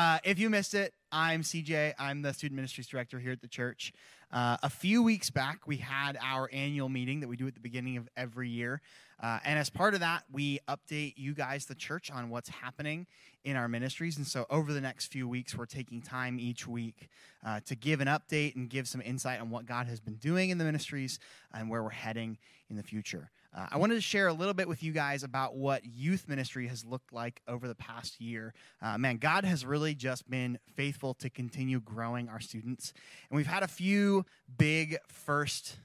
Uh, 0.00 0.18
if 0.24 0.38
you 0.38 0.48
missed 0.48 0.72
it, 0.72 0.94
I'm 1.12 1.42
CJ. 1.42 1.92
I'm 1.98 2.22
the 2.22 2.32
student 2.32 2.56
ministries 2.56 2.86
director 2.86 3.18
here 3.18 3.32
at 3.32 3.42
the 3.42 3.48
church. 3.48 3.92
Uh, 4.32 4.56
a 4.62 4.70
few 4.70 5.02
weeks 5.02 5.28
back, 5.28 5.66
we 5.66 5.76
had 5.76 6.16
our 6.22 6.48
annual 6.54 6.88
meeting 6.88 7.20
that 7.20 7.28
we 7.28 7.36
do 7.36 7.46
at 7.46 7.52
the 7.52 7.60
beginning 7.60 7.98
of 7.98 8.08
every 8.16 8.48
year. 8.48 8.80
Uh, 9.22 9.40
and 9.44 9.58
as 9.58 9.68
part 9.68 9.92
of 9.92 10.00
that, 10.00 10.22
we 10.32 10.58
update 10.66 11.12
you 11.18 11.34
guys, 11.34 11.66
the 11.66 11.74
church, 11.74 12.10
on 12.10 12.30
what's 12.30 12.48
happening 12.48 13.06
in 13.44 13.56
our 13.56 13.68
ministries. 13.68 14.16
And 14.16 14.26
so 14.26 14.46
over 14.48 14.72
the 14.72 14.80
next 14.80 15.08
few 15.08 15.28
weeks, 15.28 15.54
we're 15.54 15.66
taking 15.66 16.00
time 16.00 16.40
each 16.40 16.66
week 16.66 17.10
uh, 17.44 17.60
to 17.66 17.76
give 17.76 18.00
an 18.00 18.08
update 18.08 18.56
and 18.56 18.70
give 18.70 18.88
some 18.88 19.02
insight 19.02 19.38
on 19.38 19.50
what 19.50 19.66
God 19.66 19.86
has 19.86 20.00
been 20.00 20.16
doing 20.16 20.48
in 20.48 20.56
the 20.56 20.64
ministries 20.64 21.18
and 21.52 21.68
where 21.68 21.82
we're 21.82 21.90
heading 21.90 22.38
in 22.70 22.76
the 22.76 22.82
future. 22.82 23.30
Uh, 23.54 23.66
I 23.72 23.78
wanted 23.78 23.96
to 23.96 24.00
share 24.00 24.28
a 24.28 24.32
little 24.32 24.54
bit 24.54 24.68
with 24.68 24.82
you 24.82 24.92
guys 24.92 25.22
about 25.22 25.56
what 25.56 25.84
youth 25.84 26.28
ministry 26.28 26.68
has 26.68 26.84
looked 26.84 27.12
like 27.12 27.42
over 27.48 27.66
the 27.66 27.74
past 27.74 28.20
year. 28.20 28.54
Uh, 28.80 28.96
man, 28.96 29.16
God 29.16 29.44
has 29.44 29.66
really 29.66 29.94
just 29.94 30.28
been 30.30 30.58
faithful 30.76 31.14
to 31.14 31.28
continue 31.28 31.80
growing 31.80 32.28
our 32.28 32.40
students. 32.40 32.92
And 33.28 33.36
we've 33.36 33.46
had 33.46 33.62
a 33.62 33.68
few 33.68 34.24
big 34.56 34.98
first 35.08 35.76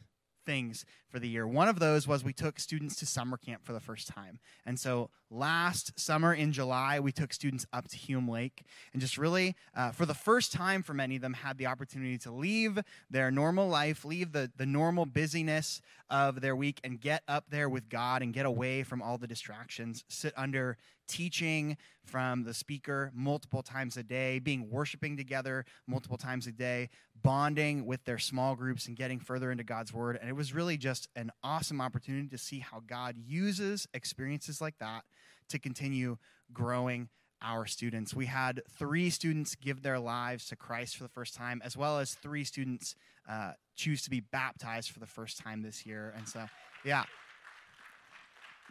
things 0.46 0.86
for 1.10 1.20
the 1.20 1.28
year. 1.28 1.48
One 1.48 1.68
of 1.68 1.80
those 1.80 2.08
was 2.08 2.24
we 2.24 2.34
took 2.34 2.60
students 2.60 2.96
to 2.98 3.06
summer 3.06 3.38
camp 3.38 3.66
for 3.66 3.74
the 3.74 3.80
first 3.80 4.08
time. 4.08 4.40
And 4.66 4.80
so 4.80 5.10
last 5.30 6.00
summer 6.00 6.34
in 6.34 6.52
July, 6.52 7.00
we 7.00 7.12
took 7.12 7.34
students 7.34 7.66
up 7.74 7.88
to 7.88 7.98
Hume 7.98 8.30
Lake 8.30 8.64
and 8.94 9.02
just 9.02 9.18
really, 9.18 9.56
uh, 9.76 9.92
for 9.92 10.06
the 10.06 10.14
first 10.14 10.52
time 10.52 10.84
for 10.84 10.94
many 10.94 11.16
of 11.16 11.22
them, 11.22 11.34
had 11.34 11.58
the 11.58 11.68
opportunity 11.68 12.18
to 12.20 12.32
leave 12.32 12.80
their 13.10 13.32
normal 13.32 13.68
life, 13.68 14.06
leave 14.06 14.32
the, 14.32 14.52
the 14.58 14.66
normal 14.66 15.06
busyness 15.06 15.82
of 16.10 16.42
their 16.42 16.56
week, 16.56 16.80
and 16.84 17.02
get 17.02 17.24
up 17.28 17.46
there 17.50 17.70
with 17.70 17.90
God 17.90 18.22
and 18.22 18.34
get 18.34 18.46
away 18.46 18.84
from 18.84 19.02
all 19.02 19.18
the 19.18 19.28
distractions, 19.28 20.04
sit 20.08 20.34
under 20.38 20.78
teaching 21.08 21.78
from 22.04 22.44
the 22.44 22.54
speaker 22.54 23.12
multiple 23.14 23.64
times 23.64 23.98
a 23.98 24.04
day, 24.04 24.40
being 24.40 24.70
worshiping 24.70 25.18
together 25.18 25.66
multiple 25.88 26.18
times 26.18 26.48
a 26.48 26.52
day, 26.52 26.90
bonding 27.22 27.86
with 27.86 28.04
their 28.06 28.20
small 28.20 28.56
groups 28.56 28.88
and 28.88 28.96
getting 28.96 29.20
further 29.20 29.52
into 29.52 29.64
God's 29.64 29.94
word. 29.94 30.18
And 30.20 30.30
it 30.30 30.34
was 30.34 30.54
really 30.54 30.78
just 30.78 31.08
an 31.16 31.32
awesome 31.44 31.82
opportunity 31.82 32.28
to 32.30 32.38
see 32.38 32.60
how 32.60 32.82
God 32.86 33.16
uses 33.18 33.88
experiences 33.94 34.62
like 34.62 34.78
that 34.80 35.04
to 35.50 35.60
continue 35.60 36.18
growing 36.54 37.10
our 37.42 37.66
students. 37.66 38.14
We 38.14 38.26
had 38.26 38.62
three 38.78 39.10
students 39.10 39.56
give 39.56 39.84
their 39.84 40.00
lives 40.00 40.48
to 40.48 40.56
Christ 40.56 40.98
for 40.98 41.04
the 41.04 41.10
first 41.10 41.36
time, 41.36 41.62
as 41.64 41.78
well 41.78 42.00
as 42.00 42.14
three 42.14 42.44
students 42.44 42.96
uh, 43.30 43.52
choose 43.76 44.04
to 44.04 44.10
be 44.10 44.20
baptized 44.20 44.92
for 44.92 45.00
the 45.00 45.06
first 45.06 45.38
time 45.40 45.62
this 45.62 45.86
year. 45.86 46.14
And 46.18 46.28
so, 46.28 46.46
yeah, 46.84 47.04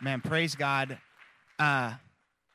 man, 0.01 0.21
praise 0.21 0.55
God. 0.55 0.99
Uh, 1.59 1.95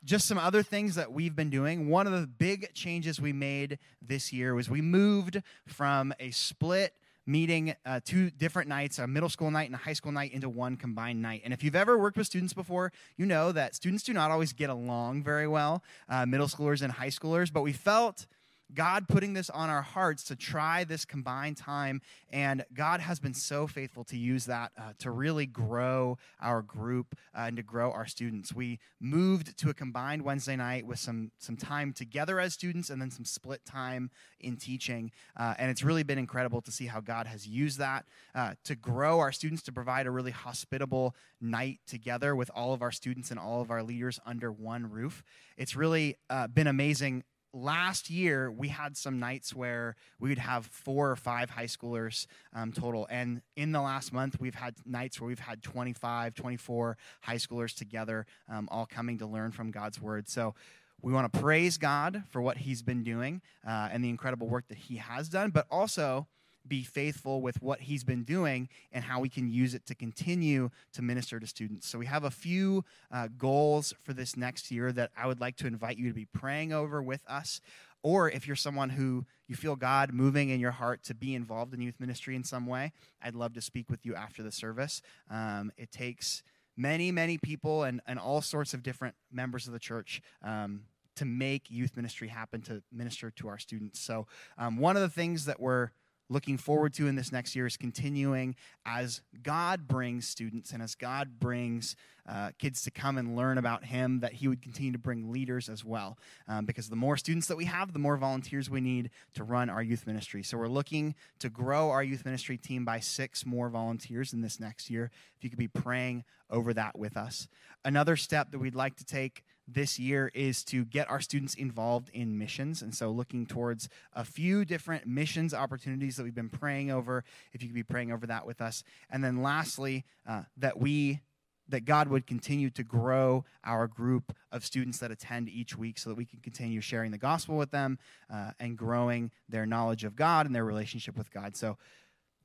just 0.04 0.28
some 0.28 0.38
other 0.38 0.64
things 0.64 0.96
that 0.96 1.12
we've 1.12 1.36
been 1.36 1.50
doing. 1.50 1.90
One 1.90 2.08
of 2.08 2.14
the 2.14 2.28
big 2.28 2.74
changes 2.74 3.20
we 3.20 3.34
made 3.34 3.80
this 4.02 4.32
year 4.32 4.56
was 4.56 4.70
we 4.70 4.82
moved 4.82 5.42
from 5.68 6.14
a 6.20 6.32
split 6.32 6.94
meeting 7.26 7.76
uh, 7.86 8.00
two 8.04 8.32
different 8.32 8.68
nights, 8.68 8.98
a 8.98 9.06
middle 9.06 9.30
school 9.30 9.52
night 9.52 9.68
and 9.68 9.76
a 9.76 9.78
high 9.78 9.94
school 9.94 10.12
night, 10.12 10.34
into 10.34 10.50
one 10.50 10.76
combined 10.76 11.22
night. 11.22 11.42
And 11.46 11.54
if 11.54 11.64
you've 11.64 11.76
ever 11.76 11.98
worked 11.98 12.18
with 12.18 12.26
students 12.26 12.54
before, 12.54 12.92
you 13.18 13.26
know 13.26 13.52
that 13.52 13.76
students 13.76 14.04
do 14.04 14.14
not 14.14 14.32
always 14.32 14.52
get 14.52 14.70
along 14.70 15.24
very 15.24 15.48
well, 15.48 15.84
uh, 16.10 16.26
middle 16.26 16.48
schoolers 16.48 16.82
and 16.82 16.92
high 16.92 17.08
schoolers. 17.10 17.54
But 17.54 17.62
we 17.62 17.72
felt 17.72 18.26
God 18.74 19.08
putting 19.08 19.34
this 19.34 19.50
on 19.50 19.70
our 19.70 19.82
hearts 19.82 20.24
to 20.26 20.36
try 20.36 20.84
this 20.84 21.06
combined 21.06 21.58
time. 21.58 22.02
And 22.30 22.66
God 22.74 23.00
has 23.00 23.20
been 23.20 23.34
so 23.34 23.68
faithful 23.68 24.04
to 24.06 24.18
use 24.18 24.46
that 24.46 24.72
uh, 24.78 24.94
to 25.00 25.12
really 25.12 25.46
grow 25.46 26.18
our 26.42 26.62
group 26.62 27.16
uh, 27.36 27.46
and 27.48 27.58
to 27.58 27.64
grow 27.64 27.92
our 27.92 28.06
students. 28.06 28.54
We 28.54 28.80
moved 29.00 29.58
to 29.58 29.70
a 29.70 29.74
combined 29.74 30.22
Wednesday 30.22 30.56
night 30.56 30.86
with 30.86 31.00
some, 31.00 31.32
some 31.40 31.58
time 31.58 31.94
together 31.94 32.40
as 32.40 32.54
students 32.54 32.90
and 32.90 33.02
then 33.02 33.12
some 33.12 33.26
split 33.26 33.66
time 33.66 34.12
in 34.40 34.58
teaching. 34.58 35.12
Uh, 35.36 35.56
and 35.58 35.72
it's 35.72 35.84
really 35.84 36.04
been 36.04 36.20
incredible 36.20 36.62
to 36.62 36.72
see 36.72 36.86
how 36.86 37.02
God 37.02 37.28
has 37.28 37.48
used 37.48 37.80
that 37.80 38.06
uh, 38.36 38.54
to 38.66 38.76
grow 38.76 39.20
our 39.20 39.32
students, 39.32 39.64
to 39.64 39.72
provide 39.72 40.06
a 40.06 40.12
really 40.12 40.32
hospitable 40.32 41.16
night 41.42 41.80
together 41.88 42.36
with 42.36 42.52
all 42.54 42.74
of 42.74 42.82
our 42.82 42.92
students 42.92 43.32
and 43.32 43.40
all 43.40 43.62
of 43.62 43.72
our 43.72 43.82
leaders 43.82 44.20
under 44.26 44.52
one 44.52 44.90
roof. 44.90 45.24
It's 45.58 45.76
really 45.76 46.16
uh, 46.30 46.48
been 46.48 46.68
amazing 46.68 47.24
last 47.54 48.10
year 48.10 48.52
we 48.52 48.68
had 48.68 48.96
some 48.96 49.20
nights 49.20 49.56
where 49.56 49.96
we 50.20 50.30
would 50.30 50.38
have 50.38 50.66
four 50.66 51.10
or 51.10 51.16
five 51.16 51.50
high 51.50 51.66
schoolers 51.66 52.28
um, 52.54 52.72
total. 52.72 53.08
And 53.10 53.42
in 53.56 53.72
the 53.72 53.82
last 53.82 54.14
month 54.14 54.40
we've 54.40 54.56
had 54.56 54.76
nights 54.86 55.20
where 55.20 55.28
we've 55.28 55.40
had 55.40 55.64
25 55.64 56.36
24 56.36 56.98
high 57.22 57.36
schoolers 57.36 57.76
together 57.76 58.26
um, 58.48 58.68
all 58.72 58.86
coming 58.86 59.18
to 59.20 59.26
learn 59.26 59.52
from 59.52 59.72
god's 59.72 60.02
word. 60.02 60.30
So 60.30 60.56
we 61.02 61.14
want 61.14 61.32
to 61.32 61.40
praise 61.40 61.78
god 61.78 62.24
for 62.30 62.42
what 62.42 62.58
he's 62.58 62.82
been 62.82 63.04
doing 63.04 63.42
uh, 63.68 63.90
and 63.92 64.04
the 64.04 64.10
incredible 64.10 64.48
work 64.48 64.68
that 64.68 64.78
he 64.78 64.98
has 64.98 65.30
done 65.30 65.50
but 65.50 65.66
also 65.72 66.28
be 66.70 66.84
faithful 66.84 67.42
with 67.42 67.62
what 67.62 67.82
he's 67.82 68.04
been 68.04 68.24
doing 68.24 68.70
and 68.92 69.04
how 69.04 69.20
we 69.20 69.30
can 69.30 69.52
use 69.52 69.74
it 69.74 69.86
to 69.88 69.96
continue 69.96 70.70
to 70.94 71.02
minister 71.02 71.40
to 71.40 71.48
students. 71.48 71.88
So, 71.88 72.00
we 72.00 72.06
have 72.06 72.24
a 72.24 72.32
few 72.32 72.86
uh, 73.12 73.28
goals 73.38 73.94
for 74.04 74.14
this 74.14 74.38
next 74.38 74.72
year 74.72 74.92
that 74.94 75.12
I 75.18 75.28
would 75.28 75.42
like 75.42 75.58
to 75.58 75.68
invite 75.68 75.98
you 75.98 76.08
to 76.08 76.14
be 76.14 76.26
praying 76.26 76.72
over 76.72 77.02
with 77.02 77.22
us. 77.28 77.60
Or 78.02 78.30
if 78.30 78.48
you're 78.48 78.56
someone 78.56 78.92
who 78.92 79.26
you 79.48 79.56
feel 79.56 79.76
God 79.76 80.14
moving 80.14 80.50
in 80.50 80.60
your 80.60 80.72
heart 80.72 81.04
to 81.04 81.14
be 81.14 81.36
involved 81.36 81.74
in 81.74 81.82
youth 81.82 82.00
ministry 82.00 82.36
in 82.36 82.44
some 82.44 82.66
way, 82.66 82.94
I'd 83.22 83.36
love 83.36 83.54
to 83.56 83.62
speak 83.62 83.90
with 83.90 84.06
you 84.06 84.16
after 84.16 84.42
the 84.42 84.52
service. 84.52 85.02
Um, 85.30 85.72
it 85.78 85.92
takes 85.92 86.44
many, 86.78 87.12
many 87.12 87.38
people 87.38 87.84
and, 87.84 88.00
and 88.08 88.18
all 88.18 88.42
sorts 88.42 88.74
of 88.74 88.84
different 88.84 89.16
members 89.32 89.68
of 89.68 89.74
the 89.74 89.80
church. 89.80 90.22
Um, 90.42 90.84
to 91.16 91.26
make 91.26 91.70
youth 91.70 91.98
ministry 91.98 92.30
happen 92.30 92.62
to 92.62 92.82
minister 92.94 93.30
to 93.30 93.50
our 93.50 93.58
students. 93.58 94.00
So, 94.00 94.26
um, 94.58 94.78
one 94.78 94.96
of 94.96 95.02
the 95.02 95.10
things 95.10 95.44
that 95.46 95.60
we're 95.60 95.90
looking 96.30 96.58
forward 96.58 96.94
to 96.94 97.08
in 97.08 97.16
this 97.16 97.32
next 97.32 97.56
year 97.56 97.66
is 97.66 97.76
continuing 97.76 98.56
as 98.86 99.22
God 99.42 99.88
brings 99.88 100.28
students 100.28 100.72
and 100.72 100.82
as 100.82 100.96
God 100.96 101.40
brings 101.40 101.96
uh, 102.28 102.52
kids 102.60 102.84
to 102.84 102.92
come 102.92 103.18
and 103.18 103.36
learn 103.36 103.58
about 103.58 103.84
Him, 103.84 104.20
that 104.20 104.34
He 104.34 104.48
would 104.48 104.62
continue 104.62 104.92
to 104.92 105.00
bring 105.00 105.32
leaders 105.32 105.68
as 105.68 105.84
well. 105.84 106.18
Um, 106.48 106.66
because 106.66 106.90
the 106.90 106.96
more 106.96 107.18
students 107.18 107.48
that 107.48 107.58
we 107.58 107.66
have, 107.66 107.94
the 107.94 108.00
more 108.00 108.18
volunteers 108.18 108.70
we 108.70 108.82
need 108.82 109.10
to 109.34 109.44
run 109.44 109.70
our 109.70 109.82
youth 109.82 110.06
ministry. 110.06 110.44
So 110.44 110.58
we're 110.58 110.68
looking 110.68 111.16
to 111.40 111.50
grow 111.50 111.90
our 111.90 112.04
youth 112.04 112.26
ministry 112.26 112.58
team 112.58 112.86
by 112.86 113.00
six 113.00 113.46
more 113.46 113.70
volunteers 113.70 114.32
in 114.32 114.42
this 114.42 114.60
next 114.60 114.90
year. 114.90 115.10
If 115.38 115.44
you 115.44 115.50
could 115.50 115.60
be 115.60 115.68
praying 115.68 116.24
over 116.52 116.74
that 116.74 116.98
with 116.98 117.18
us. 117.18 117.48
Another 117.84 118.16
step 118.16 118.52
that 118.52 118.60
we'd 118.60 118.76
like 118.76 118.96
to 118.98 119.06
take 119.06 119.44
this 119.74 120.00
year 120.00 120.32
is 120.34 120.64
to 120.66 120.86
get 120.86 121.10
our 121.10 121.20
students 121.20 121.54
involved 121.54 122.10
in 122.14 122.38
missions. 122.38 122.82
And 122.82 122.94
so, 122.94 123.12
looking 123.12 123.46
towards 123.46 123.90
a 124.14 124.24
few 124.24 124.66
different 124.66 125.06
missions 125.06 125.54
opportunities 125.54 126.16
that 126.18 126.24
we've 126.24 126.36
been 126.36 126.50
praying 126.50 126.92
over, 126.92 127.24
if 127.54 127.62
you 127.62 127.70
could 127.70 127.76
be 127.76 127.84
praying 127.84 128.12
over 128.12 128.28
that 128.28 128.46
with 128.46 128.62
us. 128.62 128.84
And 129.10 129.24
then, 129.24 129.42
lastly, 129.42 130.06
uh, 130.28 130.44
that 130.58 130.80
we 130.80 131.22
that 131.68 131.86
God 131.86 132.08
would 132.08 132.26
continue 132.26 132.72
to 132.72 132.84
grow 132.84 133.46
our 133.64 133.88
group 133.88 134.36
of 134.52 134.66
students 134.66 134.98
that 134.98 135.12
attend 135.12 135.50
each 135.50 135.78
week 135.78 136.00
so 136.00 136.10
that 136.10 136.16
we 136.16 136.26
can 136.26 136.40
continue 136.40 136.82
sharing 136.82 137.12
the 137.12 137.18
gospel 137.20 137.58
with 137.58 137.70
them 137.70 138.00
uh, 138.34 138.52
and 138.60 138.76
growing 138.76 139.30
their 139.48 139.68
knowledge 139.68 140.04
of 140.04 140.16
God 140.16 140.48
and 140.48 140.56
their 140.56 140.66
relationship 140.66 141.16
with 141.16 141.32
God. 141.32 141.56
So, 141.56 141.78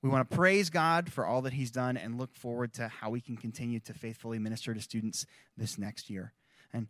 we 0.02 0.10
want 0.10 0.28
to 0.28 0.36
praise 0.36 0.68
God 0.68 1.10
for 1.10 1.24
all 1.24 1.40
that 1.42 1.54
He's 1.54 1.70
done 1.70 1.96
and 1.96 2.18
look 2.18 2.36
forward 2.36 2.74
to 2.74 2.88
how 2.88 3.08
we 3.08 3.22
can 3.22 3.38
continue 3.38 3.80
to 3.80 3.94
faithfully 3.94 4.38
minister 4.38 4.74
to 4.74 4.80
students 4.82 5.24
this 5.56 5.78
next 5.78 6.10
year. 6.10 6.34
And 6.74 6.88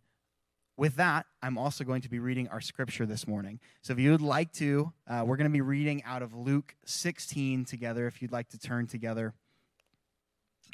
with 0.77 0.95
that, 0.95 1.25
I'm 1.41 1.57
also 1.57 1.83
going 1.83 2.01
to 2.01 2.09
be 2.09 2.19
reading 2.19 2.47
our 2.49 2.59
scripture 2.59 3.05
this 3.05 3.27
morning. 3.27 3.59
So 3.81 3.93
if 3.93 3.99
you 3.99 4.11
would 4.11 4.21
like 4.21 4.51
to, 4.53 4.91
uh, 5.07 5.23
we're 5.25 5.37
going 5.37 5.49
to 5.49 5.53
be 5.53 5.61
reading 5.61 6.03
out 6.03 6.21
of 6.21 6.33
Luke 6.33 6.75
16 6.85 7.65
together, 7.65 8.07
if 8.07 8.21
you'd 8.21 8.31
like 8.31 8.49
to 8.49 8.59
turn 8.59 8.87
together. 8.87 9.33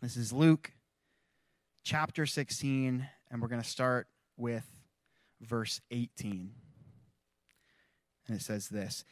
This 0.02 0.18
is 0.18 0.34
Luke 0.34 0.72
chapter 1.84 2.26
16, 2.26 3.08
and 3.30 3.42
we're 3.42 3.48
going 3.48 3.62
to 3.62 3.68
start 3.68 4.08
with 4.38 4.66
verse 5.40 5.82
18. 5.92 6.52
And 8.28 8.38
it 8.38 8.42
says 8.42 8.70
this 8.70 9.04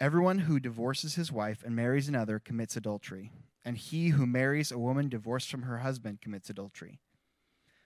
Everyone 0.00 0.40
who 0.40 0.60
divorces 0.60 1.14
his 1.14 1.32
wife 1.32 1.62
and 1.64 1.74
marries 1.74 2.08
another 2.08 2.38
commits 2.38 2.76
adultery, 2.76 3.30
and 3.64 3.78
he 3.78 4.08
who 4.08 4.26
marries 4.26 4.70
a 4.70 4.78
woman 4.78 5.08
divorced 5.08 5.50
from 5.50 5.62
her 5.62 5.78
husband 5.78 6.20
commits 6.20 6.50
adultery. 6.50 7.00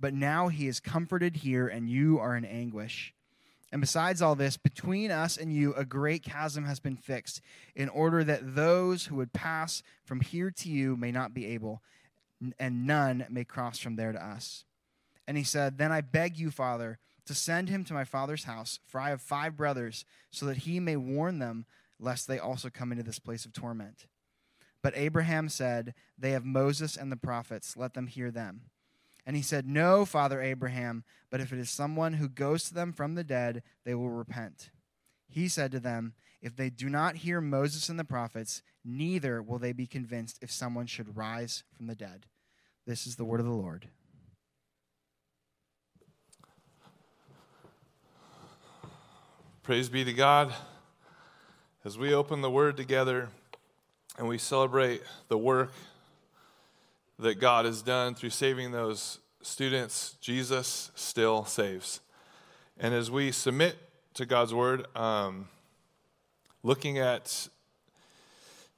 But 0.00 0.14
now 0.14 0.48
he 0.48 0.66
is 0.66 0.80
comforted 0.80 1.36
here, 1.36 1.68
and 1.68 1.88
you 1.88 2.18
are 2.18 2.36
in 2.36 2.44
anguish. 2.44 3.14
And 3.72 3.80
besides 3.80 4.22
all 4.22 4.36
this, 4.36 4.56
between 4.56 5.10
us 5.10 5.36
and 5.36 5.52
you, 5.52 5.74
a 5.74 5.84
great 5.84 6.22
chasm 6.22 6.64
has 6.64 6.78
been 6.78 6.96
fixed, 6.96 7.40
in 7.74 7.88
order 7.88 8.22
that 8.22 8.54
those 8.54 9.06
who 9.06 9.16
would 9.16 9.32
pass 9.32 9.82
from 10.04 10.20
here 10.20 10.50
to 10.50 10.68
you 10.68 10.96
may 10.96 11.10
not 11.10 11.34
be 11.34 11.46
able, 11.46 11.82
and 12.58 12.86
none 12.86 13.26
may 13.28 13.44
cross 13.44 13.78
from 13.78 13.96
there 13.96 14.12
to 14.12 14.24
us. 14.24 14.64
And 15.26 15.36
he 15.36 15.44
said, 15.44 15.78
Then 15.78 15.90
I 15.90 16.02
beg 16.02 16.38
you, 16.38 16.50
Father, 16.50 16.98
to 17.26 17.34
send 17.34 17.68
him 17.68 17.84
to 17.84 17.94
my 17.94 18.04
father's 18.04 18.44
house, 18.44 18.78
for 18.86 19.00
I 19.00 19.10
have 19.10 19.22
five 19.22 19.56
brothers, 19.56 20.04
so 20.30 20.46
that 20.46 20.58
he 20.58 20.78
may 20.78 20.96
warn 20.96 21.38
them, 21.38 21.64
lest 21.98 22.28
they 22.28 22.38
also 22.38 22.70
come 22.70 22.92
into 22.92 23.04
this 23.04 23.18
place 23.18 23.44
of 23.44 23.52
torment. 23.52 24.06
But 24.82 24.96
Abraham 24.96 25.48
said, 25.48 25.94
They 26.18 26.32
have 26.32 26.44
Moses 26.44 26.96
and 26.96 27.10
the 27.10 27.16
prophets, 27.16 27.76
let 27.76 27.94
them 27.94 28.06
hear 28.06 28.30
them. 28.30 28.62
And 29.26 29.36
he 29.36 29.42
said, 29.42 29.66
No, 29.66 30.04
Father 30.04 30.40
Abraham, 30.42 31.04
but 31.30 31.40
if 31.40 31.52
it 31.52 31.58
is 31.58 31.70
someone 31.70 32.14
who 32.14 32.28
goes 32.28 32.64
to 32.64 32.74
them 32.74 32.92
from 32.92 33.14
the 33.14 33.24
dead, 33.24 33.62
they 33.84 33.94
will 33.94 34.10
repent. 34.10 34.70
He 35.28 35.48
said 35.48 35.72
to 35.72 35.80
them, 35.80 36.14
If 36.42 36.56
they 36.56 36.70
do 36.70 36.88
not 36.88 37.16
hear 37.16 37.40
Moses 37.40 37.88
and 37.88 37.98
the 37.98 38.04
prophets, 38.04 38.62
neither 38.84 39.42
will 39.42 39.58
they 39.58 39.72
be 39.72 39.86
convinced 39.86 40.38
if 40.42 40.50
someone 40.50 40.86
should 40.86 41.16
rise 41.16 41.64
from 41.76 41.86
the 41.86 41.94
dead. 41.94 42.26
This 42.86 43.06
is 43.06 43.16
the 43.16 43.24
word 43.24 43.40
of 43.40 43.46
the 43.46 43.52
Lord. 43.52 43.88
Praise 49.62 49.88
be 49.88 50.04
to 50.04 50.12
God. 50.12 50.52
As 51.86 51.96
we 51.96 52.12
open 52.12 52.42
the 52.42 52.50
word 52.50 52.76
together 52.76 53.30
and 54.18 54.28
we 54.28 54.36
celebrate 54.36 55.02
the 55.28 55.38
work 55.38 55.72
that 57.18 57.40
God 57.40 57.64
has 57.64 57.82
done 57.82 58.14
through 58.14 58.30
saving 58.30 58.72
those 58.72 59.18
students, 59.42 60.16
Jesus 60.20 60.90
still 60.94 61.44
saves. 61.44 62.00
And 62.78 62.94
as 62.94 63.10
we 63.10 63.30
submit 63.30 63.76
to 64.14 64.26
God's 64.26 64.52
word, 64.52 64.86
um, 64.96 65.48
looking 66.62 66.98
at 66.98 67.48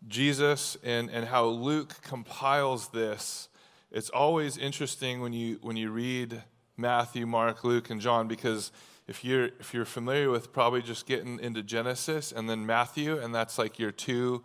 Jesus 0.07 0.77
and, 0.85 1.11
and 1.11 1.27
how 1.27 1.47
Luke 1.47 2.03
compiles 2.03 2.89
this, 2.89 3.49
it's 3.91 4.11
always 4.11 4.59
interesting 4.59 5.21
when 5.21 5.33
you, 5.33 5.59
when 5.63 5.77
you 5.77 5.91
read 5.91 6.43
Matthew, 6.77 7.27
Mark, 7.27 7.65
Luke, 7.65 7.89
and 7.91 8.01
John 8.01 8.29
because 8.29 8.71
if 9.09 9.25
you're 9.25 9.47
if 9.61 9.73
you're 9.73 9.85
familiar 9.85 10.31
with 10.31 10.53
probably 10.53 10.83
just 10.83 11.07
getting 11.07 11.39
into 11.41 11.63
Genesis 11.63 12.33
and 12.33 12.51
then 12.51 12.67
Matthew, 12.67 13.19
and 13.19 13.35
that's 13.35 13.59
like 13.59 13.79
your 13.79 13.93
two, 13.93 14.43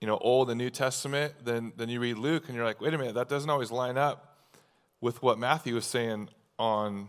you 0.00 0.06
know, 0.06 0.18
Old 0.18 0.50
and 0.50 0.58
New 0.58 0.70
Testament, 0.70 1.34
then 1.44 1.72
then 1.76 1.88
you 1.88 2.00
read 2.00 2.18
Luke 2.18 2.44
and 2.46 2.56
you're 2.56 2.64
like, 2.64 2.80
wait 2.80 2.94
a 2.94 2.98
minute, 2.98 3.14
that 3.14 3.28
doesn't 3.28 3.48
always 3.48 3.70
line 3.70 3.96
up 3.96 4.38
with 5.00 5.22
what 5.22 5.38
Matthew 5.38 5.74
was 5.74 5.86
saying 5.86 6.28
on 6.58 7.08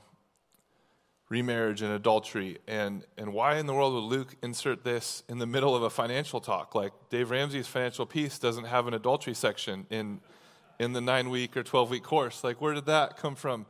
remarriage 1.30 1.82
and 1.82 1.92
adultery. 1.92 2.60
And 2.68 3.04
and 3.18 3.34
why 3.34 3.58
in 3.58 3.66
the 3.66 3.74
world 3.74 3.94
would 3.94 4.18
Luke 4.18 4.36
insert 4.42 4.84
this 4.84 5.24
in 5.28 5.40
the 5.40 5.46
middle 5.46 5.76
of 5.76 5.84
a 5.84 5.90
financial 5.90 6.40
talk? 6.40 6.76
Like 6.76 6.94
Dave 7.10 7.32
Ramsey's 7.32 7.68
financial 7.68 8.06
piece 8.06 8.40
doesn't 8.40 8.66
have 8.66 8.88
an 8.88 8.94
adultery 8.94 9.34
section 9.34 9.86
in 9.90 10.22
in 10.78 10.92
the 10.94 11.02
9 11.02 11.30
week 11.30 11.56
or 11.56 11.64
12 11.64 11.90
week 11.90 12.04
course. 12.04 12.44
Like 12.44 12.62
where 12.62 12.74
did 12.74 12.86
that 12.86 13.18
come 13.18 13.36
from? 13.36 13.66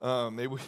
Um, 0.00 0.36
maybe 0.36 0.54
we, 0.54 0.60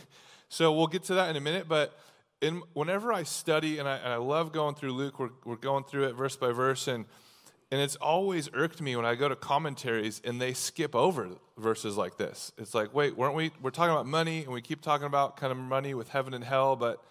so 0.49 0.73
we'll 0.73 0.87
get 0.87 1.05
to 1.05 1.15
that 1.15 1.31
in 1.31 1.37
a 1.37 1.41
minute, 1.41 1.67
but 1.69 1.99
in, 2.41 2.63
whenever 2.73 3.13
I 3.13 3.23
study, 3.23 3.79
and 3.79 3.89
I, 3.89 3.97
and 3.97 4.13
I 4.13 4.17
love 4.17 4.53
going 4.53 4.75
through 4.75 4.93
Luke, 4.93 5.19
we're, 5.19 5.31
we're 5.45 5.57
going 5.57 5.85
through 5.85 6.05
it 6.05 6.15
verse 6.15 6.37
by 6.37 6.53
verse, 6.53 6.87
and, 6.89 7.07
and 7.71 7.81
it's 7.81 7.97
always 7.97 8.49
irked 8.53 8.81
me 8.81 8.95
when 8.95 9.05
I 9.05 9.15
go 9.15 9.29
to 9.29 9.37
commentaries 9.37 10.21
and 10.25 10.41
they 10.41 10.53
skip 10.53 10.95
over 10.95 11.29
verses 11.59 11.97
like 11.97 12.17
this. 12.17 12.53
It's 12.59 12.75
like, 12.75 12.95
wait, 12.95 13.17
weren't 13.17 13.35
we, 13.35 13.51
we're 13.61 13.71
talking 13.71 13.93
about 13.93 14.07
money, 14.07 14.45
and 14.45 14.53
we 14.53 14.61
keep 14.61 14.83
talking 14.83 15.07
about 15.07 15.37
kind 15.37 15.51
of 15.51 15.59
money 15.59 15.95
with 15.95 16.09
heaven 16.09 16.35
and 16.35 16.45
hell, 16.45 16.77
but 16.77 17.03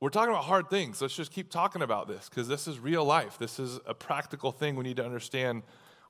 we're 0.00 0.10
talking 0.10 0.30
about 0.30 0.44
hard 0.44 0.68
things. 0.68 1.00
Let's 1.00 1.16
just 1.16 1.32
keep 1.32 1.50
talking 1.50 1.80
about 1.80 2.08
this 2.08 2.28
because 2.28 2.48
this 2.48 2.68
is 2.68 2.78
real 2.78 3.04
life. 3.04 3.38
This 3.38 3.58
is 3.58 3.80
a 3.86 3.94
practical 3.94 4.52
thing. 4.52 4.76
We 4.76 4.84
need 4.84 4.96
to 4.96 5.04
understand 5.04 5.62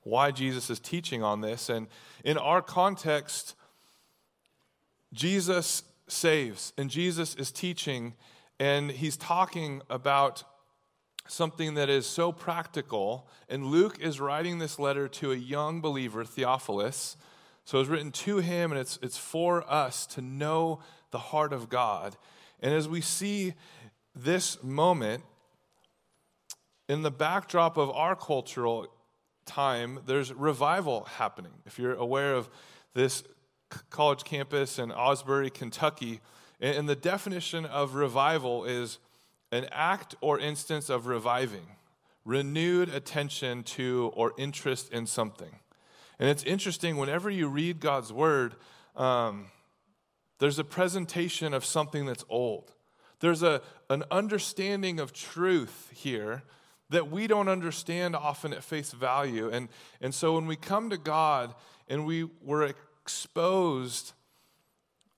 why 0.03 0.31
Jesus 0.31 0.69
is 0.69 0.79
teaching 0.79 1.23
on 1.23 1.41
this. 1.41 1.69
And 1.69 1.87
in 2.23 2.37
our 2.37 2.61
context, 2.61 3.55
Jesus 5.13 5.83
saves. 6.07 6.73
And 6.77 6.89
Jesus 6.89 7.35
is 7.35 7.51
teaching, 7.51 8.13
and 8.59 8.91
he's 8.91 9.15
talking 9.15 9.81
about 9.89 10.43
something 11.27 11.73
that 11.75 11.89
is 11.89 12.05
so 12.05 12.31
practical. 12.31 13.27
And 13.49 13.65
Luke 13.67 13.97
is 13.99 14.19
writing 14.19 14.59
this 14.59 14.79
letter 14.79 15.07
to 15.07 15.31
a 15.31 15.35
young 15.35 15.81
believer, 15.81 16.23
Theophilus. 16.23 17.17
So 17.63 17.79
it's 17.79 17.89
written 17.89 18.11
to 18.11 18.37
him, 18.37 18.71
and 18.71 18.79
it's, 18.79 18.99
it's 19.01 19.17
for 19.17 19.69
us 19.71 20.05
to 20.07 20.21
know 20.21 20.79
the 21.11 21.17
heart 21.17 21.51
of 21.51 21.69
God. 21.69 22.15
And 22.61 22.73
as 22.73 22.87
we 22.87 23.01
see 23.01 23.53
this 24.15 24.61
moment, 24.63 25.23
in 26.87 27.01
the 27.01 27.11
backdrop 27.11 27.77
of 27.77 27.89
our 27.89 28.15
cultural 28.15 28.87
time, 29.45 29.99
there's 30.05 30.31
revival 30.31 31.05
happening. 31.05 31.53
If 31.65 31.79
you're 31.79 31.95
aware 31.95 32.35
of 32.35 32.49
this 32.93 33.23
college 33.89 34.23
campus 34.23 34.79
in 34.79 34.91
Asbury, 34.91 35.49
Kentucky. 35.49 36.21
And 36.59 36.87
the 36.87 36.95
definition 36.95 37.65
of 37.65 37.95
revival 37.95 38.63
is 38.65 38.99
an 39.55 39.67
act 39.71 40.15
or 40.21 40.39
instance 40.39 40.89
of 40.89 41.07
reviving, 41.07 41.67
renewed 42.25 42.89
attention 42.89 43.63
to 43.63 44.11
or 44.15 44.33
interest 44.37 44.91
in 44.91 45.05
something. 45.05 45.59
And 46.19 46.29
it's 46.29 46.43
interesting, 46.43 46.97
whenever 46.97 47.29
you 47.29 47.47
read 47.47 47.79
God's 47.79 48.11
word, 48.11 48.55
um, 48.95 49.47
there's 50.39 50.59
a 50.59 50.63
presentation 50.63 51.53
of 51.53 51.63
something 51.63 52.05
that's 52.05 52.25
old. 52.29 52.73
There's 53.19 53.43
a, 53.43 53.61
an 53.89 54.03
understanding 54.11 54.99
of 54.99 55.13
truth 55.13 55.89
here 55.93 56.43
that 56.89 57.09
we 57.09 57.27
don't 57.27 57.47
understand 57.47 58.15
often 58.15 58.53
at 58.53 58.63
face 58.63 58.91
value. 58.91 59.49
And, 59.49 59.69
and 60.01 60.13
so 60.13 60.35
when 60.35 60.47
we 60.47 60.55
come 60.55 60.89
to 60.89 60.97
God 60.97 61.55
and 61.87 62.05
we, 62.05 62.29
we're 62.43 62.71
exposed 63.03 64.13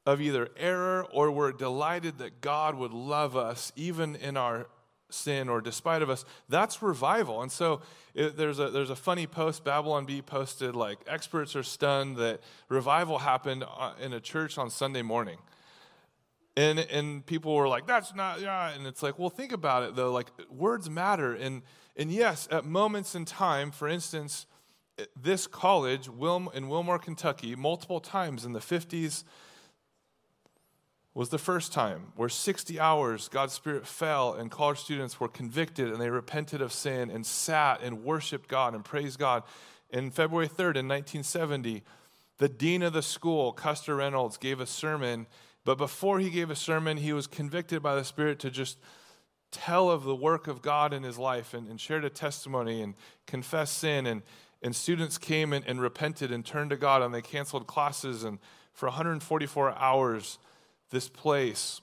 of 0.07 0.21
either 0.21 0.48
error 0.56 1.06
or 1.12 1.30
we're 1.30 1.51
delighted 1.51 2.17
that 2.20 2.39
God 2.39 2.75
would 2.75 2.93
love 2.93 3.36
us 3.36 3.74
even 3.75 4.15
in 4.15 4.38
our 4.38 4.67
sin 5.10 5.50
or 5.50 5.60
despite 5.60 6.01
of 6.01 6.10
us 6.10 6.24
that's 6.48 6.82
revival. 6.82 7.41
And 7.41 7.51
so 7.51 7.82
it, 8.15 8.38
there's 8.38 8.58
a 8.58 8.70
there's 8.70 8.89
a 8.89 8.96
funny 8.96 9.27
post 9.27 9.65
babylon 9.65 10.05
bee 10.05 10.22
posted 10.22 10.77
like 10.77 11.00
experts 11.08 11.58
are 11.58 11.63
stunned 11.63 12.15
that 12.17 12.39
revival 12.70 13.20
happened 13.20 13.65
uh, 13.77 13.93
in 14.01 14.13
a 14.13 14.22
church 14.22 14.58
on 14.58 14.70
sunday 14.70 15.01
morning. 15.01 15.38
And 16.55 16.79
and 16.79 17.25
people 17.25 17.53
were 17.53 17.67
like 17.67 17.86
that's 17.86 18.15
not 18.15 18.39
yeah. 18.39 18.70
And 18.70 18.88
it's 18.88 19.03
like 19.03 19.20
well 19.20 19.29
think 19.29 19.51
about 19.51 19.84
it 19.84 19.96
though. 19.98 20.13
Like 20.13 20.27
words 20.50 20.89
matter. 20.89 21.34
And 21.34 21.63
and 21.98 22.13
yes 22.13 22.48
at 22.50 22.63
moments 22.63 23.13
in 23.13 23.25
time 23.25 23.72
for 23.72 23.89
instance 23.89 24.46
this 25.22 25.46
college 25.46 26.08
in 26.08 26.70
Wilmore, 26.70 26.98
Kentucky, 26.98 27.55
multiple 27.55 28.00
times 28.00 28.46
in 28.46 28.53
the 28.53 28.60
50s 28.60 29.24
was 31.17 31.29
the 31.29 31.38
first 31.39 31.74
time 31.74 32.13
where 32.15 32.29
60 32.29 32.79
hours 32.79 33.27
God's 33.27 33.53
Spirit 33.53 33.88
fell 33.88 34.36
and 34.36 34.51
college 34.51 34.77
students 34.77 35.19
were 35.19 35.27
convicted 35.27 35.88
and 35.88 36.00
they 36.00 36.12
repented 36.12 36.62
of 36.62 36.71
sin 36.71 37.09
and 37.09 37.25
sat 37.25 37.81
and 37.81 38.03
worshiped 38.03 38.47
God 38.47 38.75
and 38.75 38.86
praised 38.86 39.17
God. 39.17 39.41
In 39.89 40.12
February 40.12 40.47
3rd, 40.47 40.77
in 40.77 40.88
1970, 40.88 41.81
the 42.38 42.47
dean 42.47 42.83
of 42.83 42.93
the 42.93 43.01
school, 43.01 43.51
Custer 43.51 43.95
Reynolds, 43.95 44.38
gave 44.38 44.59
a 44.59 44.67
sermon, 44.67 45.25
but 45.65 45.79
before 45.79 46.19
he 46.19 46.29
gave 46.29 46.51
a 46.51 46.55
sermon, 46.55 46.97
he 46.97 47.13
was 47.13 47.25
convicted 47.25 47.81
by 47.81 47.95
the 47.95 48.03
Spirit 48.03 48.38
to 48.41 48.51
just 48.51 48.77
tell 49.50 49.89
of 49.89 50.03
the 50.03 50.15
work 50.15 50.47
of 50.47 50.62
God 50.62 50.93
in 50.93 51.01
his 51.01 51.17
life 51.17 51.55
and, 51.55 51.67
and 51.67 51.81
shared 51.81 52.05
a 52.05 52.12
testimony 52.12 52.79
and 52.83 52.93
confess 53.25 53.71
sin. 53.71 54.05
And 54.05 54.21
and 54.62 54.75
students 54.75 55.17
came 55.17 55.53
and, 55.53 55.65
and 55.65 55.81
repented 55.81 56.31
and 56.31 56.45
turned 56.45 56.71
to 56.71 56.77
God, 56.77 57.01
and 57.01 57.13
they 57.13 57.21
canceled 57.21 57.67
classes. 57.67 58.24
And 58.24 58.39
for 58.74 58.88
144 58.88 59.75
hours, 59.77 60.39
this 60.89 61.10
place 61.10 61.82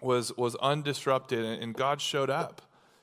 was, 0.00 0.36
was 0.36 0.54
undisrupted, 0.56 1.62
and, 1.62 1.74
God 1.74 2.00
showed 2.00 2.30
up, 2.30 2.62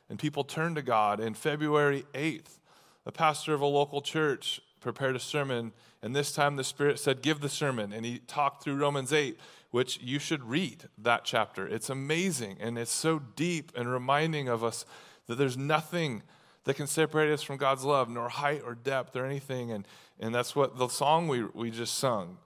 and 0.09 0.19
people 0.19 0.43
turned 0.43 0.75
to 0.75 0.81
God. 0.81 1.19
And 1.19 1.37
February 1.37 2.05
8th, 2.13 2.59
the 3.05 3.11
pastor 3.11 3.53
of 3.53 3.61
a 3.61 3.65
local 3.65 4.01
church 4.01 4.61
prepared 4.79 5.15
a 5.15 5.19
sermon, 5.19 5.71
and 6.01 6.15
this 6.15 6.31
time 6.31 6.55
the 6.55 6.63
Spirit 6.63 6.99
said, 6.99 7.21
Give 7.21 7.39
the 7.39 7.49
sermon. 7.49 7.93
And 7.93 8.05
he 8.05 8.19
talked 8.19 8.63
through 8.63 8.75
Romans 8.75 9.13
8, 9.13 9.39
which 9.71 9.99
you 10.01 10.19
should 10.19 10.43
read 10.43 10.89
that 10.97 11.23
chapter. 11.23 11.67
It's 11.67 11.89
amazing, 11.89 12.57
and 12.59 12.77
it's 12.77 12.91
so 12.91 13.19
deep 13.35 13.71
and 13.75 13.91
reminding 13.91 14.47
of 14.47 14.63
us 14.63 14.85
that 15.27 15.37
there's 15.37 15.57
nothing 15.57 16.23
that 16.65 16.75
can 16.75 16.87
separate 16.87 17.31
us 17.31 17.41
from 17.41 17.57
God's 17.57 17.83
love, 17.83 18.09
nor 18.09 18.29
height 18.29 18.61
or 18.65 18.75
depth 18.75 19.15
or 19.15 19.25
anything. 19.25 19.71
And, 19.71 19.87
and 20.19 20.35
that's 20.35 20.55
what 20.55 20.77
the 20.77 20.89
song 20.89 21.27
we, 21.27 21.43
we 21.43 21.71
just 21.71 21.95
sung. 21.95 22.37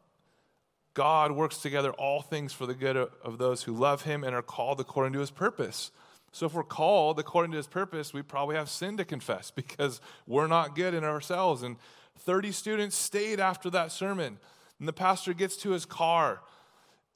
God 0.95 1.33
works 1.33 1.57
together 1.57 1.91
all 1.91 2.21
things 2.21 2.53
for 2.53 2.65
the 2.65 2.73
good 2.73 2.95
of, 2.95 3.37
those 3.37 3.63
who 3.63 3.73
love 3.73 4.03
him 4.03 4.23
and 4.23 4.33
are 4.33 4.41
called 4.41 4.79
according 4.79 5.13
to 5.13 5.19
his 5.19 5.29
purpose. 5.29 5.91
So 6.31 6.45
if 6.45 6.53
we're 6.53 6.63
called 6.63 7.19
according 7.19 7.51
to 7.51 7.57
his 7.57 7.67
purpose, 7.67 8.13
we 8.13 8.21
probably 8.21 8.55
have 8.55 8.69
sin 8.69 8.97
to 8.97 9.05
confess 9.05 9.51
because 9.51 10.01
we're 10.25 10.47
not 10.47 10.75
good 10.75 10.93
in 10.93 11.03
ourselves. 11.03 11.63
And 11.63 11.75
30 12.19 12.53
students 12.53 12.95
stayed 12.95 13.39
after 13.41 13.69
that 13.71 13.91
sermon. 13.91 14.39
And 14.79 14.87
the 14.87 14.93
pastor 14.93 15.33
gets 15.33 15.57
to 15.57 15.71
his 15.71 15.85
car, 15.85 16.41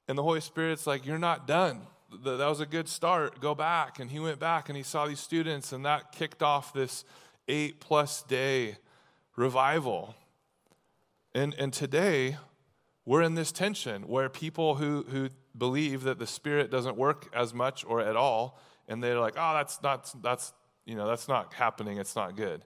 and 0.08 0.16
the 0.16 0.22
Holy 0.22 0.40
Spirit's 0.40 0.86
like, 0.86 1.04
You're 1.04 1.18
not 1.18 1.46
done. 1.46 1.80
That 2.24 2.38
was 2.48 2.60
a 2.60 2.66
good 2.66 2.88
start. 2.88 3.40
Go 3.40 3.54
back. 3.54 3.98
And 3.98 4.10
he 4.10 4.18
went 4.18 4.40
back 4.40 4.68
and 4.68 4.76
he 4.76 4.82
saw 4.82 5.06
these 5.06 5.20
students, 5.20 5.72
and 5.72 5.84
that 5.84 6.12
kicked 6.12 6.42
off 6.42 6.72
this 6.72 7.04
eight 7.48 7.80
plus 7.80 8.22
day 8.22 8.76
revival. 9.36 10.14
And, 11.34 11.54
and 11.54 11.72
today, 11.72 12.36
we're 13.04 13.22
in 13.22 13.34
this 13.34 13.52
tension 13.52 14.02
where 14.02 14.28
people 14.28 14.76
who, 14.76 15.04
who 15.08 15.30
believe 15.56 16.02
that 16.04 16.18
the 16.18 16.26
Spirit 16.26 16.70
doesn't 16.70 16.96
work 16.96 17.28
as 17.34 17.54
much 17.54 17.84
or 17.84 18.00
at 18.00 18.16
all, 18.16 18.60
and 18.88 19.02
they're 19.02 19.18
like, 19.18 19.34
oh, 19.36 19.54
that's 19.54 19.82
not, 19.82 20.12
that's, 20.22 20.52
you 20.84 20.94
know, 20.94 21.06
that's 21.06 21.28
not 21.28 21.54
happening. 21.54 21.98
It's 21.98 22.16
not 22.16 22.36
good. 22.36 22.64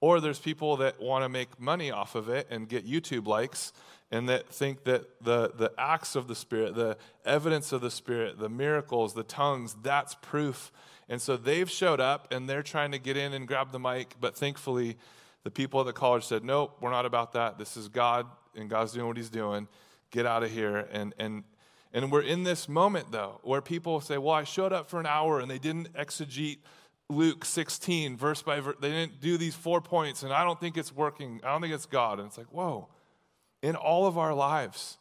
Or 0.00 0.20
there's 0.20 0.38
people 0.38 0.76
that 0.78 1.00
want 1.00 1.24
to 1.24 1.28
make 1.28 1.58
money 1.60 1.90
off 1.90 2.14
of 2.14 2.28
it 2.28 2.46
and 2.50 2.68
get 2.68 2.86
YouTube 2.86 3.26
likes 3.26 3.72
and 4.10 4.28
that 4.28 4.48
think 4.48 4.84
that 4.84 5.22
the, 5.22 5.50
the 5.56 5.72
acts 5.78 6.14
of 6.14 6.28
the 6.28 6.34
Spirit, 6.34 6.74
the 6.74 6.96
evidence 7.24 7.72
of 7.72 7.80
the 7.80 7.90
Spirit, 7.90 8.38
the 8.38 8.48
miracles, 8.48 9.14
the 9.14 9.22
tongues, 9.22 9.74
that's 9.82 10.14
proof. 10.14 10.70
And 11.08 11.20
so 11.20 11.36
they've 11.36 11.70
showed 11.70 12.00
up 12.00 12.32
and 12.32 12.48
they're 12.48 12.62
trying 12.62 12.92
to 12.92 12.98
get 12.98 13.16
in 13.16 13.32
and 13.32 13.48
grab 13.48 13.72
the 13.72 13.80
mic, 13.80 14.14
but 14.20 14.36
thankfully, 14.36 14.96
the 15.42 15.50
people 15.50 15.80
at 15.80 15.86
the 15.86 15.92
college 15.92 16.24
said, 16.24 16.44
Nope, 16.44 16.76
we're 16.80 16.90
not 16.90 17.06
about 17.06 17.32
that. 17.32 17.58
This 17.58 17.76
is 17.76 17.88
God, 17.88 18.26
and 18.56 18.68
God's 18.70 18.92
doing 18.92 19.06
what 19.06 19.16
He's 19.16 19.30
doing. 19.30 19.68
Get 20.10 20.26
out 20.26 20.42
of 20.42 20.50
here. 20.50 20.88
And, 20.92 21.14
and, 21.18 21.44
and 21.92 22.10
we're 22.10 22.22
in 22.22 22.44
this 22.44 22.68
moment, 22.68 23.12
though, 23.12 23.40
where 23.42 23.60
people 23.60 24.00
say, 24.00 24.18
Well, 24.18 24.34
I 24.34 24.44
showed 24.44 24.72
up 24.72 24.88
for 24.88 25.00
an 25.00 25.06
hour 25.06 25.40
and 25.40 25.50
they 25.50 25.58
didn't 25.58 25.92
exegete 25.94 26.58
Luke 27.10 27.44
16, 27.44 28.16
verse 28.16 28.42
by 28.42 28.60
verse. 28.60 28.76
They 28.80 28.90
didn't 28.90 29.20
do 29.20 29.36
these 29.36 29.54
four 29.54 29.80
points, 29.80 30.22
and 30.22 30.32
I 30.32 30.44
don't 30.44 30.58
think 30.58 30.76
it's 30.76 30.94
working. 30.94 31.40
I 31.44 31.52
don't 31.52 31.60
think 31.60 31.74
it's 31.74 31.86
God. 31.86 32.18
And 32.18 32.28
it's 32.28 32.38
like, 32.38 32.52
Whoa 32.52 32.88
in 33.64 33.74
all 33.74 34.06
of 34.06 34.18
our 34.18 34.34
lives. 34.34 34.98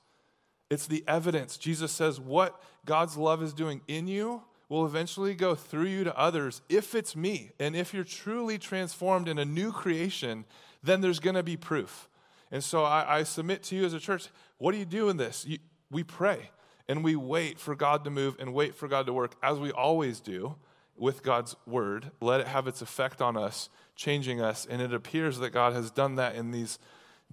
It's 0.70 0.88
the 0.88 1.04
evidence. 1.06 1.58
Jesus 1.58 1.92
says 1.92 2.18
what 2.18 2.64
God's 2.86 3.18
love 3.18 3.44
is 3.44 3.54
doing 3.54 3.82
in 3.90 4.08
you 4.08 4.42
will 4.70 4.86
eventually 4.86 5.36
go 5.36 5.54
through 5.54 5.88
you 5.88 6.06
to 6.06 6.18
others 6.18 6.62
if 6.70 6.96
it's 6.96 7.14
me. 7.14 7.52
And 7.60 7.76
if 7.76 7.94
you're 7.94 8.06
truly 8.06 8.58
transformed 8.58 9.28
in 9.28 9.38
a 9.38 9.44
new 9.44 9.74
creation, 9.74 10.46
then 10.82 11.02
there's 11.02 11.20
going 11.20 11.36
to 11.36 11.44
be 11.44 11.58
proof. 11.58 12.08
And 12.54 12.64
so 12.64 12.84
I, 12.84 13.18
I, 13.18 13.24
submit 13.24 13.64
to 13.64 13.76
you 13.76 13.84
as 13.84 13.96
a 13.96 14.00
church 14.00 14.30
what 14.60 14.74
do 14.74 14.78
you 14.78 14.86
do 14.86 15.10
in 15.10 15.18
this? 15.18 15.44
You, 15.46 15.58
we 15.90 16.04
pray 16.04 16.52
and 16.88 17.04
we 17.04 17.16
wait 17.16 17.60
for 17.60 17.76
God 17.76 18.04
to 18.04 18.12
move 18.12 18.36
and 18.40 18.54
wait 18.54 18.76
for 18.76 18.88
God 18.88 19.08
to 19.08 19.14
work 19.14 19.34
as 19.42 19.58
we 19.58 19.72
always 19.72 20.20
do 20.20 20.56
with 20.96 21.24
God's 21.24 21.56
word. 21.66 22.12
Let 22.22 22.42
it 22.42 22.48
have 22.48 22.68
its 22.68 22.84
effect 22.84 23.24
on 23.24 23.36
us, 23.36 23.70
changing 23.96 24.40
us. 24.40 24.68
And 24.70 24.84
it 24.84 24.94
appears 24.94 25.40
that 25.40 25.50
God 25.50 25.74
has 25.74 25.90
done 25.90 26.14
that 26.16 26.36
in 26.36 26.52
these 26.52 26.78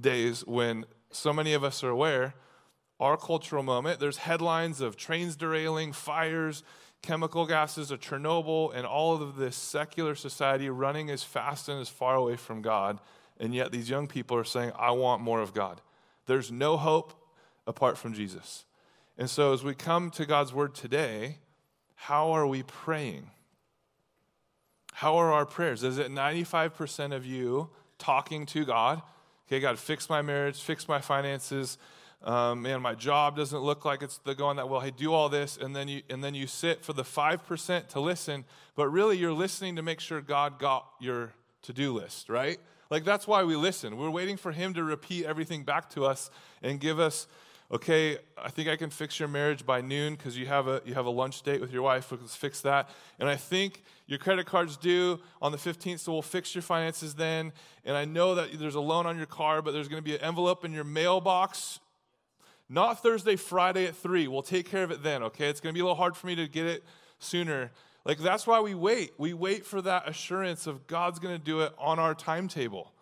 days 0.01 0.47
when 0.47 0.87
so 1.11 1.35
many 1.35 1.53
of 1.53 1.63
us 1.63 1.85
are 1.85 1.91
aware, 1.91 2.35
our 2.99 3.19
cultural 3.19 3.63
moment, 3.63 4.01
there's 4.01 4.19
headlines 4.19 4.81
of 4.81 4.97
trains 4.97 5.37
derailing, 5.37 5.93
fires, 5.93 6.63
chemical 7.03 7.47
gases 7.47 7.91
of 7.91 8.01
Chernobyl, 8.01 8.75
and 8.75 8.87
all 8.87 9.21
of 9.21 9.37
this 9.37 9.57
secular 9.57 10.15
society 10.15 10.71
running 10.71 11.11
as 11.11 11.23
fast 11.23 11.69
and 11.69 11.79
as 11.79 11.91
far 11.91 12.15
away 12.15 12.37
from 12.37 12.63
God. 12.63 13.01
And 13.41 13.55
yet 13.55 13.73
these 13.73 13.89
young 13.89 14.07
people 14.07 14.37
are 14.37 14.45
saying, 14.45 14.73
I 14.79 14.93
want 14.93 15.23
more 15.23 15.41
of 15.41 15.55
God. 15.55 15.81
There's 16.27 16.53
no 16.53 16.77
hope 16.77 17.15
apart 17.67 17.97
from 17.97 18.13
Jesus. 18.13 18.67
And 19.19 19.29
so 19.29 19.53
as 19.55 19.65
we 19.65 19.75
come 19.75 20.11
to 20.13 20.27
God's 20.27 20.53
word 20.53 20.75
today, 20.75 21.39
how 21.95 22.33
are 22.33 22.47
we 22.47 22.63
praying? 22.63 23.31
How 24.93 25.17
are 25.17 25.33
our 25.33 25.47
prayers? 25.47 25.83
Is 25.83 25.99
it 25.99 26.11
95% 26.11 27.15
of 27.15 27.25
you 27.25 27.71
talking 27.99 28.45
to 28.47 28.65
God? 28.67 29.01
Okay, 29.49 29.59
God, 29.59 29.79
fix 29.79 30.11
my 30.11 30.21
marriage, 30.21 30.61
fix 30.61 30.87
my 30.87 31.01
finances. 31.01 31.79
Um, 32.23 32.63
man, 32.63 32.83
my 32.83 32.95
job 32.95 33.37
doesn't 33.37 33.61
look 33.61 33.87
like 33.87 34.03
it's 34.03 34.19
going 34.19 34.59
that 34.59 34.69
well. 34.69 34.81
Hey, 34.81 34.91
do 34.91 35.15
all 35.15 35.31
this, 35.31 35.57
and 35.57 35.75
then 35.75 35.89
you 35.89 36.03
and 36.11 36.23
then 36.23 36.35
you 36.35 36.47
sit 36.47 36.85
for 36.85 36.93
the 36.93 37.03
five 37.03 37.47
percent 37.47 37.89
to 37.91 38.01
listen, 38.01 38.45
but 38.77 38.89
really 38.89 39.17
you're 39.17 39.33
listening 39.33 39.77
to 39.77 39.83
make 39.83 40.01
sure 40.01 40.21
God 40.21 40.59
got 40.59 40.87
your 41.01 41.33
to-do 41.63 41.95
list, 41.95 42.29
right? 42.29 42.61
Like 42.91 43.05
that's 43.05 43.27
why 43.27 43.45
we 43.45 43.57
listen. 43.57 43.97
We're 43.97 44.11
waiting 44.11 44.37
for 44.37 44.53
Him 44.53 44.75
to 44.75 44.85
repeat 44.85 45.25
everything 45.25 45.63
back 45.65 45.91
to 45.91 46.05
us 46.05 46.31
and 46.63 46.81
give 46.81 46.99
us 46.99 47.27
okay, 47.73 48.19
I 48.37 48.51
think 48.51 48.69
I 48.69 48.77
can 48.77 48.91
fix 48.91 49.21
your 49.21 49.29
marriage 49.29 49.65
by 49.65 49.81
noon 49.81 50.15
because 50.17 50.37
you 50.37 50.47
have 50.47 50.67
a 50.67 50.83
you 50.85 50.95
have 50.95 51.07
a 51.07 51.11
lunch 51.11 51.43
date 51.43 51.61
with 51.61 51.73
your 51.73 51.83
wife. 51.83 52.11
Let's 52.11 52.37
fix 52.37 52.61
that. 52.63 52.89
And 53.19 53.29
I 53.29 53.37
think 53.37 53.83
your 54.07 54.19
credit 54.19 54.47
card's 54.47 54.77
due 54.77 55.21
on 55.41 55.53
the 55.53 55.59
15th, 55.59 56.01
so 56.01 56.13
we'll 56.13 56.23
fix 56.23 56.55
your 56.55 56.63
finances 56.63 57.15
then. 57.15 57.53
And 57.85 57.97
I 57.97 58.05
know 58.05 58.35
that 58.35 58.59
there's 58.59 58.75
a 58.75 58.81
loan 58.81 59.07
on 59.07 59.17
your 59.17 59.27
car, 59.27 59.63
but 59.63 59.73
there's 59.73 59.89
going 59.89 60.03
to 60.03 60.09
be 60.09 60.17
an 60.17 60.23
envelope 60.23 60.65
in 60.65 60.73
your 60.73 60.85
mailbox. 60.85 61.79
Not 62.69 63.03
Thursday, 63.03 63.37
Friday 63.37 63.87
at 63.87 63.97
three. 63.97 64.29
We'll 64.29 64.43
take 64.43 64.69
care 64.69 64.85
of 64.85 64.91
it 64.91 65.03
then. 65.03 65.23
Okay, 65.25 65.49
it's 65.49 65.61
going 65.61 65.73
to 65.73 65.75
be 65.75 65.81
a 65.81 65.85
little 65.85 65.97
hard 65.97 66.17
for 66.17 66.27
me 66.27 66.35
to 66.37 66.47
get 66.47 66.67
it 66.67 66.85
sooner. 67.19 67.71
Like 68.05 68.19
that's 68.19 68.47
why 68.47 68.61
we 68.61 68.75
wait. 68.75 69.13
We 69.19 69.35
wait 69.35 69.67
for 69.67 69.83
that 69.83 70.09
assurance 70.09 70.67
of 70.67 70.87
God's 70.87 71.19
going 71.19 71.37
to 71.37 71.45
do 71.45 71.61
it 71.61 71.73
on 71.79 71.99
our 71.99 72.15
timetable. 72.15 72.93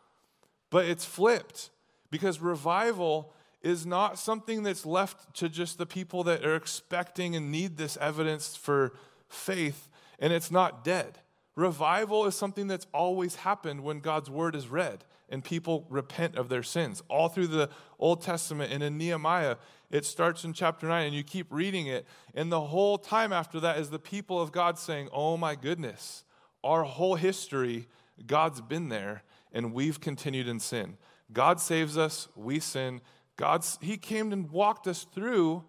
But 0.71 0.87
it's 0.87 1.05
flipped 1.05 1.71
because 2.11 2.41
revival 2.41 3.33
is 3.63 3.87
not 3.87 4.19
something 4.19 4.63
that's 4.63 4.87
left 4.87 5.35
to 5.37 5.49
just 5.49 5.79
the 5.79 5.87
people 5.87 6.25
that 6.25 6.45
are 6.45 6.57
expecting 6.57 7.35
and 7.35 7.51
need 7.51 7.77
this 7.77 7.97
evidence 8.01 8.57
for 8.57 8.93
faith, 9.29 9.89
and 10.19 10.33
it's 10.33 10.51
not 10.51 10.85
dead. 10.85 11.19
Revival 11.57 12.25
is 12.27 12.37
something 12.37 12.69
that's 12.69 12.87
always 12.95 13.37
happened 13.37 13.83
when 13.83 13.99
God's 14.01 14.31
word 14.31 14.55
is 14.55 14.69
read 14.69 15.05
and 15.29 15.45
people 15.45 15.87
repent 15.89 16.37
of 16.37 16.49
their 16.49 16.63
sins. 16.63 17.03
All 17.09 17.29
through 17.29 17.49
the 17.49 17.71
Old 17.99 18.23
Testament 18.23 18.73
and 18.73 18.83
in 18.83 18.97
Nehemiah, 18.97 19.57
it 19.91 20.05
starts 20.05 20.45
in 20.45 20.53
chapter 20.53 20.87
9 20.87 21.07
and 21.07 21.15
you 21.15 21.23
keep 21.23 21.47
reading 21.51 21.87
it. 21.87 22.07
And 22.35 22.53
the 22.53 22.61
whole 22.61 22.99
time 22.99 23.33
after 23.33 23.61
that 23.61 23.79
is 23.79 23.91
the 23.91 23.99
people 23.99 24.41
of 24.41 24.53
God 24.53 24.79
saying, 24.79 25.09
Oh 25.13 25.37
my 25.37 25.55
goodness, 25.55 26.25
our 26.63 26.85
whole 26.85 27.15
history, 27.15 27.87
God's 28.27 28.61
been 28.61 28.89
there 28.89 29.23
and 29.53 29.73
we've 29.73 30.01
continued 30.01 30.49
in 30.49 30.61
sin. 30.61 30.97
God 31.33 31.61
saves 31.61 31.99
us, 31.99 32.29
we 32.37 32.59
sin, 32.61 33.01
God's, 33.37 33.79
He 33.81 33.97
came 33.97 34.33
and 34.33 34.51
walked 34.51 34.87
us 34.87 35.07
through 35.15 35.65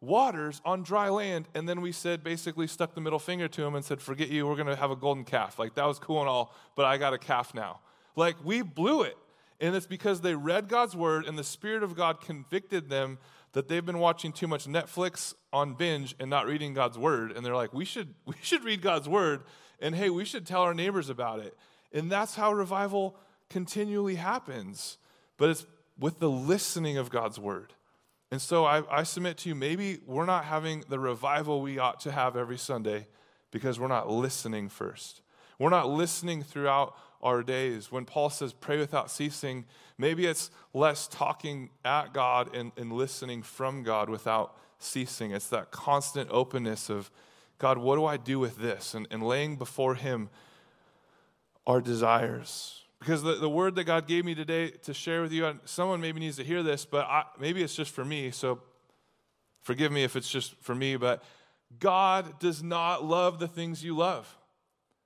waters 0.00 0.60
on 0.64 0.82
dry 0.82 1.08
land. 1.08 1.48
And 1.54 1.68
then 1.68 1.80
we 1.80 1.92
said, 1.92 2.24
basically, 2.24 2.66
stuck 2.66 2.94
the 2.94 3.00
middle 3.00 3.18
finger 3.18 3.48
to 3.48 3.62
Him 3.62 3.74
and 3.74 3.84
said, 3.84 4.02
Forget 4.02 4.28
you, 4.28 4.46
we're 4.46 4.56
going 4.56 4.66
to 4.66 4.76
have 4.76 4.90
a 4.90 4.96
golden 4.96 5.24
calf. 5.24 5.58
Like, 5.58 5.74
that 5.74 5.86
was 5.86 5.98
cool 5.98 6.20
and 6.20 6.28
all, 6.28 6.54
but 6.74 6.84
I 6.84 6.98
got 6.98 7.14
a 7.14 7.18
calf 7.18 7.54
now. 7.54 7.80
Like, 8.16 8.36
we 8.44 8.62
blew 8.62 9.02
it. 9.02 9.16
And 9.60 9.76
it's 9.76 9.86
because 9.86 10.20
they 10.20 10.34
read 10.34 10.68
God's 10.68 10.96
word 10.96 11.24
and 11.24 11.38
the 11.38 11.44
Spirit 11.44 11.82
of 11.82 11.94
God 11.94 12.20
convicted 12.20 12.90
them 12.90 13.18
that 13.52 13.68
they've 13.68 13.84
been 13.84 13.98
watching 13.98 14.32
too 14.32 14.48
much 14.48 14.66
Netflix 14.66 15.34
on 15.52 15.74
binge 15.74 16.14
and 16.18 16.28
not 16.28 16.46
reading 16.46 16.74
God's 16.74 16.98
word. 16.98 17.32
And 17.32 17.44
they're 17.44 17.54
like, 17.54 17.72
we 17.72 17.84
should, 17.84 18.14
we 18.26 18.34
should 18.42 18.64
read 18.64 18.82
God's 18.82 19.08
word. 19.08 19.42
And 19.80 19.94
hey, 19.94 20.10
we 20.10 20.24
should 20.24 20.46
tell 20.46 20.62
our 20.62 20.74
neighbors 20.74 21.08
about 21.08 21.40
it. 21.40 21.56
And 21.92 22.10
that's 22.10 22.34
how 22.34 22.52
revival 22.52 23.16
continually 23.50 24.16
happens. 24.16 24.98
But 25.36 25.50
it's 25.50 25.66
with 25.98 26.18
the 26.18 26.30
listening 26.30 26.96
of 26.96 27.10
God's 27.10 27.38
word. 27.38 27.74
And 28.30 28.40
so 28.40 28.64
I, 28.64 28.82
I, 28.90 29.02
submit 29.02 29.36
to 29.38 29.50
you, 29.50 29.54
maybe 29.54 29.98
we're 30.06 30.24
not 30.24 30.46
having 30.46 30.84
the 30.88 30.98
revival 30.98 31.60
we 31.60 31.78
ought 31.78 32.00
to 32.00 32.12
have 32.12 32.34
every 32.34 32.56
Sunday 32.56 33.06
because 33.50 33.78
we're 33.78 33.88
not 33.88 34.10
listening 34.10 34.70
first. 34.70 35.20
We're 35.58 35.68
not 35.68 35.90
listening 35.90 36.42
throughout 36.42 36.96
our 37.22 37.42
days. 37.42 37.92
When 37.92 38.04
Paul 38.04 38.30
says 38.30 38.52
pray 38.52 38.78
without 38.78 39.10
ceasing, 39.10 39.64
maybe 39.98 40.26
it's 40.26 40.50
less 40.74 41.06
talking 41.06 41.70
at 41.84 42.12
God 42.12 42.54
and, 42.54 42.72
and 42.76 42.92
listening 42.92 43.42
from 43.42 43.82
God 43.82 44.08
without 44.08 44.56
ceasing. 44.78 45.30
It's 45.30 45.48
that 45.48 45.70
constant 45.70 46.30
openness 46.32 46.90
of, 46.90 47.10
God, 47.58 47.78
what 47.78 47.96
do 47.96 48.04
I 48.04 48.16
do 48.16 48.38
with 48.38 48.58
this? 48.58 48.94
And, 48.94 49.06
and 49.10 49.22
laying 49.22 49.56
before 49.56 49.94
Him 49.94 50.30
our 51.66 51.80
desires 51.80 52.82
because 53.02 53.22
the, 53.24 53.34
the 53.34 53.48
word 53.48 53.74
that 53.74 53.84
God 53.84 54.06
gave 54.06 54.24
me 54.24 54.32
today 54.32 54.70
to 54.70 54.94
share 54.94 55.22
with 55.22 55.32
you, 55.32 55.58
someone 55.64 56.00
maybe 56.00 56.20
needs 56.20 56.36
to 56.36 56.44
hear 56.44 56.62
this, 56.62 56.84
but 56.84 57.04
I, 57.06 57.24
maybe 57.38 57.60
it's 57.60 57.74
just 57.74 57.92
for 57.92 58.04
me, 58.04 58.30
so 58.30 58.60
forgive 59.60 59.90
me 59.90 60.04
if 60.04 60.14
it's 60.14 60.30
just 60.30 60.54
for 60.60 60.72
me, 60.72 60.94
but 60.94 61.20
God 61.80 62.38
does 62.38 62.62
not 62.62 63.04
love 63.04 63.40
the 63.40 63.48
things 63.48 63.82
you 63.82 63.96
love. 63.96 64.38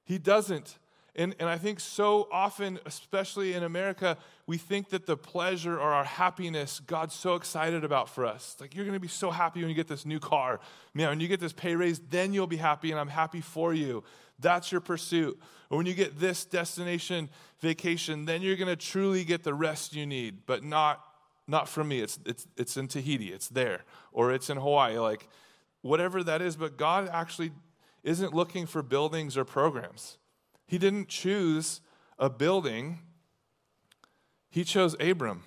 He 0.04 0.18
doesn't. 0.18 0.76
And, 1.18 1.34
and 1.40 1.48
I 1.48 1.56
think 1.56 1.80
so 1.80 2.28
often, 2.30 2.78
especially 2.84 3.54
in 3.54 3.62
America, 3.62 4.18
we 4.46 4.58
think 4.58 4.90
that 4.90 5.06
the 5.06 5.16
pleasure 5.16 5.74
or 5.74 5.92
our 5.92 6.04
happiness 6.04 6.78
God's 6.86 7.14
so 7.14 7.36
excited 7.36 7.84
about 7.84 8.10
for 8.10 8.26
us. 8.26 8.54
Like, 8.60 8.74
you're 8.74 8.84
going 8.84 8.94
to 8.94 9.00
be 9.00 9.08
so 9.08 9.30
happy 9.30 9.60
when 9.60 9.70
you 9.70 9.74
get 9.74 9.88
this 9.88 10.04
new 10.04 10.20
car. 10.20 10.60
Man, 10.92 11.08
when 11.08 11.20
you 11.20 11.26
get 11.26 11.40
this 11.40 11.54
pay 11.54 11.74
raise, 11.74 11.98
then 12.10 12.34
you'll 12.34 12.46
be 12.46 12.58
happy, 12.58 12.90
and 12.90 13.00
I'm 13.00 13.08
happy 13.08 13.40
for 13.40 13.72
you. 13.72 14.04
That's 14.38 14.70
your 14.70 14.82
pursuit. 14.82 15.40
Or 15.70 15.78
when 15.78 15.86
you 15.86 15.94
get 15.94 16.20
this 16.20 16.44
destination 16.44 17.30
vacation, 17.60 18.26
then 18.26 18.42
you're 18.42 18.56
going 18.56 18.68
to 18.68 18.76
truly 18.76 19.24
get 19.24 19.42
the 19.42 19.54
rest 19.54 19.96
you 19.96 20.04
need, 20.04 20.44
but 20.44 20.62
not, 20.62 21.02
not 21.48 21.66
from 21.66 21.88
me. 21.88 22.00
It's, 22.00 22.18
it's, 22.26 22.46
it's 22.58 22.76
in 22.76 22.88
Tahiti, 22.88 23.32
it's 23.32 23.48
there. 23.48 23.84
Or 24.12 24.32
it's 24.32 24.50
in 24.50 24.58
Hawaii, 24.58 24.98
like 24.98 25.28
whatever 25.80 26.22
that 26.22 26.42
is. 26.42 26.56
But 26.56 26.76
God 26.76 27.08
actually 27.10 27.52
isn't 28.04 28.34
looking 28.34 28.66
for 28.66 28.82
buildings 28.82 29.38
or 29.38 29.46
programs. 29.46 30.18
He 30.66 30.78
didn't 30.78 31.08
choose 31.08 31.80
a 32.18 32.28
building, 32.28 33.00
he 34.48 34.64
chose 34.64 34.96
Abram 35.00 35.44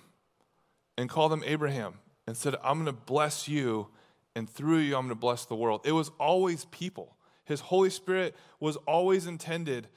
and 0.96 1.10
called 1.10 1.32
him 1.32 1.42
Abraham 1.44 1.94
and 2.26 2.36
said, 2.36 2.54
I'm 2.62 2.82
going 2.82 2.86
to 2.86 2.92
bless 2.92 3.48
you, 3.48 3.88
and 4.36 4.48
through 4.48 4.78
you, 4.78 4.96
I'm 4.96 5.02
going 5.02 5.08
to 5.08 5.14
bless 5.14 5.44
the 5.44 5.56
world. 5.56 5.80
It 5.84 5.92
was 5.92 6.10
always 6.20 6.66
people. 6.66 7.16
His 7.44 7.60
Holy 7.60 7.90
Spirit 7.90 8.36
was 8.60 8.76
always 8.76 9.26
intended 9.26 9.88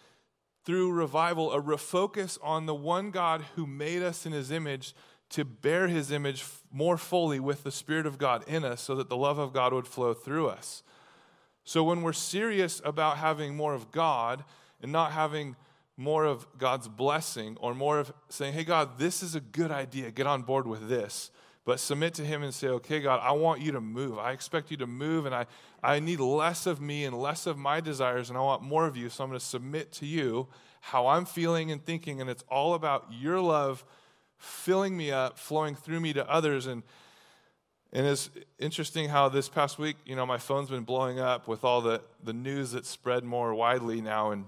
through 0.65 0.91
revival, 0.91 1.51
a 1.51 1.61
refocus 1.61 2.39
on 2.41 2.65
the 2.65 2.73
one 2.73 3.11
God 3.11 3.43
who 3.55 3.67
made 3.67 4.01
us 4.01 4.25
in 4.25 4.31
his 4.31 4.49
image 4.49 4.95
to 5.29 5.43
bear 5.43 5.87
his 5.87 6.11
image 6.11 6.45
more 6.71 6.97
fully 6.97 7.39
with 7.39 7.63
the 7.63 7.71
Spirit 7.71 8.05
of 8.05 8.17
God 8.17 8.43
in 8.47 8.63
us 8.63 8.81
so 8.81 8.95
that 8.95 9.09
the 9.09 9.17
love 9.17 9.37
of 9.37 9.53
God 9.53 9.73
would 9.73 9.87
flow 9.87 10.13
through 10.13 10.47
us. 10.47 10.83
So 11.63 11.83
when 11.83 12.01
we're 12.01 12.13
serious 12.13 12.81
about 12.83 13.17
having 13.17 13.55
more 13.55 13.73
of 13.73 13.91
God, 13.91 14.43
and 14.83 14.91
not 14.91 15.13
having 15.13 15.55
more 15.97 16.25
of 16.25 16.45
God's 16.57 16.87
blessing 16.87 17.57
or 17.59 17.73
more 17.73 17.99
of 17.99 18.13
saying, 18.29 18.53
hey, 18.53 18.63
God, 18.63 18.99
this 18.99 19.23
is 19.23 19.33
a 19.33 19.39
good 19.39 19.71
idea. 19.71 20.11
Get 20.11 20.27
on 20.27 20.43
board 20.43 20.67
with 20.67 20.89
this. 20.89 21.31
But 21.65 21.79
submit 21.79 22.13
to 22.15 22.25
Him 22.25 22.43
and 22.43 22.53
say, 22.53 22.67
okay, 22.67 22.99
God, 22.99 23.21
I 23.23 23.31
want 23.31 23.61
you 23.61 23.71
to 23.71 23.81
move. 23.81 24.19
I 24.19 24.33
expect 24.33 24.69
you 24.69 24.77
to 24.77 24.87
move, 24.87 25.25
and 25.25 25.33
I, 25.33 25.45
I 25.81 25.99
need 25.99 26.19
less 26.19 26.65
of 26.65 26.81
me 26.81 27.05
and 27.05 27.17
less 27.17 27.47
of 27.47 27.57
my 27.57 27.79
desires, 27.79 28.29
and 28.29 28.37
I 28.37 28.41
want 28.41 28.63
more 28.63 28.85
of 28.85 28.97
you. 28.97 29.07
So 29.07 29.23
I'm 29.23 29.29
going 29.29 29.39
to 29.39 29.45
submit 29.45 29.93
to 29.93 30.05
you 30.05 30.47
how 30.81 31.07
I'm 31.07 31.23
feeling 31.23 31.71
and 31.71 31.83
thinking, 31.83 32.19
and 32.19 32.29
it's 32.29 32.43
all 32.49 32.73
about 32.73 33.07
your 33.11 33.39
love 33.39 33.85
filling 34.37 34.97
me 34.97 35.09
up, 35.09 35.39
flowing 35.39 35.73
through 35.73 36.01
me 36.01 36.11
to 36.11 36.29
others. 36.29 36.67
And 36.67 36.83
and 37.93 38.07
it's 38.07 38.31
interesting 38.57 39.07
how 39.07 39.29
this 39.29 39.47
past 39.47 39.77
week, 39.77 39.97
you 40.03 40.15
know, 40.15 40.25
my 40.25 40.39
phone's 40.39 40.71
been 40.71 40.83
blowing 40.83 41.19
up 41.19 41.47
with 41.47 41.63
all 41.63 41.79
the, 41.79 42.01
the 42.23 42.33
news 42.33 42.71
that's 42.71 42.89
spread 42.89 43.23
more 43.23 43.53
widely 43.53 44.01
now. 44.01 44.31
And 44.31 44.45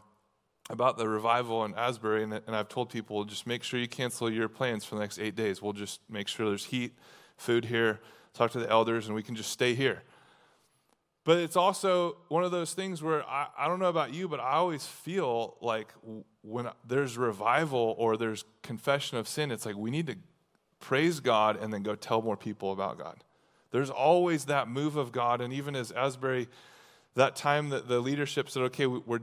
about 0.69 0.97
the 0.97 1.07
revival 1.07 1.63
in 1.65 1.75
Asbury, 1.75 2.23
and, 2.23 2.33
and 2.33 2.55
I've 2.55 2.69
told 2.69 2.89
people 2.89 3.23
just 3.23 3.45
make 3.45 3.63
sure 3.63 3.79
you 3.79 3.87
cancel 3.87 4.31
your 4.31 4.49
plans 4.49 4.83
for 4.83 4.95
the 4.95 5.01
next 5.01 5.19
eight 5.19 5.35
days. 5.35 5.61
We'll 5.61 5.73
just 5.73 6.01
make 6.09 6.27
sure 6.27 6.47
there's 6.47 6.65
heat, 6.65 6.93
food 7.37 7.65
here, 7.65 7.99
talk 8.33 8.51
to 8.51 8.59
the 8.59 8.69
elders, 8.69 9.05
and 9.05 9.15
we 9.15 9.23
can 9.23 9.35
just 9.35 9.51
stay 9.51 9.75
here. 9.75 10.01
But 11.23 11.37
it's 11.37 11.55
also 11.55 12.17
one 12.27 12.43
of 12.43 12.51
those 12.51 12.73
things 12.73 13.01
where 13.01 13.23
I, 13.27 13.47
I 13.57 13.67
don't 13.67 13.79
know 13.79 13.89
about 13.89 14.13
you, 14.13 14.27
but 14.27 14.39
I 14.39 14.53
always 14.53 14.85
feel 14.85 15.57
like 15.59 15.93
when 16.43 16.69
there's 16.87 17.17
revival 17.17 17.95
or 17.97 18.15
there's 18.15 18.45
confession 18.61 19.17
of 19.17 19.27
sin, 19.27 19.51
it's 19.51 19.65
like 19.65 19.75
we 19.75 19.89
need 19.89 20.07
to 20.07 20.17
praise 20.79 21.19
God 21.19 21.57
and 21.61 21.73
then 21.73 21.81
go 21.81 21.95
tell 21.95 22.21
more 22.21 22.37
people 22.37 22.71
about 22.71 22.99
God. 22.99 23.23
There's 23.71 23.89
always 23.89 24.45
that 24.45 24.67
move 24.67 24.97
of 24.97 25.11
God. 25.11 25.41
And 25.41 25.51
even 25.51 25.75
as 25.75 25.91
Asbury, 25.91 26.47
that 27.15 27.35
time 27.35 27.69
that 27.69 27.87
the 27.87 27.99
leadership 27.99 28.49
said, 28.49 28.61
okay, 28.63 28.85
we're 28.85 29.19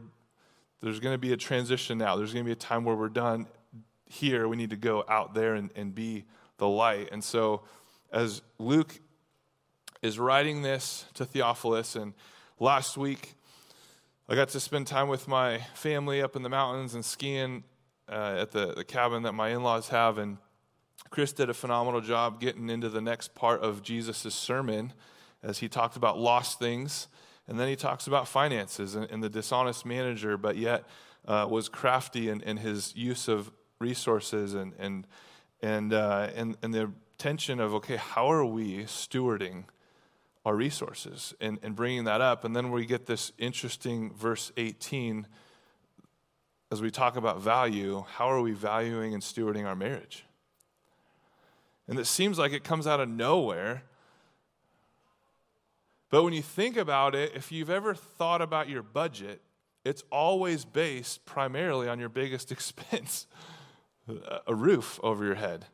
there's 0.82 1.00
going 1.00 1.14
to 1.14 1.18
be 1.18 1.32
a 1.32 1.36
transition 1.36 1.98
now. 1.98 2.16
There's 2.16 2.32
going 2.32 2.44
to 2.44 2.48
be 2.48 2.52
a 2.52 2.56
time 2.56 2.84
where 2.84 2.96
we're 2.96 3.08
done 3.08 3.46
here. 4.06 4.48
We 4.48 4.56
need 4.56 4.70
to 4.70 4.76
go 4.76 5.04
out 5.08 5.32
there 5.32 5.54
and, 5.54 5.70
and 5.76 5.94
be 5.94 6.24
the 6.58 6.68
light. 6.68 7.08
And 7.12 7.22
so, 7.22 7.62
as 8.12 8.42
Luke 8.58 9.00
is 10.02 10.18
writing 10.18 10.62
this 10.62 11.06
to 11.14 11.24
Theophilus, 11.24 11.96
and 11.96 12.14
last 12.58 12.96
week 12.96 13.34
I 14.28 14.34
got 14.34 14.48
to 14.50 14.60
spend 14.60 14.86
time 14.86 15.08
with 15.08 15.28
my 15.28 15.58
family 15.74 16.20
up 16.20 16.36
in 16.36 16.42
the 16.42 16.48
mountains 16.48 16.94
and 16.94 17.04
skiing 17.04 17.64
uh, 18.08 18.38
at 18.40 18.50
the, 18.50 18.74
the 18.74 18.84
cabin 18.84 19.22
that 19.22 19.32
my 19.32 19.50
in 19.50 19.62
laws 19.62 19.88
have. 19.88 20.18
And 20.18 20.38
Chris 21.10 21.32
did 21.32 21.48
a 21.48 21.54
phenomenal 21.54 22.00
job 22.00 22.40
getting 22.40 22.68
into 22.68 22.88
the 22.88 23.00
next 23.00 23.34
part 23.34 23.60
of 23.60 23.82
Jesus' 23.82 24.34
sermon 24.34 24.92
as 25.42 25.58
he 25.58 25.68
talked 25.68 25.96
about 25.96 26.18
lost 26.18 26.58
things 26.58 27.08
and 27.48 27.58
then 27.58 27.68
he 27.68 27.76
talks 27.76 28.06
about 28.06 28.28
finances 28.28 28.94
and, 28.94 29.10
and 29.10 29.22
the 29.22 29.28
dishonest 29.28 29.84
manager, 29.84 30.36
but 30.36 30.56
yet 30.56 30.84
uh, 31.26 31.46
was 31.48 31.68
crafty 31.68 32.28
in, 32.28 32.40
in, 32.42 32.56
his 32.58 32.94
use 32.96 33.28
of 33.28 33.50
resources 33.78 34.54
and, 34.54 34.72
and, 34.78 35.06
and, 35.60 35.92
uh, 35.92 36.28
and, 36.34 36.56
and 36.62 36.72
the 36.72 36.90
tension 37.18 37.60
of, 37.60 37.74
okay, 37.74 37.96
how 37.96 38.30
are 38.30 38.44
we 38.44 38.84
stewarding 38.84 39.64
our 40.44 40.56
resources 40.56 41.34
and, 41.40 41.58
and 41.62 41.76
bringing 41.76 42.04
that 42.04 42.20
up? 42.20 42.44
And 42.44 42.54
then 42.54 42.70
we 42.70 42.86
get 42.86 43.06
this 43.06 43.32
interesting 43.38 44.12
verse 44.14 44.52
18 44.56 45.26
as 46.72 46.80
we 46.80 46.90
talk 46.90 47.16
about 47.16 47.42
value, 47.42 48.02
how 48.14 48.30
are 48.30 48.40
we 48.40 48.52
valuing 48.52 49.12
and 49.12 49.22
stewarding 49.22 49.66
our 49.66 49.76
marriage? 49.76 50.24
And 51.86 51.98
it 51.98 52.06
seems 52.06 52.38
like 52.38 52.52
it 52.52 52.64
comes 52.64 52.86
out 52.86 52.98
of 52.98 53.10
nowhere 53.10 53.82
but 56.12 56.24
when 56.24 56.34
you 56.34 56.42
think 56.42 56.76
about 56.76 57.14
it, 57.14 57.32
if 57.34 57.50
you've 57.50 57.70
ever 57.70 57.94
thought 57.94 58.42
about 58.42 58.68
your 58.68 58.82
budget, 58.82 59.40
it's 59.82 60.04
always 60.12 60.66
based 60.66 61.24
primarily 61.24 61.88
on 61.88 61.98
your 61.98 62.10
biggest 62.10 62.52
expense 62.56 63.26
a 64.46 64.54
roof 64.54 65.00
over 65.02 65.24
your 65.24 65.36
head. 65.36 65.64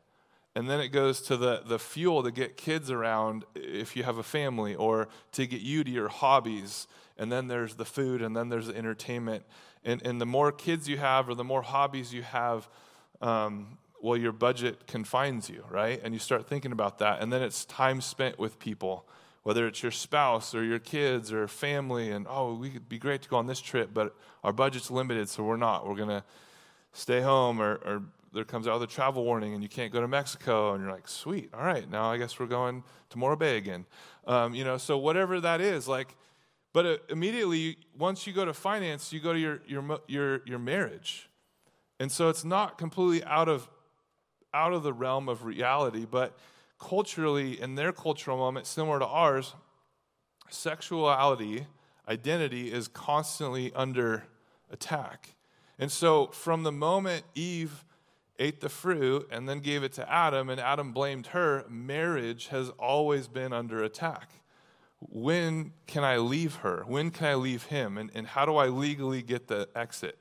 And 0.54 0.70
then 0.70 0.78
it 0.78 0.88
goes 0.88 1.22
to 1.22 1.36
the, 1.36 1.62
the 1.66 1.80
fuel 1.80 2.22
to 2.22 2.30
get 2.30 2.56
kids 2.56 2.88
around 2.88 3.46
if 3.56 3.96
you 3.96 4.04
have 4.04 4.18
a 4.18 4.22
family 4.22 4.76
or 4.76 5.08
to 5.32 5.44
get 5.44 5.60
you 5.60 5.82
to 5.82 5.90
your 5.90 6.08
hobbies. 6.08 6.86
And 7.16 7.32
then 7.32 7.48
there's 7.48 7.74
the 7.74 7.84
food 7.84 8.22
and 8.22 8.36
then 8.36 8.48
there's 8.48 8.68
the 8.68 8.76
entertainment. 8.76 9.44
And, 9.84 10.00
and 10.06 10.20
the 10.20 10.26
more 10.26 10.52
kids 10.52 10.88
you 10.88 10.98
have 10.98 11.28
or 11.28 11.34
the 11.34 11.42
more 11.42 11.62
hobbies 11.62 12.14
you 12.14 12.22
have, 12.22 12.68
um, 13.20 13.78
well, 14.00 14.16
your 14.16 14.32
budget 14.32 14.86
confines 14.86 15.50
you, 15.50 15.64
right? 15.68 16.00
And 16.04 16.14
you 16.14 16.20
start 16.20 16.46
thinking 16.46 16.70
about 16.70 16.98
that. 16.98 17.22
And 17.22 17.32
then 17.32 17.42
it's 17.42 17.64
time 17.64 18.00
spent 18.00 18.38
with 18.38 18.60
people 18.60 19.04
whether 19.42 19.66
it's 19.66 19.82
your 19.82 19.92
spouse 19.92 20.54
or 20.54 20.62
your 20.64 20.78
kids 20.78 21.32
or 21.32 21.48
family, 21.48 22.10
and 22.10 22.26
oh, 22.28 22.54
we 22.54 22.70
could 22.70 22.88
be 22.88 22.98
great 22.98 23.22
to 23.22 23.28
go 23.28 23.36
on 23.36 23.46
this 23.46 23.60
trip, 23.60 23.90
but 23.94 24.14
our 24.44 24.52
budget's 24.52 24.90
limited, 24.90 25.28
so 25.28 25.42
we're 25.42 25.56
not. 25.56 25.86
We're 25.88 25.96
going 25.96 26.08
to 26.08 26.24
stay 26.92 27.20
home, 27.20 27.60
or, 27.60 27.74
or 27.76 28.02
there 28.32 28.44
comes 28.44 28.68
out 28.68 28.78
the 28.78 28.86
travel 28.86 29.24
warning 29.24 29.54
and 29.54 29.62
you 29.62 29.68
can't 29.68 29.92
go 29.92 30.00
to 30.00 30.08
Mexico, 30.08 30.74
and 30.74 30.82
you're 30.82 30.92
like, 30.92 31.08
sweet, 31.08 31.50
all 31.54 31.64
right, 31.64 31.88
now 31.90 32.10
I 32.10 32.18
guess 32.18 32.38
we're 32.38 32.46
going 32.46 32.84
to 33.10 33.18
Morro 33.18 33.36
Bay 33.36 33.56
again. 33.56 33.86
Um, 34.26 34.54
you 34.54 34.64
know, 34.64 34.76
so 34.76 34.98
whatever 34.98 35.40
that 35.40 35.60
is, 35.60 35.88
like, 35.88 36.14
but 36.72 36.86
uh, 36.86 36.96
immediately 37.08 37.78
once 37.96 38.26
you 38.26 38.32
go 38.32 38.44
to 38.44 38.52
finance, 38.52 39.12
you 39.12 39.20
go 39.20 39.32
to 39.32 39.38
your 39.38 39.60
your 39.66 40.00
your 40.06 40.42
your 40.44 40.58
marriage, 40.58 41.30
and 41.98 42.12
so 42.12 42.28
it's 42.28 42.44
not 42.44 42.76
completely 42.76 43.24
out 43.24 43.48
of 43.48 43.68
out 44.52 44.72
of 44.72 44.82
the 44.82 44.92
realm 44.92 45.28
of 45.28 45.44
reality, 45.44 46.06
but 46.08 46.36
culturally, 46.78 47.60
in 47.60 47.74
their 47.74 47.92
cultural 47.92 48.36
moment, 48.36 48.66
similar 48.66 48.98
to 48.98 49.06
ours, 49.06 49.54
sexuality, 50.48 51.66
identity 52.08 52.72
is 52.72 52.88
constantly 52.88 53.72
under 53.74 54.24
attack. 54.70 55.34
And 55.78 55.90
so, 55.92 56.28
from 56.28 56.62
the 56.62 56.72
moment 56.72 57.24
Eve 57.34 57.84
ate 58.38 58.60
the 58.60 58.68
fruit 58.68 59.28
and 59.30 59.48
then 59.48 59.60
gave 59.60 59.82
it 59.82 59.92
to 59.94 60.10
Adam, 60.10 60.48
and 60.48 60.60
Adam 60.60 60.92
blamed 60.92 61.28
her, 61.28 61.64
marriage 61.68 62.48
has 62.48 62.70
always 62.70 63.28
been 63.28 63.52
under 63.52 63.82
attack. 63.82 64.30
When 65.00 65.72
can 65.86 66.02
I 66.04 66.18
leave 66.18 66.56
her? 66.56 66.84
When 66.86 67.10
can 67.10 67.26
I 67.26 67.34
leave 67.34 67.64
him? 67.64 67.98
And, 67.98 68.10
and 68.14 68.26
how 68.26 68.46
do 68.46 68.56
I 68.56 68.66
legally 68.66 69.22
get 69.22 69.46
the 69.48 69.68
exit? 69.74 70.18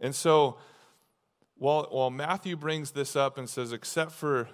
And 0.00 0.14
so, 0.14 0.58
while, 1.56 1.86
while 1.90 2.10
Matthew 2.10 2.56
brings 2.56 2.90
this 2.90 3.14
up 3.14 3.38
and 3.38 3.48
says, 3.48 3.72
except 3.72 4.12
for 4.12 4.48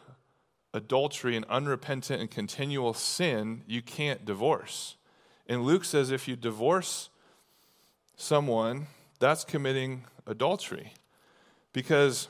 adultery 0.78 1.36
and 1.36 1.44
unrepentant 1.46 2.20
and 2.20 2.30
continual 2.30 2.94
sin, 2.94 3.62
you 3.66 3.82
can't 3.82 4.24
divorce. 4.24 4.96
And 5.46 5.64
Luke 5.64 5.84
says 5.84 6.10
if 6.10 6.28
you 6.28 6.36
divorce 6.36 7.10
someone, 8.16 8.86
that's 9.18 9.44
committing 9.44 10.04
adultery. 10.26 10.94
Because 11.72 12.28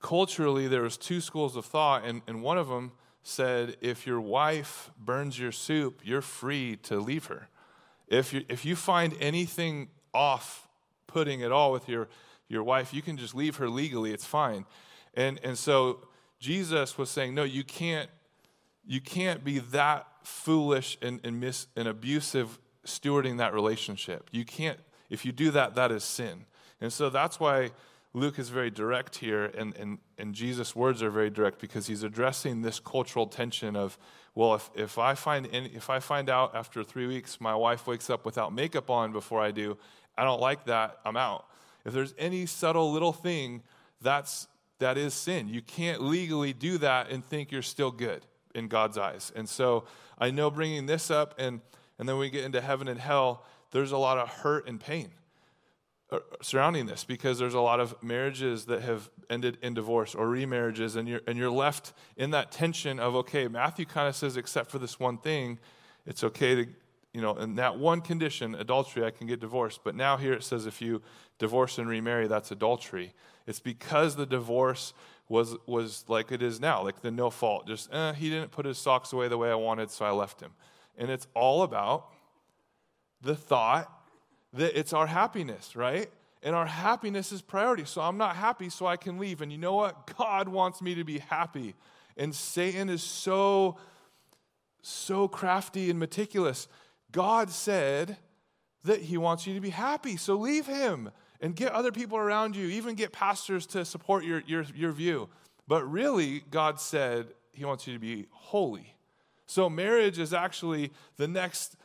culturally, 0.00 0.66
there 0.66 0.82
was 0.82 0.96
two 0.96 1.20
schools 1.20 1.56
of 1.56 1.66
thought, 1.66 2.04
and, 2.04 2.22
and 2.26 2.42
one 2.42 2.58
of 2.58 2.68
them 2.68 2.92
said 3.22 3.76
if 3.80 4.06
your 4.06 4.20
wife 4.20 4.90
burns 4.98 5.38
your 5.38 5.52
soup, 5.52 6.00
you're 6.02 6.22
free 6.22 6.76
to 6.76 6.98
leave 6.98 7.26
her. 7.26 7.48
If 8.08 8.32
you, 8.32 8.44
if 8.48 8.64
you 8.64 8.74
find 8.74 9.14
anything 9.20 9.88
off 10.14 10.66
putting 11.06 11.42
at 11.42 11.52
all 11.52 11.70
with 11.70 11.88
your, 11.88 12.08
your 12.48 12.62
wife, 12.62 12.94
you 12.94 13.02
can 13.02 13.16
just 13.16 13.34
leave 13.34 13.56
her 13.56 13.68
legally, 13.68 14.12
it's 14.12 14.24
fine. 14.24 14.64
And, 15.14 15.38
and 15.44 15.58
so 15.58 16.08
Jesus 16.40 16.98
was 16.98 17.10
saying, 17.10 17.34
no, 17.34 17.44
you 17.44 17.62
can't, 17.62 18.08
you 18.86 19.00
can't 19.00 19.44
be 19.44 19.58
that 19.58 20.06
foolish 20.24 20.98
and, 21.02 21.20
and, 21.22 21.38
mis, 21.38 21.66
and 21.76 21.86
abusive 21.86 22.58
stewarding 22.86 23.38
that 23.38 23.52
relationship. 23.54 24.28
You 24.32 24.44
can't, 24.44 24.78
if 25.10 25.24
you 25.24 25.32
do 25.32 25.50
that, 25.52 25.74
that 25.74 25.92
is 25.92 26.02
sin. 26.02 26.46
And 26.80 26.92
so 26.92 27.10
that's 27.10 27.38
why 27.38 27.72
Luke 28.12 28.38
is 28.38 28.48
very 28.48 28.70
direct 28.70 29.16
here, 29.16 29.44
and, 29.44 29.76
and, 29.76 29.98
and 30.18 30.34
Jesus' 30.34 30.74
words 30.74 31.00
are 31.00 31.10
very 31.10 31.30
direct 31.30 31.60
because 31.60 31.86
he's 31.86 32.02
addressing 32.02 32.62
this 32.62 32.80
cultural 32.80 33.26
tension 33.26 33.76
of, 33.76 33.96
well, 34.34 34.54
if, 34.54 34.70
if, 34.74 34.98
I 34.98 35.14
find 35.14 35.48
any, 35.52 35.68
if 35.68 35.90
I 35.90 36.00
find 36.00 36.28
out 36.28 36.54
after 36.56 36.82
three 36.82 37.06
weeks 37.06 37.40
my 37.40 37.54
wife 37.54 37.86
wakes 37.86 38.10
up 38.10 38.24
without 38.24 38.52
makeup 38.52 38.90
on 38.90 39.12
before 39.12 39.40
I 39.40 39.52
do, 39.52 39.78
I 40.18 40.24
don't 40.24 40.40
like 40.40 40.64
that, 40.64 40.98
I'm 41.04 41.16
out. 41.16 41.46
If 41.84 41.92
there's 41.92 42.14
any 42.18 42.46
subtle 42.46 42.92
little 42.92 43.12
thing, 43.12 43.62
that's, 44.00 44.48
that 44.80 44.98
is 44.98 45.14
sin. 45.14 45.48
You 45.48 45.62
can't 45.62 46.02
legally 46.02 46.52
do 46.52 46.78
that 46.78 47.10
and 47.10 47.24
think 47.24 47.52
you're 47.52 47.62
still 47.62 47.90
good 47.90 48.26
in 48.54 48.68
God's 48.68 48.98
eyes. 48.98 49.32
And 49.34 49.48
so 49.48 49.84
I 50.18 50.30
know 50.30 50.50
bringing 50.50 50.86
this 50.86 51.10
up, 51.10 51.34
and, 51.38 51.60
and 51.98 52.08
then 52.08 52.18
we 52.18 52.28
get 52.28 52.44
into 52.44 52.60
heaven 52.60 52.88
and 52.88 52.98
hell, 53.00 53.44
there's 53.70 53.92
a 53.92 53.98
lot 53.98 54.18
of 54.18 54.28
hurt 54.28 54.68
and 54.68 54.80
pain 54.80 55.10
uh, 56.12 56.18
surrounding 56.42 56.86
this 56.86 57.04
because 57.04 57.38
there's 57.38 57.54
a 57.54 57.60
lot 57.60 57.78
of 57.78 58.00
marriages 58.02 58.64
that 58.66 58.82
have 58.82 59.08
ended 59.28 59.58
in 59.62 59.74
divorce 59.74 60.14
or 60.14 60.26
remarriages 60.26 60.96
and 60.96 61.08
you're 61.08 61.20
and 61.28 61.38
you're 61.38 61.50
left 61.50 61.92
in 62.16 62.32
that 62.32 62.50
tension 62.50 62.98
of 62.98 63.14
okay 63.14 63.46
Matthew 63.46 63.84
kind 63.84 64.08
of 64.08 64.16
says 64.16 64.36
except 64.36 64.70
for 64.72 64.80
this 64.80 64.98
one 64.98 65.18
thing 65.18 65.58
it's 66.06 66.24
okay 66.24 66.54
to 66.56 66.66
you 67.12 67.20
know 67.20 67.36
in 67.36 67.56
that 67.56 67.78
one 67.78 68.00
condition 68.00 68.54
adultery 68.54 69.04
I 69.04 69.10
can 69.10 69.26
get 69.26 69.40
divorced 69.40 69.80
but 69.84 69.94
now 69.94 70.16
here 70.16 70.32
it 70.32 70.44
says 70.44 70.66
if 70.66 70.80
you 70.80 71.02
divorce 71.38 71.78
and 71.78 71.88
remarry 71.88 72.26
that's 72.26 72.50
adultery 72.50 73.14
it's 73.46 73.60
because 73.60 74.16
the 74.16 74.26
divorce 74.26 74.94
was 75.28 75.56
was 75.66 76.04
like 76.08 76.32
it 76.32 76.42
is 76.42 76.60
now 76.60 76.82
like 76.82 77.02
the 77.02 77.10
no 77.10 77.30
fault 77.30 77.66
just 77.66 77.92
eh, 77.92 78.12
he 78.14 78.30
didn't 78.30 78.50
put 78.50 78.66
his 78.66 78.78
socks 78.78 79.12
away 79.12 79.28
the 79.28 79.38
way 79.38 79.50
I 79.50 79.54
wanted 79.54 79.90
so 79.90 80.04
I 80.04 80.10
left 80.10 80.40
him 80.40 80.52
and 80.96 81.10
it's 81.10 81.26
all 81.34 81.62
about 81.62 82.10
the 83.22 83.34
thought 83.34 83.90
that 84.52 84.78
it's 84.78 84.92
our 84.92 85.06
happiness, 85.06 85.76
right? 85.76 86.10
And 86.42 86.54
our 86.54 86.66
happiness 86.66 87.32
is 87.32 87.42
priority. 87.42 87.84
So 87.84 88.00
I'm 88.00 88.16
not 88.16 88.36
happy, 88.36 88.70
so 88.70 88.86
I 88.86 88.96
can 88.96 89.18
leave. 89.18 89.42
And 89.42 89.52
you 89.52 89.58
know 89.58 89.74
what? 89.74 90.16
God 90.18 90.48
wants 90.48 90.80
me 90.80 90.94
to 90.94 91.04
be 91.04 91.18
happy. 91.18 91.74
And 92.16 92.34
Satan 92.34 92.88
is 92.88 93.02
so, 93.02 93.78
so 94.82 95.28
crafty 95.28 95.90
and 95.90 95.98
meticulous. 95.98 96.66
God 97.12 97.50
said 97.50 98.16
that 98.84 99.02
he 99.02 99.16
wants 99.16 99.46
you 99.46 99.54
to 99.54 99.60
be 99.60 99.70
happy. 99.70 100.16
So 100.16 100.36
leave 100.36 100.66
him 100.66 101.10
and 101.40 101.56
get 101.56 101.72
other 101.72 101.92
people 101.92 102.18
around 102.18 102.56
you, 102.56 102.66
even 102.68 102.94
get 102.94 103.12
pastors 103.12 103.66
to 103.66 103.84
support 103.84 104.24
your, 104.24 104.42
your, 104.46 104.64
your 104.74 104.92
view. 104.92 105.28
But 105.66 105.90
really, 105.90 106.42
God 106.50 106.80
said 106.80 107.28
he 107.52 107.64
wants 107.64 107.86
you 107.86 107.92
to 107.94 107.98
be 107.98 108.26
holy. 108.30 108.94
So 109.46 109.68
marriage 109.68 110.18
is 110.18 110.32
actually 110.32 110.92
the 111.16 111.28
next 111.28 111.76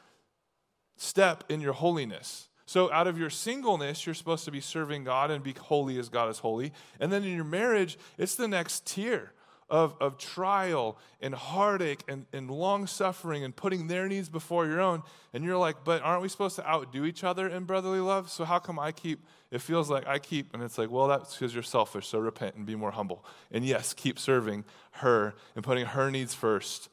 step 0.97 1.43
in 1.49 1.61
your 1.61 1.73
holiness. 1.73 2.49
So, 2.67 2.91
out 2.91 3.05
of 3.05 3.19
your 3.19 3.29
singleness, 3.29 4.07
you're 4.07 4.15
supposed 4.15 4.43
to 4.45 4.51
be 4.51 4.59
serving 4.59 5.03
God 5.03 5.29
and 5.29 5.43
be 5.43 5.53
holy 5.53 5.99
as 5.99 6.09
God 6.09 6.29
is 6.31 6.39
holy. 6.39 6.73
And 6.99 7.11
then 7.11 7.23
in 7.23 7.35
your 7.35 7.45
marriage, 7.45 7.95
it's 8.17 8.33
the 8.33 8.47
next 8.47 8.87
tier 8.87 9.33
of, 9.69 9.95
of 9.99 10.17
trial 10.17 10.97
and 11.21 11.33
heartache 11.33 12.03
and, 12.07 12.25
and 12.31 12.51
long 12.51 12.85
suffering 12.85 13.43
and 13.43 13.55
putting 13.55 13.87
their 13.87 14.07
needs 14.07 14.29
before 14.29 14.65
your 14.67 14.79
own. 14.79 15.01
And 15.33 15.43
you're 15.43 15.57
like, 15.57 15.77
but 15.83 16.01
aren't 16.01 16.21
we 16.21 16.29
supposed 16.29 16.55
to 16.57 16.67
outdo 16.67 17.05
each 17.05 17.23
other 17.23 17.47
in 17.47 17.63
brotherly 17.63 17.99
love? 17.99 18.29
So, 18.29 18.45
how 18.45 18.59
come 18.59 18.77
I 18.77 18.91
keep, 18.91 19.25
it 19.51 19.61
feels 19.61 19.89
like 19.89 20.07
I 20.07 20.19
keep, 20.19 20.53
and 20.53 20.61
it's 20.61 20.77
like, 20.77 20.89
well, 20.89 21.07
that's 21.07 21.35
because 21.35 21.53
you're 21.53 21.63
selfish, 21.63 22.07
so 22.07 22.19
repent 22.19 22.55
and 22.55 22.65
be 22.65 22.75
more 22.75 22.91
humble. 22.91 23.25
And 23.51 23.65
yes, 23.65 23.93
keep 23.93 24.19
serving 24.19 24.65
her 24.91 25.33
and 25.55 25.63
putting 25.63 25.87
her 25.87 26.11
needs 26.11 26.33
first 26.33 26.89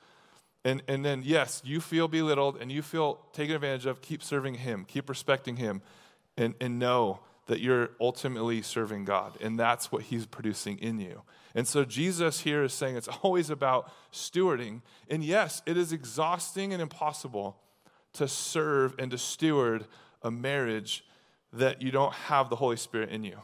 and, 0.64 0.82
and 0.86 1.04
then, 1.04 1.22
yes, 1.24 1.60
you 1.64 1.80
feel 1.80 2.08
belittled 2.08 2.58
and 2.60 2.70
you 2.70 2.82
feel 2.82 3.18
taken 3.32 3.56
advantage 3.56 3.86
of. 3.86 4.00
Keep 4.00 4.22
serving 4.22 4.54
Him, 4.54 4.84
keep 4.86 5.08
respecting 5.08 5.56
Him, 5.56 5.82
and, 6.36 6.54
and 6.60 6.78
know 6.78 7.20
that 7.46 7.60
you're 7.60 7.90
ultimately 8.00 8.62
serving 8.62 9.04
God. 9.04 9.36
And 9.40 9.58
that's 9.58 9.90
what 9.90 10.02
He's 10.02 10.26
producing 10.26 10.78
in 10.78 11.00
you. 11.00 11.22
And 11.54 11.66
so, 11.68 11.84
Jesus 11.84 12.40
here 12.40 12.62
is 12.62 12.72
saying 12.72 12.96
it's 12.96 13.08
always 13.22 13.50
about 13.50 13.90
stewarding. 14.12 14.82
And 15.08 15.24
yes, 15.24 15.62
it 15.66 15.76
is 15.76 15.92
exhausting 15.92 16.72
and 16.72 16.80
impossible 16.80 17.56
to 18.14 18.28
serve 18.28 18.94
and 18.98 19.10
to 19.10 19.18
steward 19.18 19.86
a 20.22 20.30
marriage 20.30 21.04
that 21.52 21.82
you 21.82 21.90
don't 21.90 22.12
have 22.14 22.48
the 22.48 22.56
Holy 22.56 22.76
Spirit 22.76 23.10
in 23.10 23.24
you 23.24 23.38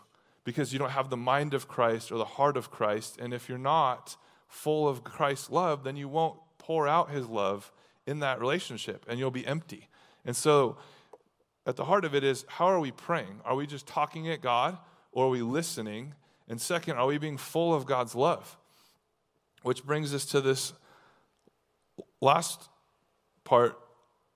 because 0.45 0.73
you 0.73 0.79
don't 0.79 0.91
have 0.91 1.11
the 1.11 1.17
mind 1.17 1.53
of 1.53 1.69
Christ 1.69 2.11
or 2.11 2.17
the 2.17 2.25
heart 2.25 2.57
of 2.57 2.71
Christ. 2.71 3.19
And 3.21 3.35
if 3.35 3.49
you're 3.49 3.59
not 3.59 4.17
full 4.47 4.89
of 4.89 5.05
Christ's 5.05 5.51
love, 5.51 5.85
then 5.85 5.97
you 5.97 6.09
won't 6.09 6.39
pour 6.57 6.89
out 6.89 7.11
his 7.11 7.27
love 7.27 7.71
in 8.07 8.21
that 8.21 8.41
relationship 8.41 9.05
and 9.09 9.19
you'll 9.19 9.31
be 9.31 9.47
empty. 9.47 9.89
And 10.25 10.35
so, 10.35 10.79
at 11.67 11.77
the 11.77 11.85
heart 11.85 12.07
of 12.07 12.15
it 12.15 12.25
is 12.25 12.47
how 12.49 12.65
are 12.65 12.81
we 12.81 12.91
praying? 12.91 13.41
Are 13.45 13.55
we 13.55 13.67
just 13.67 13.87
talking 13.87 14.31
at 14.31 14.41
God 14.41 14.79
or 15.13 15.27
are 15.27 15.31
we 15.31 15.43
listening? 15.43 16.15
And 16.49 16.61
second, 16.61 16.97
are 16.97 17.07
we 17.07 17.19
being 17.19 17.37
full 17.37 17.75
of 17.75 17.87
God's 17.87 18.15
love? 18.15 18.57
Which 19.63 19.85
brings 19.85 20.15
us 20.15 20.25
to 20.27 20.41
this 20.41 20.73
last 22.21 22.69
part 23.45 23.79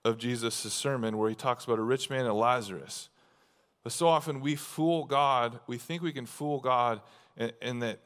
of 0.05 0.19
Jesus' 0.19 0.73
sermon 0.73 1.17
where 1.17 1.29
he 1.29 1.35
talks 1.35 1.65
about 1.65 1.79
a 1.79 1.83
rich 1.83 2.11
man 2.11 2.27
and 2.27 2.35
Lazarus. 2.35 3.09
But 3.83 3.93
so 3.93 4.09
often 4.09 4.41
we 4.41 4.57
fool 4.57 5.05
God, 5.05 5.59
we 5.67 5.79
think 5.79 6.03
we 6.03 6.13
can 6.13 6.27
fool 6.27 6.61
God, 6.61 7.01
and, 7.37 7.83
that 7.83 8.01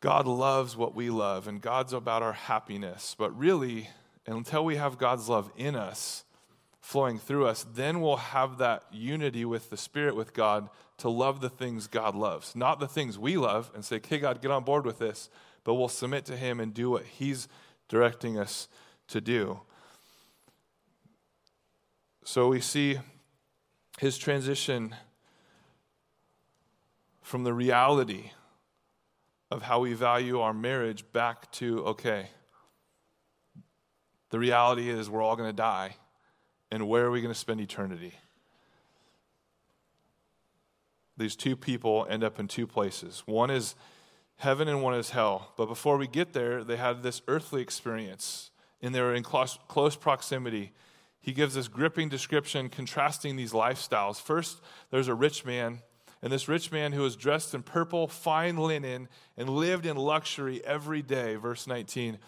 God 0.00 0.26
loves 0.26 0.76
what 0.76 0.94
we 0.94 1.10
love 1.10 1.46
and 1.46 1.60
God's 1.60 1.92
about 1.92 2.22
our 2.22 2.32
happiness. 2.32 3.14
But 3.16 3.36
really, 3.38 3.90
until 4.26 4.64
we 4.64 4.76
have 4.76 4.98
God's 4.98 5.28
love 5.28 5.52
in 5.56 5.76
us, 5.76 6.24
flowing 6.82 7.16
through 7.16 7.46
us, 7.46 7.64
then 7.74 8.00
we'll 8.00 8.16
have 8.16 8.58
that 8.58 8.82
unity 8.90 9.44
with 9.44 9.70
the 9.70 9.76
Spirit, 9.76 10.16
with 10.16 10.34
God, 10.34 10.68
to 10.98 11.08
love 11.08 11.40
the 11.40 11.48
things 11.48 11.86
God 11.86 12.14
loves. 12.14 12.54
Not 12.54 12.80
the 12.80 12.88
things 12.88 13.18
we 13.18 13.36
love 13.36 13.70
and 13.74 13.84
say, 13.84 13.96
okay, 13.96 14.18
God, 14.18 14.42
get 14.42 14.50
on 14.50 14.64
board 14.64 14.84
with 14.84 14.98
this, 14.98 15.30
but 15.64 15.74
we'll 15.74 15.88
submit 15.88 16.24
to 16.26 16.36
Him 16.36 16.58
and 16.58 16.74
do 16.74 16.90
what 16.90 17.04
He's 17.04 17.48
directing 17.88 18.36
us 18.36 18.68
to 19.08 19.20
do. 19.20 19.60
So 22.24 22.48
we 22.48 22.60
see 22.60 22.98
His 23.98 24.18
transition 24.18 24.94
from 27.22 27.44
the 27.44 27.54
reality 27.54 28.32
of 29.52 29.62
how 29.62 29.80
we 29.80 29.94
value 29.94 30.40
our 30.40 30.52
marriage 30.52 31.04
back 31.12 31.50
to 31.52 31.84
okay, 31.86 32.28
the 34.30 34.38
reality 34.38 34.88
is 34.88 35.08
we're 35.08 35.22
all 35.22 35.36
going 35.36 35.48
to 35.48 35.56
die, 35.56 35.96
and 36.72 36.88
where 36.88 37.04
are 37.04 37.10
we 37.10 37.20
going 37.20 37.32
to 37.32 37.38
spend 37.38 37.60
eternity? 37.60 38.14
These 41.16 41.36
two 41.36 41.54
people 41.54 42.06
end 42.10 42.24
up 42.24 42.40
in 42.40 42.48
two 42.48 42.66
places. 42.66 43.22
One 43.26 43.50
is 43.50 43.76
heaven 44.38 44.66
and 44.66 44.82
one 44.82 44.94
is 44.94 45.10
hell. 45.10 45.52
But 45.56 45.66
before 45.66 45.96
we 45.96 46.08
get 46.08 46.32
there, 46.32 46.64
they 46.64 46.76
had 46.76 47.04
this 47.04 47.22
earthly 47.28 47.62
experience, 47.62 48.50
and 48.80 48.92
they 48.92 49.00
were 49.00 49.14
in 49.14 49.22
close, 49.22 49.58
close 49.68 49.94
proximity. 49.94 50.72
He 51.20 51.32
gives 51.32 51.54
this 51.54 51.68
gripping 51.68 52.08
description 52.08 52.68
contrasting 52.68 53.36
these 53.36 53.52
lifestyles. 53.52 54.20
First, 54.20 54.60
there's 54.90 55.08
a 55.08 55.14
rich 55.14 55.44
man 55.44 55.82
and 56.22 56.32
this 56.32 56.48
rich 56.48 56.70
man 56.70 56.92
who 56.92 57.02
was 57.02 57.16
dressed 57.16 57.52
in 57.52 57.64
purple, 57.64 58.06
fine 58.06 58.56
linen, 58.56 59.08
and 59.36 59.48
lived 59.48 59.84
in 59.84 59.96
luxury 59.96 60.64
every 60.64 61.02
day, 61.02 61.34
verse 61.34 61.66
19 61.66 62.18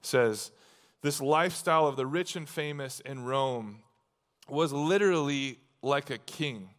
says, 0.00 0.52
This 1.02 1.20
lifestyle 1.20 1.86
of 1.86 1.96
the 1.96 2.06
rich 2.06 2.36
and 2.36 2.48
famous 2.48 3.00
in 3.00 3.24
Rome 3.24 3.81
was 4.52 4.72
literally 4.72 5.58
like 5.82 6.10
a 6.10 6.18
king. 6.18 6.70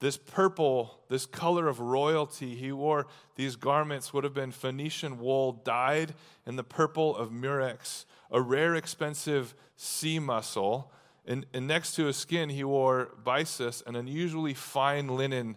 This 0.00 0.18
purple, 0.18 1.00
this 1.08 1.24
color 1.24 1.68
of 1.68 1.80
royalty, 1.80 2.54
he 2.54 2.70
wore 2.72 3.06
these 3.36 3.56
garments 3.56 4.12
would 4.12 4.24
have 4.24 4.34
been 4.34 4.52
Phoenician 4.52 5.18
wool 5.18 5.52
dyed 5.52 6.14
in 6.46 6.56
the 6.56 6.64
purple 6.64 7.16
of 7.16 7.32
murex, 7.32 8.04
a 8.30 8.40
rare, 8.40 8.74
expensive 8.74 9.54
sea 9.76 10.18
mussel. 10.18 10.92
And, 11.26 11.46
and 11.54 11.66
next 11.66 11.94
to 11.94 12.04
his 12.04 12.16
skin, 12.16 12.50
he 12.50 12.62
wore 12.62 13.12
byssus, 13.24 13.84
an 13.86 13.96
unusually 13.96 14.54
fine 14.54 15.08
linen 15.08 15.56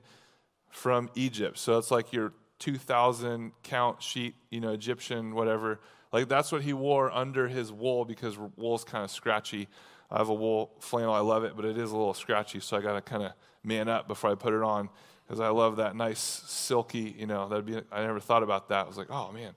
from 0.70 1.10
Egypt. 1.16 1.58
So 1.58 1.78
it's 1.78 1.92
like 1.92 2.14
your 2.14 2.34
2,000 2.60 3.52
count 3.64 4.02
sheet, 4.02 4.36
you 4.50 4.62
know, 4.62 4.72
Egyptian, 4.72 5.36
whatever. 5.36 5.80
Like 6.14 6.28
that's 6.28 6.52
what 6.52 6.62
he 6.62 6.74
wore 6.74 7.12
under 7.12 7.48
his 7.48 7.72
wool 7.72 8.06
because 8.06 8.38
wool's 8.56 8.84
kind 8.84 9.04
of 9.04 9.12
scratchy. 9.12 9.68
I 10.12 10.17
have 10.17 10.30
a 10.30 10.34
wool 10.34 10.72
flannel. 10.80 11.13
I 11.13 11.19
love 11.19 11.43
it, 11.43 11.56
but 11.56 11.65
it 11.65 11.78
is 11.78 11.91
a 11.91 11.98
little 11.98 12.13
scratchy. 12.13 12.60
So 12.60 12.78
I 12.78 12.82
got 12.82 12.93
to 12.93 13.02
kind 13.02 13.24
of 13.24 13.34
man 13.63 13.88
up 13.88 14.08
before 14.08 14.32
I 14.32 14.36
put 14.36 14.54
it 14.54 14.63
on 14.63 14.89
because 15.26 15.39
I 15.39 15.50
love 15.50 15.76
that 15.76 15.95
nice 15.95 16.19
silky, 16.19 17.15
you 17.17 17.28
know, 17.28 17.48
that'd 17.48 17.65
be, 17.65 17.80
I 17.91 18.02
never 18.02 18.19
thought 18.19 18.41
about 18.41 18.69
that. 18.69 18.86
I 18.86 18.88
was 18.88 18.98
like, 18.98 19.12
oh 19.12 19.32
man, 19.32 19.54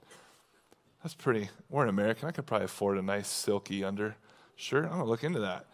that's 1.01 1.15
pretty. 1.15 1.49
We're 1.69 1.83
an 1.83 1.89
American. 1.89 2.27
I 2.27 2.31
could 2.31 2.45
probably 2.45 2.65
afford 2.65 2.99
a 2.99 3.01
nice 3.01 3.27
silky 3.27 3.83
under 3.83 4.15
shirt. 4.55 4.85
I'm 4.85 4.99
to 4.99 5.03
look 5.03 5.23
into 5.23 5.39
that. 5.39 5.65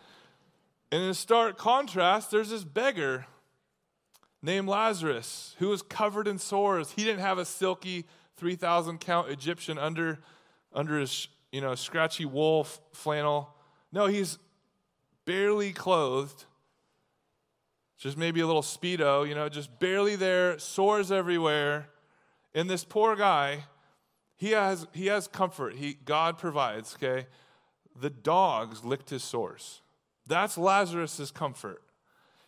And 0.92 1.04
in 1.04 1.14
stark 1.14 1.58
contrast, 1.58 2.32
there's 2.32 2.50
this 2.50 2.64
beggar 2.64 3.28
named 4.42 4.70
Lazarus, 4.70 5.56
who 5.60 5.68
was 5.68 5.82
covered 5.82 6.28
in 6.28 6.38
sores. 6.38 6.92
He 6.92 7.04
didn't 7.04 7.20
have 7.20 7.38
a 7.38 7.46
silky 7.46 8.06
3,000 8.38 9.00
count 9.00 9.30
Egyptian 9.30 9.78
under, 9.78 10.20
under 10.74 10.98
his 10.98 11.28
you 11.52 11.62
know, 11.62 11.76
scratchy 11.76 12.26
wool 12.26 12.64
flannel. 12.94 13.54
No, 13.92 14.06
he's 14.06 14.38
barely 15.30 15.72
clothed, 15.72 16.46
just 18.00 18.18
maybe 18.18 18.40
a 18.40 18.48
little 18.48 18.64
Speedo, 18.64 19.28
you 19.30 19.36
know, 19.36 19.48
just 19.48 19.80
barely 19.80 20.16
there, 20.16 20.58
sores 20.58 21.12
everywhere. 21.12 21.88
And 22.56 22.68
this 22.68 22.84
poor 22.84 23.16
guy, 23.16 23.66
he 24.38 24.52
has, 24.54 24.88
he 24.92 25.06
has 25.06 25.28
comfort. 25.28 25.76
He, 25.76 25.94
God 25.94 26.40
provides, 26.40 26.96
okay? 26.96 27.28
The 27.96 28.10
dogs 28.10 28.84
licked 28.84 29.12
his 29.12 29.22
sores. 29.22 29.82
That's 30.26 30.58
Lazarus' 30.58 31.30
comfort. 31.30 31.84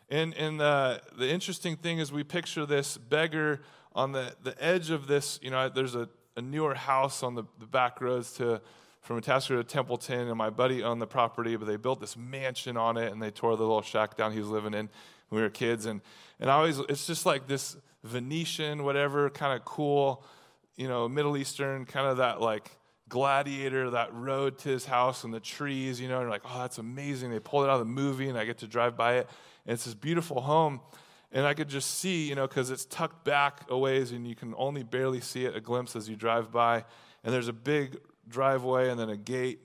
And, 0.10 0.34
and 0.34 0.60
the, 0.60 1.04
the 1.16 1.30
interesting 1.30 1.76
thing 1.76 2.00
is, 2.00 2.12
we 2.12 2.24
picture 2.24 2.66
this 2.66 2.98
beggar 2.98 3.62
on 3.94 4.12
the, 4.12 4.34
the 4.42 4.56
edge 4.60 4.90
of 4.90 5.06
this. 5.06 5.40
You 5.44 5.52
know, 5.52 5.70
there's 5.70 5.94
a, 5.94 6.10
a 6.36 6.42
newer 6.42 6.74
house 6.74 7.22
on 7.22 7.36
the, 7.36 7.44
the 7.60 7.68
back 7.68 8.02
roads 8.02 8.34
to 8.38 8.60
from 9.02 9.18
Itasca 9.18 9.56
to 9.56 9.64
Templeton, 9.64 10.28
and 10.28 10.38
my 10.38 10.50
buddy 10.50 10.84
owned 10.84 11.02
the 11.02 11.08
property, 11.08 11.56
but 11.56 11.66
they 11.66 11.76
built 11.76 12.00
this 12.00 12.16
mansion 12.16 12.78
on 12.78 12.98
it, 12.98 13.12
and 13.12 13.22
they 13.22 13.32
tore 13.32 13.58
the 13.58 13.64
little 13.64 13.82
shack 13.82 14.16
down 14.16 14.32
he 14.32 14.40
was 14.40 14.48
living 14.48 14.74
in 14.74 14.90
when 15.30 15.38
we 15.38 15.42
were 15.42 15.50
kids. 15.50 15.88
And, 15.88 16.02
and 16.40 16.50
I 16.50 16.54
always, 16.54 16.78
it's 16.78 17.08
just 17.08 17.26
like 17.26 17.48
this 17.48 17.76
Venetian, 18.04 18.84
whatever, 18.84 19.30
kind 19.30 19.58
of 19.58 19.66
cool, 19.66 20.24
you 20.76 20.88
know, 20.88 21.10
Middle 21.10 21.36
Eastern, 21.36 21.86
kind 21.86 22.08
of 22.08 22.18
that 22.18 22.42
like 22.42 22.70
gladiator, 23.10 23.90
that 23.90 24.14
road 24.14 24.58
to 24.60 24.70
his 24.70 24.86
house 24.86 25.24
and 25.24 25.34
the 25.34 25.40
trees, 25.40 26.00
you 26.00 26.08
know, 26.08 26.22
and 26.22 26.30
like, 26.30 26.44
oh, 26.46 26.60
that's 26.60 26.78
amazing. 26.78 27.32
They 27.32 27.40
pulled 27.40 27.66
it 27.66 27.70
out 27.70 27.74
of 27.74 27.80
the 27.80 27.86
movie, 27.86 28.30
and 28.30 28.38
I 28.38 28.46
get 28.46 28.60
to 28.60 28.68
drive 28.68 28.96
by 28.96 29.18
it. 29.18 29.30
And 29.66 29.74
it's 29.74 29.86
this 29.86 29.96
beautiful 29.96 30.42
home. 30.42 30.80
And 31.32 31.46
I 31.46 31.54
could 31.54 31.70
just 31.70 32.00
see, 32.00 32.28
you 32.28 32.36
know, 32.36 32.48
because 32.48 32.72
it's 32.72 32.86
tucked 32.86 33.24
back 33.24 33.66
a 33.70 33.78
ways 33.78 34.12
and 34.12 34.28
you 34.28 34.36
can 34.36 34.54
only 34.58 34.84
barely 34.84 35.22
see 35.22 35.46
it, 35.46 35.56
a 35.56 35.62
glimpse 35.62 35.96
as 35.96 36.10
you 36.10 36.18
drive 36.18 36.52
by. 36.52 36.84
And 37.24 37.34
there's 37.34 37.48
a 37.48 37.54
big 37.54 37.98
driveway 38.32 38.90
and 38.90 39.00
then 39.00 39.10
a 39.10 39.18
gate. 39.18 39.60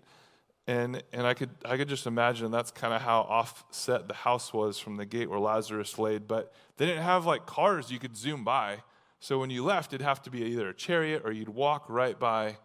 And, 0.68 1.02
and 1.12 1.26
I, 1.26 1.34
could, 1.34 1.50
I 1.64 1.76
could 1.76 1.88
just 1.88 2.06
imagine 2.06 2.50
that's 2.50 2.72
kind 2.72 2.92
of 2.92 3.00
how 3.00 3.20
offset 3.20 4.08
the 4.08 4.14
house 4.14 4.52
was 4.52 4.78
from 4.78 4.96
the 4.96 5.06
gate 5.06 5.30
where 5.30 5.38
Lazarus 5.38 5.98
laid. 5.98 6.26
But 6.26 6.52
they 6.76 6.86
didn't 6.86 7.04
have 7.04 7.24
like 7.24 7.46
cars 7.46 7.90
you 7.90 7.98
could 7.98 8.16
zoom 8.16 8.42
by. 8.42 8.78
So 9.20 9.38
when 9.38 9.50
you 9.50 9.64
left, 9.64 9.92
it'd 9.92 10.04
have 10.04 10.22
to 10.22 10.30
be 10.30 10.42
either 10.42 10.68
a 10.68 10.74
chariot 10.74 11.22
or 11.24 11.32
you'd 11.32 11.48
walk 11.48 11.86
right 11.88 12.18
by 12.18 12.58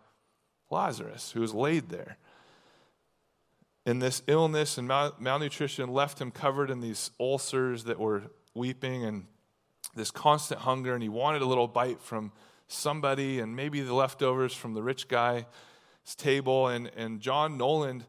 Lazarus, 0.70 1.32
who 1.32 1.42
was 1.42 1.54
laid 1.54 1.90
there. 1.90 2.18
And 3.86 4.02
this 4.02 4.22
illness 4.28 4.78
and 4.78 4.88
mal- 4.88 5.16
malnutrition 5.20 5.92
left 5.92 6.20
him 6.20 6.32
covered 6.32 6.70
in 6.70 6.82
these 6.82 7.12
ulcers 7.20 7.84
that 7.86 8.00
were 8.00 8.24
weeping 8.54 9.06
and 9.06 9.26
this 9.96 10.12
constant 10.12 10.62
hunger. 10.62 10.94
And 10.94 11.04
he 11.04 11.10
wanted 11.10 11.42
a 11.42 11.46
little 11.46 11.68
bite 11.68 12.02
from 12.02 12.32
somebody 12.68 13.40
and 13.40 13.56
maybe 13.56 13.82
the 13.82 13.94
leftovers 13.94 14.54
from 14.54 14.74
the 14.74 14.82
rich 14.82 15.08
guy 15.08 15.46
table. 16.18 16.68
And, 16.68 16.92
and 16.96 17.20
John 17.22 17.58
Nolland 17.58 18.04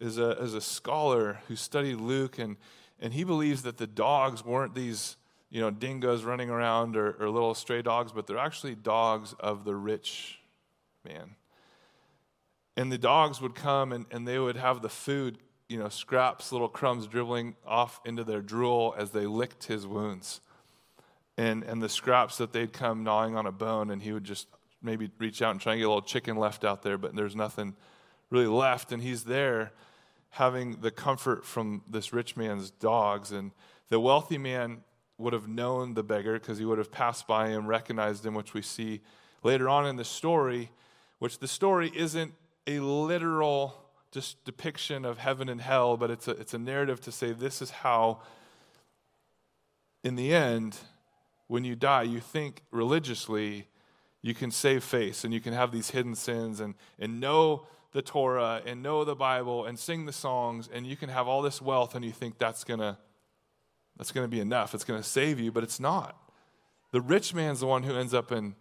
is 0.00 0.18
a, 0.18 0.30
is 0.42 0.54
a 0.54 0.60
scholar 0.60 1.40
who 1.48 1.56
studied 1.56 2.00
Luke, 2.00 2.38
and, 2.38 2.56
and 3.00 3.12
he 3.12 3.24
believes 3.24 3.62
that 3.62 3.78
the 3.78 3.86
dogs 3.86 4.44
weren't 4.44 4.74
these 4.74 5.16
you 5.50 5.60
know, 5.60 5.70
dingoes 5.70 6.24
running 6.24 6.50
around 6.50 6.96
or, 6.96 7.12
or 7.20 7.30
little 7.30 7.54
stray 7.54 7.82
dogs, 7.82 8.12
but 8.12 8.26
they're 8.26 8.38
actually 8.38 8.74
dogs 8.74 9.34
of 9.38 9.64
the 9.64 9.74
rich 9.74 10.38
man. 11.04 11.36
And 12.76 12.92
the 12.92 12.98
dogs 12.98 13.40
would 13.40 13.54
come 13.54 13.92
and, 13.92 14.06
and 14.10 14.26
they 14.26 14.38
would 14.38 14.56
have 14.56 14.82
the 14.82 14.88
food, 14.88 15.38
you 15.68 15.78
know, 15.78 15.88
scraps, 15.88 16.52
little 16.52 16.68
crumbs 16.68 17.06
dribbling 17.06 17.54
off 17.66 18.00
into 18.04 18.24
their 18.24 18.42
drool 18.42 18.94
as 18.98 19.12
they 19.12 19.24
licked 19.24 19.64
his 19.64 19.86
wounds. 19.86 20.40
And, 21.38 21.62
and 21.62 21.82
the 21.82 21.88
scraps 21.88 22.38
that 22.38 22.52
they'd 22.52 22.72
come 22.72 23.04
gnawing 23.04 23.36
on 23.36 23.46
a 23.46 23.52
bone, 23.52 23.90
and 23.90 24.02
he 24.02 24.12
would 24.12 24.24
just 24.24 24.48
maybe 24.86 25.10
reach 25.18 25.42
out 25.42 25.50
and 25.50 25.60
try 25.60 25.72
and 25.72 25.80
get 25.80 25.84
a 25.84 25.88
little 25.88 26.00
chicken 26.00 26.36
left 26.36 26.64
out 26.64 26.82
there, 26.82 26.96
but 26.96 27.14
there's 27.14 27.36
nothing 27.36 27.76
really 28.30 28.46
left. 28.46 28.92
And 28.92 29.02
he's 29.02 29.24
there 29.24 29.72
having 30.30 30.80
the 30.80 30.90
comfort 30.90 31.44
from 31.44 31.82
this 31.88 32.12
rich 32.12 32.36
man's 32.36 32.70
dogs. 32.70 33.32
And 33.32 33.50
the 33.90 34.00
wealthy 34.00 34.38
man 34.38 34.82
would 35.18 35.32
have 35.32 35.48
known 35.48 35.94
the 35.94 36.02
beggar 36.02 36.34
because 36.34 36.58
he 36.58 36.64
would 36.64 36.78
have 36.78 36.92
passed 36.92 37.26
by 37.26 37.48
him, 37.48 37.66
recognized 37.66 38.24
him, 38.24 38.34
which 38.34 38.54
we 38.54 38.62
see 38.62 39.00
later 39.42 39.68
on 39.68 39.86
in 39.86 39.96
the 39.96 40.04
story, 40.04 40.70
which 41.18 41.38
the 41.38 41.48
story 41.48 41.90
isn't 41.94 42.32
a 42.66 42.80
literal 42.80 43.82
just 44.10 44.42
depiction 44.44 45.04
of 45.04 45.18
heaven 45.18 45.48
and 45.48 45.60
hell, 45.60 45.96
but 45.96 46.10
it's 46.10 46.28
a, 46.28 46.32
it's 46.32 46.54
a 46.54 46.58
narrative 46.58 47.00
to 47.02 47.12
say 47.12 47.32
this 47.32 47.60
is 47.60 47.70
how, 47.70 48.20
in 50.02 50.16
the 50.16 50.34
end, 50.34 50.76
when 51.48 51.64
you 51.64 51.76
die, 51.76 52.02
you 52.02 52.20
think 52.20 52.62
religiously 52.70 53.68
you 54.26 54.34
can 54.34 54.50
save 54.50 54.82
face 54.82 55.22
and 55.22 55.32
you 55.32 55.38
can 55.38 55.52
have 55.52 55.70
these 55.70 55.90
hidden 55.90 56.16
sins 56.16 56.58
and, 56.58 56.74
and 56.98 57.20
know 57.20 57.68
the 57.92 58.02
Torah 58.02 58.60
and 58.66 58.82
know 58.82 59.04
the 59.04 59.14
Bible 59.14 59.66
and 59.66 59.78
sing 59.78 60.04
the 60.04 60.12
songs 60.12 60.68
and 60.72 60.84
you 60.84 60.96
can 60.96 61.08
have 61.08 61.28
all 61.28 61.42
this 61.42 61.62
wealth 61.62 61.94
and 61.94 62.04
you 62.04 62.10
think 62.10 62.36
that's 62.36 62.64
gonna 62.64 62.98
that's 63.96 64.10
gonna 64.10 64.26
be 64.26 64.40
enough. 64.40 64.74
It's 64.74 64.82
gonna 64.82 65.04
save 65.04 65.38
you, 65.38 65.52
but 65.52 65.62
it's 65.62 65.78
not. 65.78 66.20
The 66.90 67.00
rich 67.00 67.34
man's 67.34 67.60
the 67.60 67.66
one 67.66 67.84
who 67.84 67.94
ends 67.94 68.12
up 68.12 68.32
in 68.32 68.56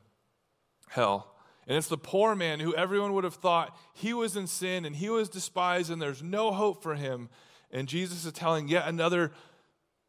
hell. 0.89 1.35
And 1.67 1.75
it's 1.75 1.87
the 1.87 1.97
poor 1.97 2.35
man 2.35 2.59
who 2.59 2.75
everyone 2.75 3.13
would 3.13 3.23
have 3.23 3.33
thought 3.33 3.75
he 3.91 4.13
was 4.13 4.37
in 4.37 4.45
sin 4.45 4.85
and 4.85 4.95
he 4.95 5.09
was 5.09 5.29
despised 5.29 5.89
and 5.89 5.99
there's 5.99 6.21
no 6.21 6.51
hope 6.51 6.83
for 6.83 6.93
him. 6.93 7.27
And 7.71 7.87
Jesus 7.87 8.23
is 8.23 8.33
telling 8.33 8.67
yet 8.67 8.87
another 8.87 9.31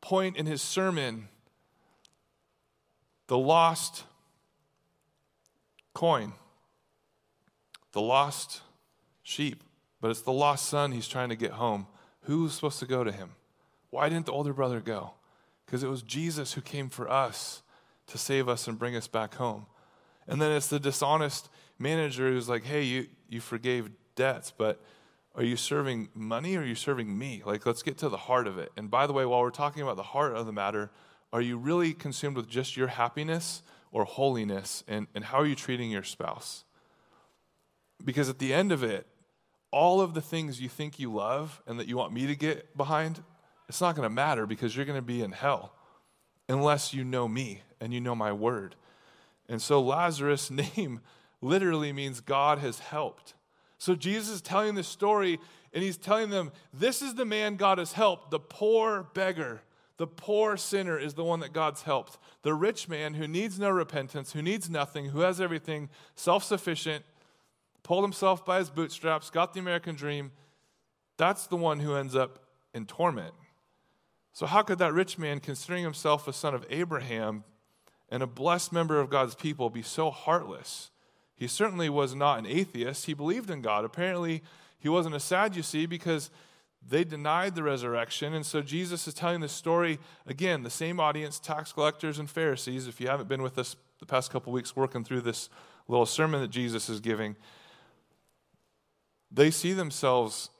point 0.03 0.37
in 0.37 0.45
his 0.45 0.61
sermon 0.61 1.29
the 3.27 3.39
lost 3.39 4.05
coin, 5.97 6.35
the 7.93 8.03
lost 8.03 8.61
sheep, 9.23 9.65
but 9.99 10.11
it's 10.11 10.21
the 10.21 10.33
lost 10.33 10.69
son 10.69 10.93
he's 10.93 11.09
trying 11.09 11.31
to 11.31 11.37
get 11.37 11.53
home. 11.53 11.87
Who's 12.25 12.53
supposed 12.53 12.81
to 12.81 12.87
go 12.87 13.03
to 13.03 13.11
him? 13.11 13.31
Why 13.89 14.11
didn't 14.11 14.27
the 14.27 14.33
older 14.33 14.53
brother 14.53 14.81
go? 14.81 15.15
Because 15.65 15.83
it 15.83 15.89
was 15.89 16.03
Jesus 16.03 16.53
who 16.53 16.61
came 16.61 16.91
for 16.91 17.11
us 17.11 17.63
to 18.09 18.19
save 18.19 18.47
us 18.47 18.69
and 18.69 18.79
bring 18.79 18.95
us 18.95 19.09
back 19.09 19.37
home. 19.37 19.65
And 20.29 20.39
then 20.39 20.53
it's 20.53 20.67
the 20.67 20.79
dishonest 20.79 21.49
manager 21.79 22.29
who's 22.29 22.47
like, 22.47 22.65
hey, 22.65 22.83
you, 22.83 23.07
you 23.31 23.41
forgave 23.41 23.89
debts, 24.17 24.53
but 24.55 24.85
are 25.35 25.45
you 25.45 25.57
serving 25.57 26.11
money 26.15 26.57
or 26.57 26.61
are 26.61 26.67
you 26.67 26.75
serving 26.75 27.17
me? 27.17 27.43
Like, 27.43 27.65
let's 27.65 27.83
get 27.83 27.97
to 27.99 28.11
the 28.11 28.19
heart 28.19 28.47
of 28.47 28.59
it. 28.59 28.71
And 28.77 28.91
by 28.91 29.07
the 29.07 29.15
way, 29.15 29.25
while 29.25 29.41
we're 29.41 29.49
talking 29.49 29.83
about 29.83 29.97
the 29.97 30.03
heart 30.03 30.37
of 30.37 30.45
the 30.45 30.53
matter, 30.53 30.91
are 31.33 31.41
you 31.41 31.57
really 31.57 31.95
consumed 31.95 32.37
with 32.37 32.51
just 32.51 32.77
your 32.77 32.89
happiness 32.89 33.63
or 33.97 34.05
holiness? 34.05 34.85
And, 34.87 35.07
and 35.15 35.25
how 35.25 35.39
are 35.39 35.47
you 35.47 35.55
treating 35.55 35.91
your 35.91 36.03
spouse? 36.03 36.65
Because 38.05 38.29
at 38.29 38.39
the 38.39 38.53
end 38.53 38.71
of 38.71 38.83
it, 38.83 39.07
all 39.71 40.03
of 40.03 40.13
the 40.13 40.21
things 40.21 40.61
you 40.61 40.69
think 40.69 40.99
you 40.99 41.11
love 41.11 41.63
and 41.67 41.81
that 41.81 41.89
you 41.89 41.97
want 41.97 42.13
me 42.13 42.27
to 42.27 42.37
get 42.37 42.77
behind, 42.77 43.23
it's 43.71 43.81
not 43.81 43.97
going 43.97 44.07
to 44.07 44.15
matter 44.15 44.47
because 44.47 44.77
you're 44.77 44.85
going 44.85 44.99
to 44.99 45.03
be 45.03 45.23
in 45.23 45.33
hell 45.33 45.73
unless 46.47 46.93
you 46.93 47.05
know 47.05 47.27
me 47.27 47.63
and 47.81 47.95
you 47.95 48.01
know 48.03 48.15
my 48.15 48.33
word. 48.33 48.77
And 49.49 49.63
so 49.63 49.81
Lazarus' 49.81 50.51
name 50.77 51.01
literally 51.41 51.91
means 51.91 52.21
God 52.21 52.59
has 52.59 52.81
helped. 52.81 53.33
So 53.79 53.95
Jesus 53.95 54.29
is 54.29 54.43
telling 54.43 54.75
this 54.75 54.89
story 54.89 55.39
and 55.73 55.83
he's 55.83 55.97
telling 55.97 56.29
them, 56.29 56.53
This 56.71 57.01
is 57.01 57.15
the 57.15 57.25
man 57.25 57.57
God 57.57 57.79
has 57.79 57.93
helped, 57.93 58.31
the 58.31 58.39
poor 58.39 59.07
beggar. 59.15 59.63
The 59.99 60.07
poor 60.07 60.57
sinner 60.57 60.99
is 60.99 61.15
the 61.15 61.25
one 61.25 61.41
that 61.41 61.53
God's 61.53 61.83
helped. 61.83 62.19
The 62.43 62.55
rich 62.55 62.89
man 62.89 63.15
who 63.15 63.27
needs 63.27 63.59
no 63.59 63.71
repentance, 63.71 64.33
who 64.33 64.43
needs 64.43 64.69
nothing, 64.69 65.07
who 65.07 65.21
has 65.21 65.41
everything, 65.41 65.89
self 66.15 66.45
sufficient, 66.45 67.05
pulled 67.83 68.05
himself 68.05 68.45
by 68.45 68.59
his 68.59 68.69
bootstraps, 68.69 69.31
got 69.31 69.55
the 69.55 69.61
American 69.61 69.95
dream, 69.95 70.33
that's 71.17 71.47
the 71.47 71.57
one 71.57 71.81
who 71.81 71.95
ends 71.95 72.15
up 72.15 72.41
in 72.75 72.85
torment. 72.85 73.35
So, 74.33 74.45
how 74.45 74.63
could 74.63 74.79
that 74.79 74.93
rich 74.93 75.19
man, 75.19 75.41
considering 75.41 75.83
himself 75.83 76.29
a 76.29 76.33
son 76.33 76.55
of 76.55 76.67
Abraham 76.69 77.45
and 78.11 78.23
a 78.23 78.27
blessed 78.27 78.73
member 78.73 79.01
of 79.01 79.09
God's 79.09 79.35
people, 79.35 79.71
be 79.71 79.83
so 79.83 80.11
heartless? 80.11 80.91
He 81.35 81.47
certainly 81.47 81.89
was 81.89 82.15
not 82.15 82.39
an 82.39 82.47
atheist. 82.47 83.07
He 83.07 83.15
believed 83.15 83.51
in 83.51 83.63
God. 83.63 83.85
Apparently, 83.85 84.43
he 84.79 84.89
wasn't 84.89 85.15
a 85.15 85.21
Sadducee 85.21 85.87
because 85.87 86.31
they 86.89 87.05
denied 87.05 87.55
the 87.55 87.63
resurrection. 87.63 88.35
And 88.35 88.45
so 88.45 88.63
Jesus 88.63 89.09
is 89.09 89.15
telling 89.15 89.41
this 89.41 89.53
story 89.53 89.99
again, 90.27 90.63
the 90.63 90.71
same 90.71 91.01
audience, 91.01 91.39
tax 91.39 91.73
collectors 91.73 92.19
and 92.19 92.31
Pharisees. 92.31 92.87
If 92.87 93.01
you 93.01 93.09
haven't 93.09 93.29
been 93.29 93.43
with 93.43 93.59
us 93.59 93.77
the 93.99 94.07
past 94.07 94.31
couple 94.31 94.53
weeks 94.53 94.77
working 94.77 95.05
through 95.05 95.23
this 95.23 95.49
little 95.89 96.07
sermon 96.07 96.41
that 96.41 96.51
Jesus 96.51 96.89
is 96.89 97.01
giving, 97.01 97.37
they 99.31 99.51
see 99.51 99.73
themselves 99.73 100.51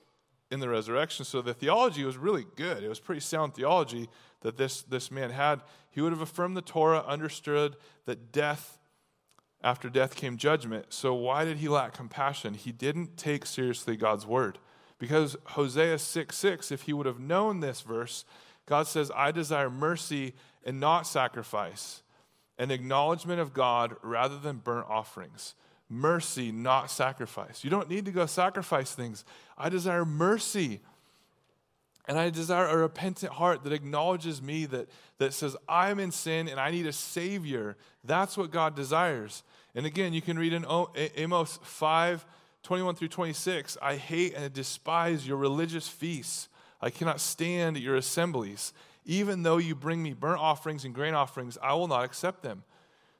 in 0.51 0.59
the 0.59 0.69
resurrection. 0.69 1.25
So 1.25 1.41
the 1.41 1.53
theology 1.53 2.03
was 2.03 2.17
really 2.17 2.45
good. 2.55 2.83
It 2.83 2.89
was 2.89 2.99
pretty 2.99 3.21
sound 3.21 3.53
theology 3.53 4.09
that 4.41 4.57
this, 4.57 4.81
this 4.83 5.11
man 5.11 5.31
had. 5.31 5.61
He 5.91 6.01
would 6.01 6.11
have 6.11 6.21
affirmed 6.21 6.55
the 6.55 6.61
Torah, 6.61 7.03
understood 7.07 7.75
that 8.05 8.31
death, 8.31 8.77
after 9.63 9.89
death 9.89 10.15
came 10.15 10.37
judgment. 10.37 10.87
So 10.89 11.13
why 11.13 11.43
did 11.43 11.57
he 11.57 11.67
lack 11.67 11.93
compassion? 11.93 12.53
He 12.53 12.71
didn't 12.71 13.17
take 13.17 13.45
seriously 13.45 13.97
God's 13.97 14.25
word. 14.25 14.59
Because 14.99 15.35
Hosea 15.45 15.99
6 15.99 16.35
6, 16.35 16.71
if 16.71 16.83
he 16.83 16.93
would 16.93 17.05
have 17.05 17.19
known 17.19 17.59
this 17.59 17.81
verse, 17.81 18.25
God 18.65 18.87
says, 18.87 19.11
I 19.15 19.31
desire 19.31 19.69
mercy 19.69 20.33
and 20.65 20.79
not 20.79 21.07
sacrifice, 21.07 22.01
an 22.57 22.71
acknowledgement 22.71 23.39
of 23.39 23.53
God 23.53 23.95
rather 24.01 24.37
than 24.37 24.57
burnt 24.57 24.87
offerings. 24.89 25.55
Mercy, 25.89 26.51
not 26.51 26.91
sacrifice. 26.91 27.63
You 27.63 27.69
don't 27.69 27.89
need 27.89 28.05
to 28.05 28.11
go 28.11 28.25
sacrifice 28.25 28.93
things. 28.93 29.23
I 29.57 29.69
desire 29.69 30.03
mercy. 30.03 30.81
And 32.09 32.17
I 32.17 32.29
desire 32.29 32.67
a 32.67 32.77
repentant 32.77 33.33
heart 33.33 33.63
that 33.63 33.73
acknowledges 33.73 34.41
me, 34.41 34.65
that, 34.67 34.89
that 35.17 35.33
says, 35.33 35.57
I'm 35.67 35.99
in 35.99 36.11
sin 36.11 36.47
and 36.47 36.59
I 36.59 36.71
need 36.71 36.87
a 36.87 36.93
Savior. 36.93 37.75
That's 38.03 38.37
what 38.37 38.49
God 38.49 38.75
desires. 38.75 39.43
And 39.75 39.85
again, 39.85 40.13
you 40.13 40.21
can 40.21 40.39
read 40.39 40.53
in 40.53 40.65
Amos 41.15 41.59
5 41.63 42.25
21 42.63 42.95
through 42.95 43.07
26 43.07 43.77
I 43.81 43.95
hate 43.95 44.33
and 44.35 44.51
despise 44.53 45.27
your 45.27 45.37
religious 45.37 45.87
feasts. 45.87 46.49
I 46.81 46.89
cannot 46.89 47.19
stand 47.19 47.77
your 47.77 47.95
assemblies. 47.95 48.73
Even 49.05 49.43
though 49.43 49.57
you 49.57 49.73
bring 49.73 50.03
me 50.03 50.13
burnt 50.13 50.41
offerings 50.41 50.83
and 50.83 50.93
grain 50.93 51.13
offerings, 51.13 51.57
I 51.63 51.73
will 51.73 51.87
not 51.87 52.03
accept 52.03 52.43
them. 52.43 52.63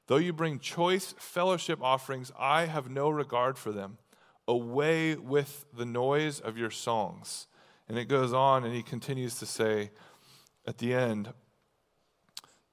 Though 0.08 0.17
you 0.17 0.34
bring 0.34 0.60
choice 0.60 1.13
fellowship 1.17 1.80
offerings, 1.82 2.32
I 2.38 2.65
have 2.65 2.89
no 2.89 3.10
regard 3.10 3.58
for 3.58 3.71
them. 3.71 3.97
Away 4.47 5.15
with 5.15 5.65
the 5.76 5.86
noise 5.86 6.39
of 6.39 6.58
your 6.58 6.71
songs. 6.71 7.47
And 7.89 7.97
it 7.97 8.06
goes 8.06 8.34
on, 8.34 8.63
and 8.65 8.73
he 8.73 8.84
continues 8.84 9.39
to 9.39 9.45
say 9.45 9.91
at 10.65 10.78
the 10.78 10.93
end, 10.93 11.34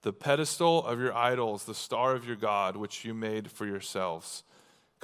the 0.02 0.12
pedestal 0.12 0.84
of 0.84 1.00
your 1.00 1.14
idols, 1.14 1.64
the 1.64 1.74
star 1.74 2.14
of 2.14 2.26
your 2.26 2.36
God, 2.36 2.76
which 2.76 3.04
you 3.04 3.14
made 3.14 3.50
for 3.50 3.64
yourselves. 3.64 4.42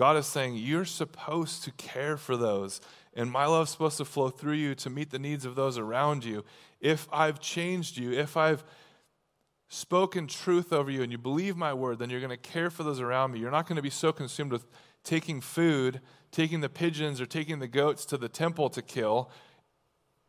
God 0.01 0.17
is 0.17 0.25
saying, 0.25 0.57
You're 0.57 0.87
supposed 0.87 1.63
to 1.65 1.73
care 1.73 2.17
for 2.17 2.35
those, 2.35 2.81
and 3.13 3.31
my 3.31 3.45
love's 3.45 3.71
supposed 3.71 3.99
to 3.99 4.07
flow 4.07 4.31
through 4.31 4.55
you 4.55 4.75
to 4.77 4.89
meet 4.89 5.11
the 5.11 5.19
needs 5.19 5.45
of 5.45 5.57
those 5.57 5.77
around 5.77 6.25
you. 6.25 6.43
If 6.81 7.07
I've 7.13 7.39
changed 7.39 7.99
you, 7.99 8.11
if 8.11 8.35
I've 8.35 8.65
spoken 9.69 10.27
truth 10.27 10.73
over 10.73 10.91
you 10.91 11.03
and 11.03 11.13
you 11.13 11.19
believe 11.19 11.55
my 11.55 11.75
word, 11.75 11.99
then 11.99 12.09
you're 12.09 12.21
going 12.21 12.31
to 12.31 12.39
care 12.39 12.71
for 12.71 12.83
those 12.83 12.99
around 12.99 13.33
me. 13.33 13.41
You're 13.41 13.51
not 13.51 13.67
going 13.67 13.77
to 13.77 13.83
be 13.83 13.91
so 13.91 14.11
consumed 14.11 14.53
with 14.53 14.65
taking 15.05 15.43
food, 15.43 16.01
taking 16.33 16.63
the 16.63 16.71
pigeons, 16.71 17.21
or 17.21 17.27
taking 17.27 17.59
the 17.59 17.69
goats 17.69 18.07
to 18.07 18.17
the 18.17 18.31
temple 18.31 18.71
to 18.71 18.81
kill 18.81 19.31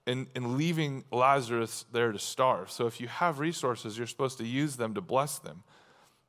and, 0.06 0.28
and 0.36 0.58
leaving 0.58 1.06
Lazarus 1.14 1.86
there 1.94 2.12
to 2.12 2.20
starve. 2.20 2.70
So 2.70 2.88
if 2.88 3.00
you 3.00 3.08
have 3.08 3.40
resources, 3.40 3.98
you're 3.98 4.06
supposed 4.06 4.38
to 4.40 4.46
use 4.46 4.76
them 4.76 4.94
to 4.96 5.02
bless 5.02 5.40
them. 5.40 5.64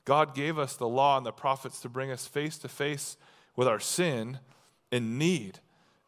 God 0.04 0.32
gave 0.32 0.60
us 0.60 0.76
the 0.76 0.86
law 0.86 1.16
and 1.16 1.26
the 1.26 1.32
prophets 1.32 1.80
to 1.80 1.88
bring 1.88 2.12
us 2.12 2.24
face 2.24 2.56
to 2.58 2.68
face 2.68 3.16
with 3.56 3.68
our 3.68 3.80
sin 3.80 4.38
and 4.90 5.18
need. 5.18 5.60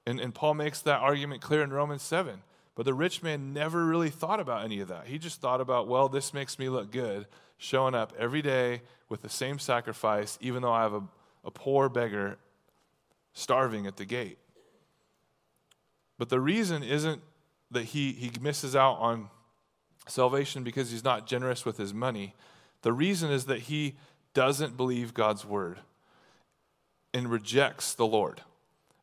And, 0.07 0.21
and 0.21 0.35
Paul 0.35 0.55
makes 0.55 0.81
that 0.83 1.01
argument 1.01 1.41
clear 1.41 1.63
in 1.63 1.73
Romans 1.73 2.03
7. 2.03 2.43
But 2.75 2.87
the 2.87 2.95
rich 2.95 3.23
man 3.23 3.53
never 3.53 3.85
really 3.85 4.11
thought 4.11 4.41
about 4.41 4.65
any 4.65 4.81
of 4.81 4.89
that. 4.89 5.07
He 5.07 5.19
just 5.19 5.41
thought 5.41 5.61
about, 5.61 5.87
well, 5.87 6.09
this 6.09 6.35
makes 6.35 6.59
me 6.59 6.69
look 6.69 6.91
good, 6.91 7.27
showing 7.57 7.95
up 7.95 8.13
every 8.19 8.43
day 8.43 8.83
with 9.09 9.23
the 9.23 9.29
same 9.29 9.59
sacrifice, 9.59 10.39
even 10.41 10.63
though 10.63 10.73
I 10.73 10.83
have 10.83 10.95
a, 10.95 11.03
a 11.45 11.51
poor 11.51 11.89
beggar 11.89 12.37
starving 13.33 13.87
at 13.87 13.97
the 13.97 14.05
gate. 14.05 14.39
But 16.19 16.29
the 16.29 16.41
reason 16.41 16.83
isn't 16.83 17.23
that 17.71 17.85
he, 17.85 18.13
he 18.13 18.31
misses 18.41 18.75
out 18.75 18.95
on 18.95 19.31
salvation 20.07 20.65
because 20.65 20.91
he's 20.91 21.05
not 21.05 21.27
generous 21.27 21.65
with 21.65 21.77
his 21.77 21.95
money. 21.95 22.35
The 22.83 22.93
reason 22.93 23.31
is 23.31 23.47
that 23.47 23.61
he 23.61 23.97
doesn't 24.33 24.77
believe 24.77 25.15
God's 25.15 25.45
word 25.45 25.79
and 27.15 27.31
rejects 27.31 27.95
the 27.95 28.07
Lord. 28.07 28.43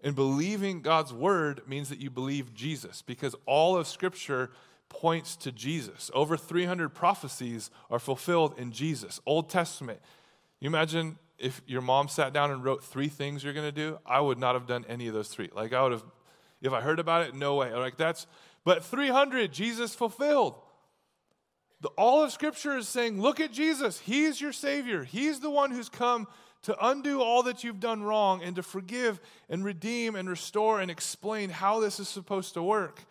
And 0.04 0.16
believing 0.16 0.82
God's 0.82 1.14
word 1.14 1.62
means 1.68 1.90
that 1.90 2.00
you 2.00 2.10
believe 2.10 2.54
Jesus 2.54 3.02
because 3.02 3.36
all 3.46 3.78
of 3.78 3.88
Scripture 3.88 4.52
points 4.90 5.36
to 5.38 5.52
Jesus. 5.52 6.12
Over 6.14 6.36
300 6.36 6.90
prophecies 6.90 7.72
are 7.90 8.00
fulfilled 8.00 8.56
in 8.58 8.72
Jesus. 8.72 9.20
Old 9.26 9.50
Testament. 9.50 10.00
You 10.60 10.68
imagine 10.68 11.18
if 11.40 11.62
your 11.66 11.82
mom 11.82 12.08
sat 12.08 12.34
down 12.34 12.52
and 12.52 12.64
wrote 12.64 12.84
three 12.84 13.08
things 13.08 13.44
you're 13.44 13.54
going 13.54 13.68
to 13.68 13.72
do, 13.72 13.98
I 14.06 14.20
would 14.20 14.38
not 14.38 14.56
have 14.56 14.68
done 14.68 14.86
any 14.90 15.08
of 15.08 15.14
those 15.14 15.30
three. 15.30 15.50
Like 15.56 15.74
I 15.74 15.82
would 15.82 15.94
have, 15.94 16.04
if 16.62 16.74
I 16.74 16.82
heard 16.82 17.00
about 17.00 17.28
it, 17.28 17.34
no 17.34 17.56
way. 17.56 17.74
Like 17.74 17.98
that's 17.98 18.28
but 18.64 18.84
300, 18.84 19.52
Jesus 19.52 19.96
fulfilled. 19.96 20.56
The, 21.82 21.90
all 21.90 22.24
of 22.24 22.32
Scripture 22.32 22.78
is 22.78 22.88
saying, 22.88 23.20
look 23.20 23.40
at 23.40 23.52
Jesus. 23.52 24.00
He's 24.00 24.40
your 24.40 24.54
Savior. 24.54 25.04
He's 25.04 25.40
the 25.40 25.50
one 25.50 25.72
who's 25.72 25.90
come 25.90 26.28
to 26.64 26.86
undo 26.86 27.22
all 27.22 27.44
that 27.44 27.64
you've 27.64 27.80
done 27.80 28.04
wrong 28.04 28.42
and 28.44 28.56
to 28.56 28.64
forgive 28.64 29.20
and 29.50 29.66
redeem 29.66 30.16
and 30.16 30.30
restore 30.30 30.80
and 30.80 30.92
explain 30.92 31.50
how 31.50 31.80
this 31.80 32.00
is 32.00 32.08
supposed 32.08 32.54
to 32.54 32.62
work. 32.64 33.04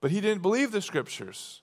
But 0.00 0.10
he 0.10 0.20
didn't 0.20 0.42
believe 0.42 0.70
the 0.70 0.82
Scriptures. 0.82 1.62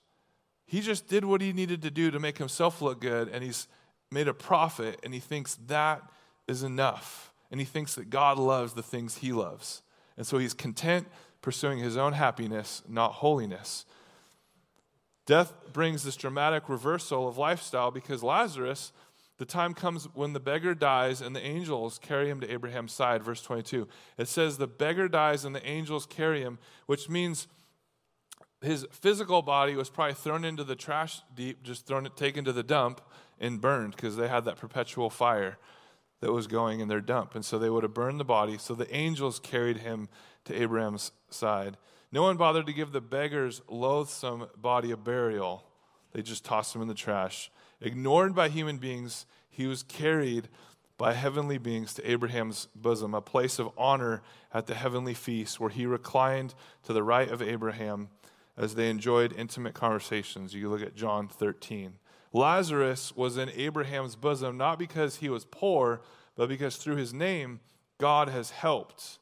He 0.66 0.80
just 0.80 1.06
did 1.06 1.24
what 1.24 1.40
he 1.40 1.52
needed 1.52 1.82
to 1.82 1.90
do 1.90 2.10
to 2.10 2.18
make 2.18 2.38
himself 2.38 2.82
look 2.82 3.00
good, 3.00 3.28
and 3.28 3.44
he's 3.44 3.68
made 4.10 4.26
a 4.26 4.34
profit, 4.34 4.98
and 5.04 5.14
he 5.14 5.20
thinks 5.20 5.54
that 5.66 6.02
is 6.48 6.62
enough. 6.62 7.32
And 7.50 7.60
he 7.60 7.66
thinks 7.66 7.94
that 7.94 8.10
God 8.10 8.38
loves 8.38 8.72
the 8.72 8.82
things 8.82 9.18
he 9.18 9.32
loves. 9.32 9.82
And 10.16 10.26
so 10.26 10.38
he's 10.38 10.54
content 10.54 11.06
pursuing 11.42 11.78
his 11.78 11.96
own 11.96 12.14
happiness, 12.14 12.82
not 12.88 13.12
holiness. 13.12 13.84
Death 15.26 15.52
brings 15.72 16.02
this 16.02 16.16
dramatic 16.16 16.68
reversal 16.68 17.28
of 17.28 17.38
lifestyle 17.38 17.90
because 17.90 18.22
Lazarus, 18.22 18.92
the 19.38 19.44
time 19.44 19.74
comes 19.74 20.04
when 20.14 20.32
the 20.32 20.40
beggar 20.40 20.74
dies 20.74 21.20
and 21.20 21.34
the 21.34 21.44
angels 21.44 21.98
carry 21.98 22.28
him 22.28 22.40
to 22.40 22.52
Abraham's 22.52 22.92
side. 22.92 23.22
Verse 23.22 23.42
22. 23.42 23.88
It 24.18 24.28
says, 24.28 24.58
The 24.58 24.66
beggar 24.66 25.08
dies 25.08 25.44
and 25.44 25.54
the 25.54 25.66
angels 25.66 26.06
carry 26.06 26.42
him, 26.42 26.58
which 26.86 27.08
means 27.08 27.48
his 28.60 28.86
physical 28.92 29.42
body 29.42 29.74
was 29.74 29.90
probably 29.90 30.14
thrown 30.14 30.44
into 30.44 30.64
the 30.64 30.76
trash 30.76 31.20
deep, 31.34 31.62
just 31.62 31.86
thrown, 31.86 32.08
taken 32.14 32.44
to 32.44 32.52
the 32.52 32.62
dump 32.62 33.00
and 33.40 33.60
burned 33.60 33.96
because 33.96 34.16
they 34.16 34.28
had 34.28 34.44
that 34.44 34.56
perpetual 34.56 35.10
fire 35.10 35.58
that 36.20 36.32
was 36.32 36.46
going 36.46 36.78
in 36.78 36.86
their 36.86 37.00
dump. 37.00 37.34
And 37.34 37.44
so 37.44 37.58
they 37.58 37.68
would 37.68 37.82
have 37.82 37.94
burned 37.94 38.20
the 38.20 38.24
body. 38.24 38.56
So 38.58 38.74
the 38.74 38.94
angels 38.94 39.40
carried 39.40 39.78
him 39.78 40.08
to 40.44 40.54
Abraham's 40.54 41.10
side. 41.30 41.76
No 42.12 42.22
one 42.22 42.36
bothered 42.36 42.66
to 42.66 42.72
give 42.72 42.92
the 42.92 43.00
beggar's 43.00 43.60
loathsome 43.68 44.46
body 44.56 44.92
a 44.92 44.96
burial. 44.96 45.64
They 46.12 46.22
just 46.22 46.44
tossed 46.44 46.76
him 46.76 46.82
in 46.82 46.88
the 46.88 46.94
trash. 46.94 47.50
Ignored 47.82 48.34
by 48.34 48.48
human 48.48 48.78
beings, 48.78 49.26
he 49.50 49.66
was 49.66 49.82
carried 49.82 50.48
by 50.96 51.14
heavenly 51.14 51.58
beings 51.58 51.94
to 51.94 52.10
Abraham's 52.10 52.68
bosom, 52.74 53.14
a 53.14 53.20
place 53.20 53.58
of 53.58 53.70
honor 53.76 54.22
at 54.54 54.66
the 54.66 54.74
heavenly 54.74 55.14
feast 55.14 55.58
where 55.58 55.70
he 55.70 55.84
reclined 55.84 56.54
to 56.84 56.92
the 56.92 57.02
right 57.02 57.28
of 57.28 57.42
Abraham 57.42 58.08
as 58.56 58.74
they 58.74 58.88
enjoyed 58.88 59.32
intimate 59.32 59.74
conversations. 59.74 60.54
You 60.54 60.68
look 60.68 60.82
at 60.82 60.94
John 60.94 61.28
13. 61.28 61.94
Lazarus 62.32 63.14
was 63.16 63.36
in 63.36 63.50
Abraham's 63.50 64.16
bosom 64.16 64.56
not 64.56 64.78
because 64.78 65.16
he 65.16 65.28
was 65.28 65.44
poor, 65.44 66.00
but 66.36 66.48
because 66.48 66.76
through 66.76 66.96
his 66.96 67.12
name, 67.12 67.60
God 67.98 68.28
has 68.28 68.50
helped 68.50 69.18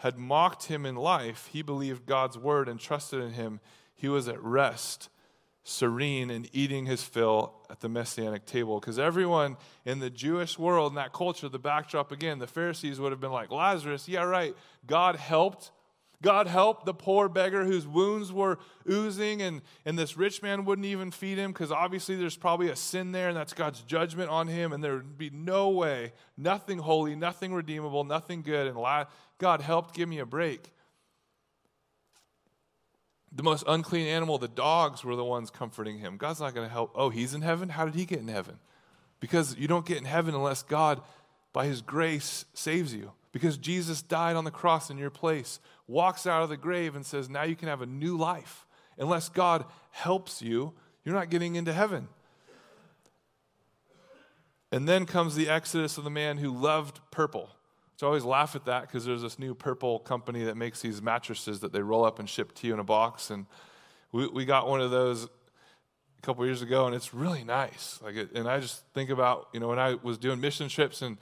had 0.00 0.18
mocked 0.18 0.64
him 0.64 0.86
in 0.86 0.94
life, 0.94 1.50
he 1.52 1.60
believed 1.60 2.06
God's 2.06 2.38
word 2.38 2.70
and 2.70 2.80
trusted 2.80 3.20
in 3.20 3.32
him. 3.32 3.60
He 3.94 4.08
was 4.08 4.28
at 4.28 4.42
rest, 4.42 5.10
serene, 5.62 6.30
and 6.30 6.48
eating 6.52 6.86
his 6.86 7.02
fill 7.02 7.54
at 7.68 7.80
the 7.80 7.88
messianic 7.88 8.46
table. 8.46 8.80
Because 8.80 8.98
everyone 8.98 9.56
in 9.84 9.98
the 9.98 10.10
Jewish 10.10 10.58
world, 10.58 10.92
in 10.92 10.96
that 10.96 11.12
culture, 11.12 11.48
the 11.48 11.58
backdrop 11.58 12.12
again, 12.12 12.38
the 12.38 12.46
Pharisees 12.46 12.98
would 12.98 13.12
have 13.12 13.20
been 13.20 13.32
like, 13.32 13.50
Lazarus, 13.50 14.08
yeah, 14.08 14.22
right. 14.22 14.54
God 14.86 15.16
helped 15.16 15.70
God 16.22 16.46
helped 16.46 16.84
the 16.84 16.92
poor 16.92 17.30
beggar 17.30 17.64
whose 17.64 17.86
wounds 17.86 18.30
were 18.30 18.58
oozing, 18.90 19.40
and, 19.40 19.62
and 19.86 19.98
this 19.98 20.18
rich 20.18 20.42
man 20.42 20.66
wouldn't 20.66 20.84
even 20.84 21.10
feed 21.10 21.38
him 21.38 21.50
because 21.50 21.72
obviously 21.72 22.14
there's 22.14 22.36
probably 22.36 22.68
a 22.68 22.76
sin 22.76 23.12
there, 23.12 23.28
and 23.28 23.36
that's 23.36 23.54
God's 23.54 23.80
judgment 23.80 24.28
on 24.28 24.46
him, 24.46 24.74
and 24.74 24.84
there 24.84 24.96
would 24.96 25.16
be 25.16 25.30
no 25.30 25.70
way, 25.70 26.12
nothing 26.36 26.78
holy, 26.78 27.16
nothing 27.16 27.54
redeemable, 27.54 28.04
nothing 28.04 28.42
good. 28.42 28.66
And 28.66 29.06
God 29.38 29.62
helped 29.62 29.94
give 29.94 30.10
me 30.10 30.18
a 30.18 30.26
break. 30.26 30.70
The 33.32 33.42
most 33.42 33.64
unclean 33.66 34.06
animal, 34.06 34.38
the 34.38 34.48
dogs, 34.48 35.04
were 35.04 35.16
the 35.16 35.24
ones 35.24 35.50
comforting 35.50 35.98
him. 35.98 36.16
God's 36.16 36.40
not 36.40 36.54
going 36.54 36.66
to 36.66 36.72
help. 36.72 36.92
Oh, 36.94 37.10
he's 37.10 37.32
in 37.32 37.42
heaven? 37.42 37.68
How 37.68 37.84
did 37.84 37.94
he 37.94 38.04
get 38.04 38.18
in 38.18 38.28
heaven? 38.28 38.58
Because 39.20 39.56
you 39.56 39.68
don't 39.68 39.86
get 39.86 39.98
in 39.98 40.04
heaven 40.04 40.34
unless 40.34 40.62
God, 40.62 41.00
by 41.52 41.66
his 41.66 41.82
grace, 41.82 42.44
saves 42.54 42.92
you 42.92 43.12
because 43.32 43.56
Jesus 43.56 44.02
died 44.02 44.36
on 44.36 44.44
the 44.44 44.50
cross 44.50 44.90
in 44.90 44.98
your 44.98 45.10
place, 45.10 45.60
walks 45.86 46.26
out 46.26 46.42
of 46.42 46.48
the 46.48 46.56
grave 46.56 46.96
and 46.96 47.06
says, 47.06 47.28
Now 47.28 47.44
you 47.44 47.56
can 47.56 47.68
have 47.68 47.82
a 47.82 47.86
new 47.86 48.16
life. 48.16 48.66
Unless 48.98 49.28
God 49.30 49.64
helps 49.90 50.42
you, 50.42 50.72
you're 51.04 51.14
not 51.14 51.30
getting 51.30 51.54
into 51.54 51.72
heaven. 51.72 52.08
And 54.72 54.88
then 54.88 55.06
comes 55.06 55.34
the 55.34 55.48
exodus 55.48 55.98
of 55.98 56.04
the 56.04 56.10
man 56.10 56.38
who 56.38 56.50
loved 56.50 57.00
purple. 57.10 57.50
So 58.00 58.06
I 58.06 58.08
always 58.08 58.24
laugh 58.24 58.56
at 58.56 58.64
that 58.64 58.86
because 58.86 59.04
there's 59.04 59.20
this 59.20 59.38
new 59.38 59.54
purple 59.54 59.98
company 59.98 60.44
that 60.44 60.56
makes 60.56 60.80
these 60.80 61.02
mattresses 61.02 61.60
that 61.60 61.70
they 61.70 61.82
roll 61.82 62.02
up 62.02 62.18
and 62.18 62.26
ship 62.26 62.54
to 62.54 62.66
you 62.66 62.72
in 62.72 62.80
a 62.80 62.82
box. 62.82 63.28
And 63.28 63.44
we, 64.10 64.26
we 64.26 64.46
got 64.46 64.66
one 64.66 64.80
of 64.80 64.90
those 64.90 65.24
a 65.24 66.22
couple 66.22 66.46
years 66.46 66.62
ago, 66.62 66.86
and 66.86 66.94
it's 66.94 67.12
really 67.12 67.44
nice. 67.44 68.00
Like, 68.02 68.16
it, 68.16 68.32
and 68.34 68.48
I 68.48 68.58
just 68.58 68.84
think 68.94 69.10
about, 69.10 69.48
you 69.52 69.60
know, 69.60 69.68
when 69.68 69.78
I 69.78 69.96
was 70.02 70.16
doing 70.16 70.40
mission 70.40 70.70
trips 70.70 71.02
and 71.02 71.18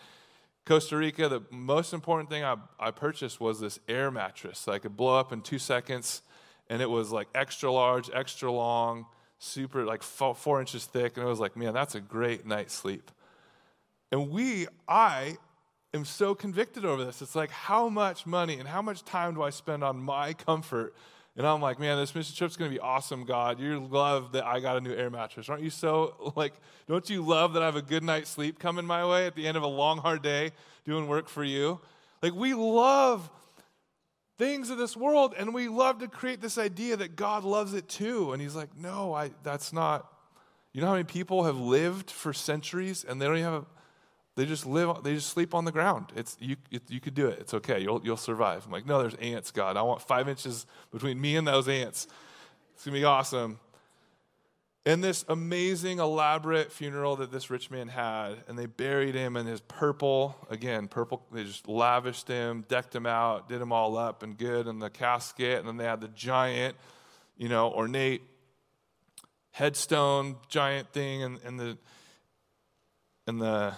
Costa 0.67 0.97
Rica, 0.97 1.29
the 1.29 1.43
most 1.51 1.93
important 1.93 2.31
thing 2.31 2.45
I, 2.45 2.55
I 2.79 2.93
purchased 2.93 3.41
was 3.41 3.59
this 3.59 3.81
air 3.89 4.13
mattress 4.13 4.65
that 4.67 4.71
I 4.71 4.79
could 4.79 4.97
blow 4.97 5.19
up 5.19 5.33
in 5.33 5.41
two 5.41 5.59
seconds, 5.59 6.23
and 6.71 6.81
it 6.81 6.89
was 6.89 7.11
like 7.11 7.27
extra 7.35 7.73
large, 7.73 8.09
extra 8.15 8.53
long, 8.53 9.07
super 9.41 9.85
like 9.85 10.05
four, 10.05 10.33
four 10.33 10.61
inches 10.61 10.85
thick, 10.85 11.17
and 11.17 11.27
it 11.27 11.29
was 11.29 11.41
like, 11.41 11.57
man, 11.57 11.75
that's 11.75 11.97
a 11.97 12.01
great 12.01 12.47
night's 12.47 12.73
sleep. 12.73 13.11
And 14.13 14.31
we, 14.31 14.69
I 14.87 15.39
am 15.95 16.05
so 16.05 16.35
convicted 16.35 16.85
over 16.85 17.05
this. 17.05 17.23
It's 17.23 17.35
like, 17.35 17.51
how 17.51 17.89
much 17.89 18.27
money 18.27 18.59
and 18.59 18.69
how 18.69 18.83
much 18.83 19.05
time 19.05 19.35
do 19.35 19.43
I 19.43 19.51
spend 19.51 19.83
on 19.83 19.99
my 19.99 20.33
comfort 20.35 20.95
And 21.37 21.47
I'm 21.47 21.63
like, 21.63 21.79
man, 21.79 21.97
this 21.99 22.17
mission 22.17 22.35
trip's 22.35 22.57
going 22.57 22.69
to 22.69 22.75
be 22.75 22.81
awesome, 22.81 23.25
God. 23.25 23.61
You 23.61 23.79
love 23.79 24.33
that 24.33 24.45
I 24.45 24.59
got 24.59 24.77
a 24.77 24.81
new 24.81 24.93
air 24.93 25.09
mattress. 25.09 25.49
Aren't 25.49 25.63
you 25.63 25.71
so, 25.71 26.33
like, 26.37 26.53
don't 26.89 27.09
you 27.09 27.23
love 27.23 27.53
that 27.53 27.63
I 27.63 27.67
have 27.67 27.77
a 27.77 27.83
good 27.83 28.03
night's 28.03 28.29
sleep 28.29 28.59
coming 28.59 28.85
my 28.85 29.07
way 29.07 29.27
at 29.27 29.37
the 29.37 29.47
end 29.47 29.57
of 29.57 29.63
a 29.63 29.69
long, 29.69 29.99
hard 29.99 30.21
day 30.21 30.51
doing 30.85 31.07
work 31.07 31.29
for 31.29 31.45
you? 31.45 31.81
Like, 32.23 32.35
we 32.35 32.55
love 32.55 33.31
things 34.37 34.69
of 34.71 34.79
this 34.79 34.97
world 34.97 35.33
and 35.39 35.55
we 35.55 35.69
love 35.69 36.01
to 36.01 36.09
create 36.09 36.41
this 36.41 36.59
idea 36.59 36.97
that 36.97 37.15
God 37.15 37.45
loves 37.45 37.73
it 37.73 37.89
too. 37.89 38.33
And 38.33 38.43
He's 38.43 38.57
like, 38.57 38.77
no, 38.77 39.15
I, 39.15 39.31
that's 39.45 39.73
not. 39.73 40.13
You 40.73 40.81
know 40.81 40.89
how 40.89 40.95
many 40.95 41.05
people 41.05 41.45
have 41.45 41.59
lived 41.59 42.11
for 42.11 42.33
centuries 42.33 43.05
and 43.05 43.23
they 43.23 43.27
don't 43.27 43.39
even 43.39 43.53
have 43.53 43.67
they 44.39 44.47
just 44.47 44.65
live, 44.65 45.03
they 45.03 45.15
just 45.15 45.31
sleep 45.31 45.53
on 45.53 45.65
the 45.65 45.73
ground. 45.73 46.13
It's, 46.15 46.37
you, 46.39 46.55
it, 46.71 46.83
you 46.89 47.01
could 47.01 47.15
do 47.15 47.27
it. 47.27 47.41
It's 47.41 47.55
okay. 47.55 47.81
You'll, 47.81 48.01
you'll 48.05 48.17
survive. 48.17 48.65
I'm 48.65 48.71
like, 48.71 48.87
no, 48.87 49.01
there's 49.01 49.15
ants, 49.15 49.51
God. 49.51 49.77
I 49.77 49.83
want 49.83 50.01
five 50.01 50.29
inches 50.29 50.65
between 50.93 51.21
me 51.21 51.35
and 51.35 51.45
those 51.45 51.67
ants. 51.67 52.07
It's 52.73 52.85
going 52.85 52.95
to 52.95 53.01
be 53.01 53.05
awesome. 53.05 53.59
And 54.87 55.03
this 55.03 55.25
amazing, 55.29 55.99
elaborate 55.99 56.71
funeral 56.71 57.17
that 57.17 57.33
this 57.33 57.51
rich 57.51 57.69
man 57.69 57.89
had, 57.89 58.37
and 58.47 58.57
they 58.57 58.67
buried 58.67 59.17
him 59.17 59.37
in 59.37 59.45
his 59.45 59.61
purple, 59.61 60.37
again, 60.49 60.87
purple, 60.87 61.27
they 61.33 61.43
just 61.43 61.67
lavished 61.67 62.29
him, 62.29 62.65
decked 62.69 62.95
him 62.95 63.07
out, 63.07 63.49
did 63.49 63.61
him 63.61 63.73
all 63.73 63.99
up 63.99 64.23
and 64.23 64.39
good 64.39 64.69
in 64.69 64.79
the 64.79 64.89
casket, 64.89 65.59
and 65.59 65.67
then 65.67 65.79
they 65.79 65.85
had 65.85 66.01
the 66.01 66.09
giant, 66.09 66.77
you 67.37 67.49
know, 67.49 67.73
ornate 67.73 68.23
headstone, 69.51 70.37
giant 70.49 70.93
thing, 70.93 71.25
and, 71.25 71.41
and 71.45 71.59
the, 71.59 71.77
and 73.27 73.41
the, 73.41 73.75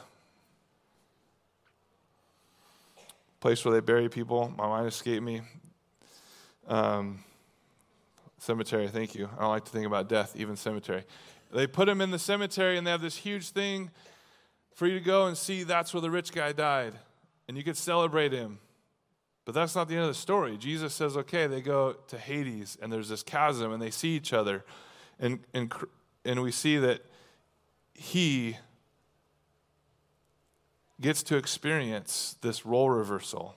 place 3.40 3.64
where 3.64 3.72
they 3.72 3.80
bury 3.80 4.08
people. 4.08 4.52
My 4.56 4.68
mind 4.68 4.86
escaped 4.86 5.22
me. 5.22 5.40
Um, 6.68 7.24
cemetery, 8.38 8.88
thank 8.88 9.14
you. 9.14 9.28
I 9.36 9.42
don't 9.42 9.50
like 9.50 9.64
to 9.64 9.70
think 9.70 9.86
about 9.86 10.08
death, 10.08 10.34
even 10.36 10.56
cemetery. 10.56 11.04
They 11.52 11.66
put 11.66 11.88
him 11.88 12.00
in 12.00 12.10
the 12.10 12.18
cemetery 12.18 12.78
and 12.78 12.86
they 12.86 12.90
have 12.90 13.02
this 13.02 13.16
huge 13.16 13.50
thing 13.50 13.90
for 14.74 14.86
you 14.86 14.98
to 14.98 15.04
go 15.04 15.26
and 15.26 15.36
see 15.36 15.62
that's 15.62 15.92
where 15.92 16.00
the 16.00 16.10
rich 16.10 16.32
guy 16.32 16.52
died. 16.52 16.94
And 17.48 17.56
you 17.56 17.64
could 17.64 17.76
celebrate 17.76 18.32
him. 18.32 18.60
But 19.44 19.54
that's 19.54 19.74
not 19.74 19.88
the 19.88 19.94
end 19.94 20.02
of 20.02 20.08
the 20.08 20.14
story. 20.14 20.56
Jesus 20.56 20.94
says, 20.94 21.16
okay, 21.16 21.46
they 21.46 21.60
go 21.60 21.94
to 22.08 22.18
Hades 22.18 22.78
and 22.80 22.92
there's 22.92 23.08
this 23.08 23.22
chasm 23.22 23.72
and 23.72 23.82
they 23.82 23.90
see 23.90 24.10
each 24.10 24.32
other. 24.32 24.64
And, 25.18 25.40
and, 25.52 25.72
and 26.24 26.42
we 26.42 26.52
see 26.52 26.76
that 26.76 27.04
he 27.94 28.56
gets 31.00 31.22
to 31.24 31.36
experience 31.36 32.36
this 32.42 32.66
role 32.66 32.90
reversal. 32.90 33.56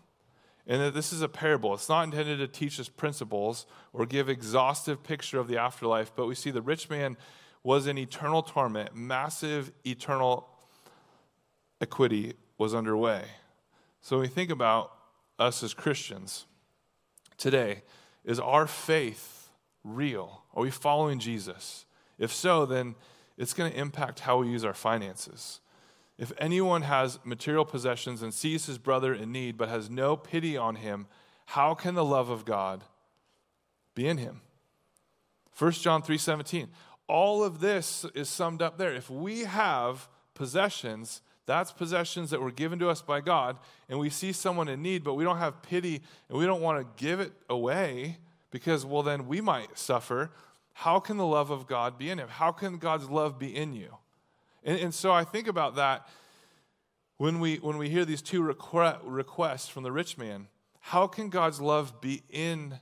And 0.65 0.81
that 0.81 0.93
this 0.93 1.11
is 1.11 1.21
a 1.21 1.27
parable. 1.27 1.73
It's 1.73 1.89
not 1.89 2.03
intended 2.03 2.39
to 2.39 2.47
teach 2.47 2.79
us 2.79 2.87
principles 2.87 3.65
or 3.91 4.05
give 4.05 4.29
exhaustive 4.29 5.03
picture 5.03 5.39
of 5.39 5.47
the 5.47 5.57
afterlife, 5.57 6.13
but 6.15 6.25
we 6.25 6.35
see 6.35 6.51
the 6.51 6.61
rich 6.61 6.89
man 6.89 7.17
was 7.63 7.87
in 7.87 7.97
eternal 7.97 8.41
torment, 8.41 8.95
massive 8.95 9.71
eternal 9.85 10.47
equity 11.81 12.33
was 12.57 12.73
underway. 12.73 13.23
So 14.01 14.17
when 14.17 14.23
we 14.23 14.27
think 14.33 14.49
about 14.49 14.93
us 15.37 15.63
as 15.63 15.73
Christians 15.73 16.45
today, 17.37 17.83
is 18.23 18.39
our 18.39 18.67
faith 18.67 19.49
real? 19.83 20.43
Are 20.53 20.63
we 20.63 20.71
following 20.71 21.19
Jesus? 21.19 21.85
If 22.17 22.33
so, 22.33 22.65
then 22.65 22.95
it's 23.37 23.53
going 23.53 23.71
to 23.71 23.77
impact 23.77 24.21
how 24.21 24.37
we 24.37 24.49
use 24.49 24.63
our 24.63 24.73
finances. 24.73 25.59
If 26.17 26.31
anyone 26.37 26.83
has 26.83 27.19
material 27.23 27.65
possessions 27.65 28.21
and 28.21 28.33
sees 28.33 28.65
his 28.65 28.77
brother 28.77 29.13
in 29.13 29.31
need 29.31 29.57
but 29.57 29.69
has 29.69 29.89
no 29.89 30.15
pity 30.15 30.55
on 30.55 30.75
him, 30.75 31.07
how 31.47 31.73
can 31.73 31.95
the 31.95 32.05
love 32.05 32.29
of 32.29 32.45
God 32.45 32.83
be 33.95 34.07
in 34.07 34.17
him? 34.17 34.41
1 35.57 35.71
John 35.73 36.01
3:17. 36.01 36.69
All 37.07 37.43
of 37.43 37.59
this 37.59 38.05
is 38.15 38.29
summed 38.29 38.61
up 38.61 38.77
there. 38.77 38.93
If 38.93 39.09
we 39.09 39.41
have 39.41 40.07
possessions, 40.33 41.21
that's 41.45 41.71
possessions 41.71 42.29
that 42.29 42.41
were 42.41 42.51
given 42.51 42.79
to 42.79 42.89
us 42.89 43.01
by 43.01 43.19
God, 43.19 43.57
and 43.89 43.99
we 43.99 44.09
see 44.09 44.31
someone 44.31 44.67
in 44.67 44.81
need, 44.81 45.03
but 45.03 45.15
we 45.15 45.23
don't 45.23 45.37
have 45.37 45.61
pity 45.61 46.01
and 46.29 46.37
we 46.37 46.45
don't 46.45 46.61
want 46.61 46.79
to 46.79 47.03
give 47.03 47.19
it 47.19 47.33
away 47.49 48.17
because, 48.51 48.85
well, 48.85 49.03
then 49.03 49.27
we 49.27 49.41
might 49.41 49.77
suffer. 49.77 50.31
How 50.73 50.99
can 50.99 51.17
the 51.17 51.25
love 51.25 51.51
of 51.51 51.67
God 51.67 51.97
be 51.97 52.09
in 52.09 52.19
him? 52.19 52.29
How 52.29 52.51
can 52.51 52.77
God's 52.77 53.09
love 53.09 53.37
be 53.37 53.53
in 53.55 53.73
you? 53.73 53.97
And, 54.63 54.79
and 54.79 54.93
so 54.93 55.11
I 55.11 55.23
think 55.23 55.47
about 55.47 55.75
that 55.75 56.07
when 57.17 57.39
we, 57.39 57.57
when 57.57 57.77
we 57.77 57.89
hear 57.89 58.05
these 58.05 58.21
two 58.21 58.41
requ- 58.41 58.99
requests 59.03 59.67
from 59.67 59.83
the 59.83 59.91
rich 59.91 60.17
man. 60.17 60.47
How 60.79 61.07
can 61.07 61.29
God's 61.29 61.61
love 61.61 62.01
be 62.01 62.23
in 62.29 62.79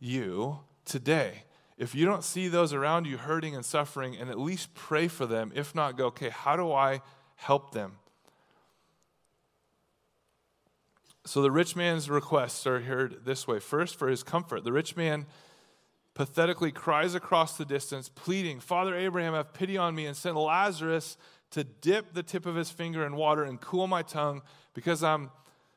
you 0.00 0.58
today? 0.84 1.44
If 1.76 1.94
you 1.94 2.04
don't 2.04 2.24
see 2.24 2.48
those 2.48 2.72
around 2.72 3.06
you 3.06 3.16
hurting 3.16 3.54
and 3.54 3.64
suffering, 3.64 4.16
and 4.16 4.30
at 4.30 4.38
least 4.38 4.74
pray 4.74 5.08
for 5.08 5.26
them, 5.26 5.52
if 5.54 5.74
not, 5.74 5.96
go, 5.96 6.06
okay, 6.06 6.30
how 6.30 6.56
do 6.56 6.72
I 6.72 7.02
help 7.36 7.72
them? 7.72 7.96
So 11.26 11.42
the 11.42 11.50
rich 11.50 11.74
man's 11.74 12.10
requests 12.10 12.66
are 12.66 12.80
heard 12.80 13.24
this 13.24 13.48
way. 13.48 13.58
First, 13.58 13.96
for 13.96 14.08
his 14.08 14.22
comfort. 14.22 14.62
The 14.62 14.72
rich 14.72 14.94
man 14.96 15.26
pathetically 16.14 16.70
cries 16.70 17.14
across 17.14 17.56
the 17.56 17.64
distance, 17.64 18.08
pleading, 18.08 18.60
Father 18.60 18.94
Abraham, 18.96 19.34
have 19.34 19.52
pity 19.52 19.76
on 19.76 19.94
me 19.94 20.06
and 20.06 20.16
send 20.16 20.36
Lazarus 20.36 21.16
to 21.50 21.64
dip 21.64 22.14
the 22.14 22.22
tip 22.22 22.46
of 22.46 22.54
his 22.54 22.70
finger 22.70 23.04
in 23.04 23.16
water 23.16 23.44
and 23.44 23.60
cool 23.60 23.86
my 23.86 24.02
tongue 24.02 24.42
because 24.74 25.02
I'm 25.02 25.30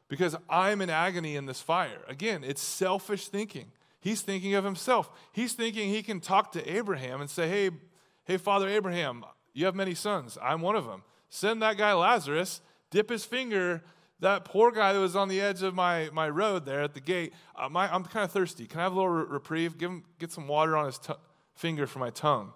because 0.09 0.35
I'm 0.49 0.81
in 0.81 0.89
agony 0.89 1.35
in 1.35 1.47
this 1.47 1.59
fire. 1.59 1.99
Again, 2.07 2.43
it's 2.45 2.61
selfish 2.61 3.27
thinking. 3.27 3.71
He's 3.99 4.21
thinking 4.21 4.55
of 4.55 4.63
himself. 4.63 5.11
He's 5.33 5.51
thinking 5.51 5.89
he 5.89 6.01
can 6.01 6.21
talk 6.21 6.53
to 6.53 6.71
Abraham 6.71 7.19
and 7.19 7.29
say, 7.29 7.49
"Hey, 7.49 7.71
hey 8.23 8.38
Father 8.38 8.69
Abraham, 8.69 9.25
you 9.53 9.65
have 9.65 9.75
many 9.75 9.93
sons. 9.93 10.38
I'm 10.41 10.61
one 10.61 10.75
of 10.75 10.85
them. 10.85 11.03
Send 11.29 11.61
that 11.61 11.77
guy 11.77 11.93
Lazarus, 11.93 12.61
dip 12.89 13.09
his 13.09 13.25
finger 13.25 13.83
that 14.20 14.45
poor 14.45 14.72
guy 14.72 14.93
that 14.93 14.99
was 14.99 15.15
on 15.15 15.28
the 15.28 15.39
edge 15.39 15.61
of 15.61 15.76
my, 15.76 16.09
my 16.11 16.30
road 16.30 16.65
there 16.65 16.82
at 16.82 16.93
the 16.93 16.99
gate, 16.99 17.34
uh, 17.55 17.70
my, 17.70 17.93
I'm 17.93 18.03
kind 18.03 18.24
of 18.24 18.32
thirsty. 18.32 18.65
Can 18.65 18.80
I 18.80 18.84
have 18.84 18.93
a 18.93 18.95
little 18.95 19.11
reprieve? 19.11 19.78
Give 19.78 19.91
him, 19.91 20.03
get 20.20 20.32
some 20.32 20.47
water 20.47 20.76
on 20.76 20.88
his 20.88 20.97
t- 20.97 21.13
finger 21.55 21.86
for 21.86 21.99
my 21.99 22.09
tongue. 22.09 22.51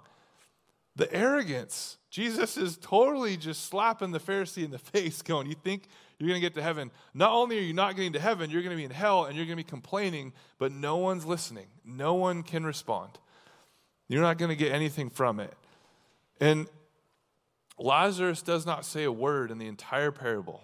The 0.95 1.11
arrogance. 1.13 1.97
Jesus 2.09 2.57
is 2.57 2.77
totally 2.77 3.37
just 3.37 3.65
slapping 3.65 4.11
the 4.11 4.19
Pharisee 4.19 4.65
in 4.65 4.71
the 4.71 4.79
face, 4.79 5.21
going, 5.21 5.47
You 5.47 5.55
think 5.55 5.83
you're 6.17 6.27
going 6.27 6.41
to 6.41 6.45
get 6.45 6.55
to 6.55 6.63
heaven? 6.63 6.91
Not 7.13 7.31
only 7.31 7.57
are 7.59 7.61
you 7.61 7.73
not 7.73 7.95
getting 7.95 8.13
to 8.13 8.19
heaven, 8.19 8.49
you're 8.49 8.61
going 8.61 8.75
to 8.75 8.77
be 8.77 8.83
in 8.83 8.91
hell 8.91 9.25
and 9.25 9.35
you're 9.35 9.45
going 9.45 9.57
to 9.57 9.63
be 9.63 9.69
complaining, 9.69 10.33
but 10.57 10.71
no 10.71 10.97
one's 10.97 11.25
listening. 11.25 11.67
No 11.85 12.15
one 12.15 12.43
can 12.43 12.65
respond. 12.65 13.19
You're 14.07 14.21
not 14.21 14.37
going 14.37 14.49
to 14.49 14.55
get 14.55 14.71
anything 14.71 15.09
from 15.09 15.39
it. 15.39 15.53
And 16.39 16.67
Lazarus 17.77 18.41
does 18.41 18.65
not 18.65 18.83
say 18.83 19.03
a 19.03 19.11
word 19.11 19.51
in 19.51 19.57
the 19.57 19.67
entire 19.67 20.11
parable. 20.11 20.61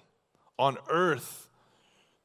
On 0.59 0.77
earth, 0.89 1.49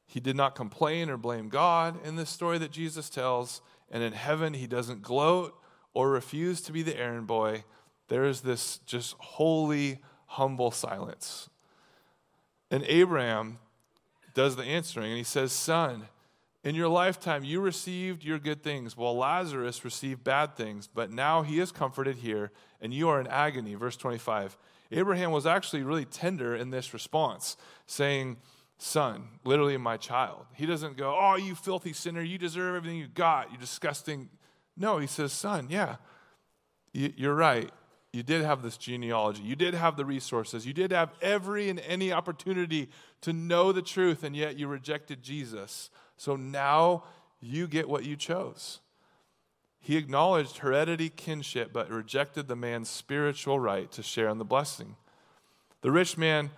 he 0.05 0.19
did 0.19 0.35
not 0.35 0.55
complain 0.55 1.09
or 1.09 1.17
blame 1.17 1.49
God 1.49 2.03
in 2.05 2.15
this 2.15 2.29
story 2.29 2.57
that 2.59 2.71
Jesus 2.71 3.09
tells. 3.09 3.61
And 3.89 4.03
in 4.03 4.13
heaven, 4.13 4.53
he 4.53 4.67
doesn't 4.67 5.01
gloat 5.01 5.55
or 5.93 6.09
refuse 6.09 6.61
to 6.61 6.71
be 6.71 6.81
the 6.81 6.97
errand 6.99 7.27
boy. 7.27 7.63
There 8.07 8.25
is 8.25 8.41
this 8.41 8.79
just 8.85 9.15
holy, 9.19 9.99
humble 10.25 10.71
silence. 10.71 11.49
And 12.71 12.83
Abraham 12.87 13.59
does 14.33 14.55
the 14.55 14.63
answering, 14.63 15.09
and 15.09 15.17
he 15.17 15.23
says, 15.23 15.51
Son, 15.51 16.07
in 16.63 16.75
your 16.75 16.87
lifetime 16.87 17.43
you 17.43 17.61
received 17.61 18.23
your 18.23 18.39
good 18.39 18.63
things, 18.63 18.97
while 18.97 19.15
Lazarus 19.15 19.85
received 19.85 20.23
bad 20.23 20.55
things, 20.55 20.87
but 20.87 21.11
now 21.11 21.43
he 21.43 21.59
is 21.59 21.71
comforted 21.71 22.17
here, 22.17 22.51
and 22.81 22.93
you 22.93 23.09
are 23.09 23.19
in 23.19 23.27
agony. 23.27 23.75
Verse 23.75 23.95
25. 23.95 24.57
Abraham 24.93 25.31
was 25.31 25.45
actually 25.45 25.83
really 25.83 26.05
tender 26.05 26.55
in 26.55 26.69
this 26.69 26.93
response, 26.93 27.57
saying, 27.85 28.37
Son, 28.77 29.27
literally 29.43 29.77
my 29.77 29.97
child. 29.97 30.45
He 30.53 30.65
doesn't 30.65 30.97
go, 30.97 31.17
Oh, 31.19 31.35
you 31.35 31.55
filthy 31.55 31.93
sinner, 31.93 32.21
you 32.21 32.37
deserve 32.37 32.75
everything 32.75 32.97
you 32.97 33.07
got, 33.07 33.51
you 33.51 33.57
disgusting. 33.57 34.29
No, 34.75 34.97
he 34.97 35.07
says, 35.07 35.31
Son, 35.31 35.67
yeah, 35.69 35.97
you're 36.91 37.35
right. 37.35 37.69
You 38.11 38.21
did 38.21 38.43
have 38.43 38.61
this 38.61 38.77
genealogy. 38.77 39.41
You 39.41 39.55
did 39.55 39.73
have 39.73 39.97
the 39.97 40.05
resources. 40.05 40.67
You 40.67 40.73
did 40.73 40.91
have 40.91 41.11
every 41.19 41.69
and 41.69 41.79
any 41.79 42.11
opportunity 42.11 42.89
to 43.21 43.33
know 43.33 43.71
the 43.71 43.81
truth, 43.81 44.23
and 44.23 44.35
yet 44.35 44.57
you 44.57 44.67
rejected 44.67 45.23
Jesus. 45.23 45.89
So 46.15 46.35
now 46.35 47.05
you 47.39 47.67
get 47.67 47.89
what 47.89 48.05
you 48.05 48.15
chose. 48.15 48.81
He 49.85 49.97
acknowledged 49.97 50.59
heredity, 50.59 51.09
kinship, 51.09 51.73
but 51.73 51.89
rejected 51.89 52.47
the 52.47 52.55
man's 52.55 52.89
spiritual 52.89 53.59
right 53.59 53.91
to 53.91 54.01
share 54.01 54.29
in 54.29 54.37
the 54.37 54.45
blessing. 54.45 54.95
The 55.81 55.91
rich 55.91 56.17
man 56.17 56.51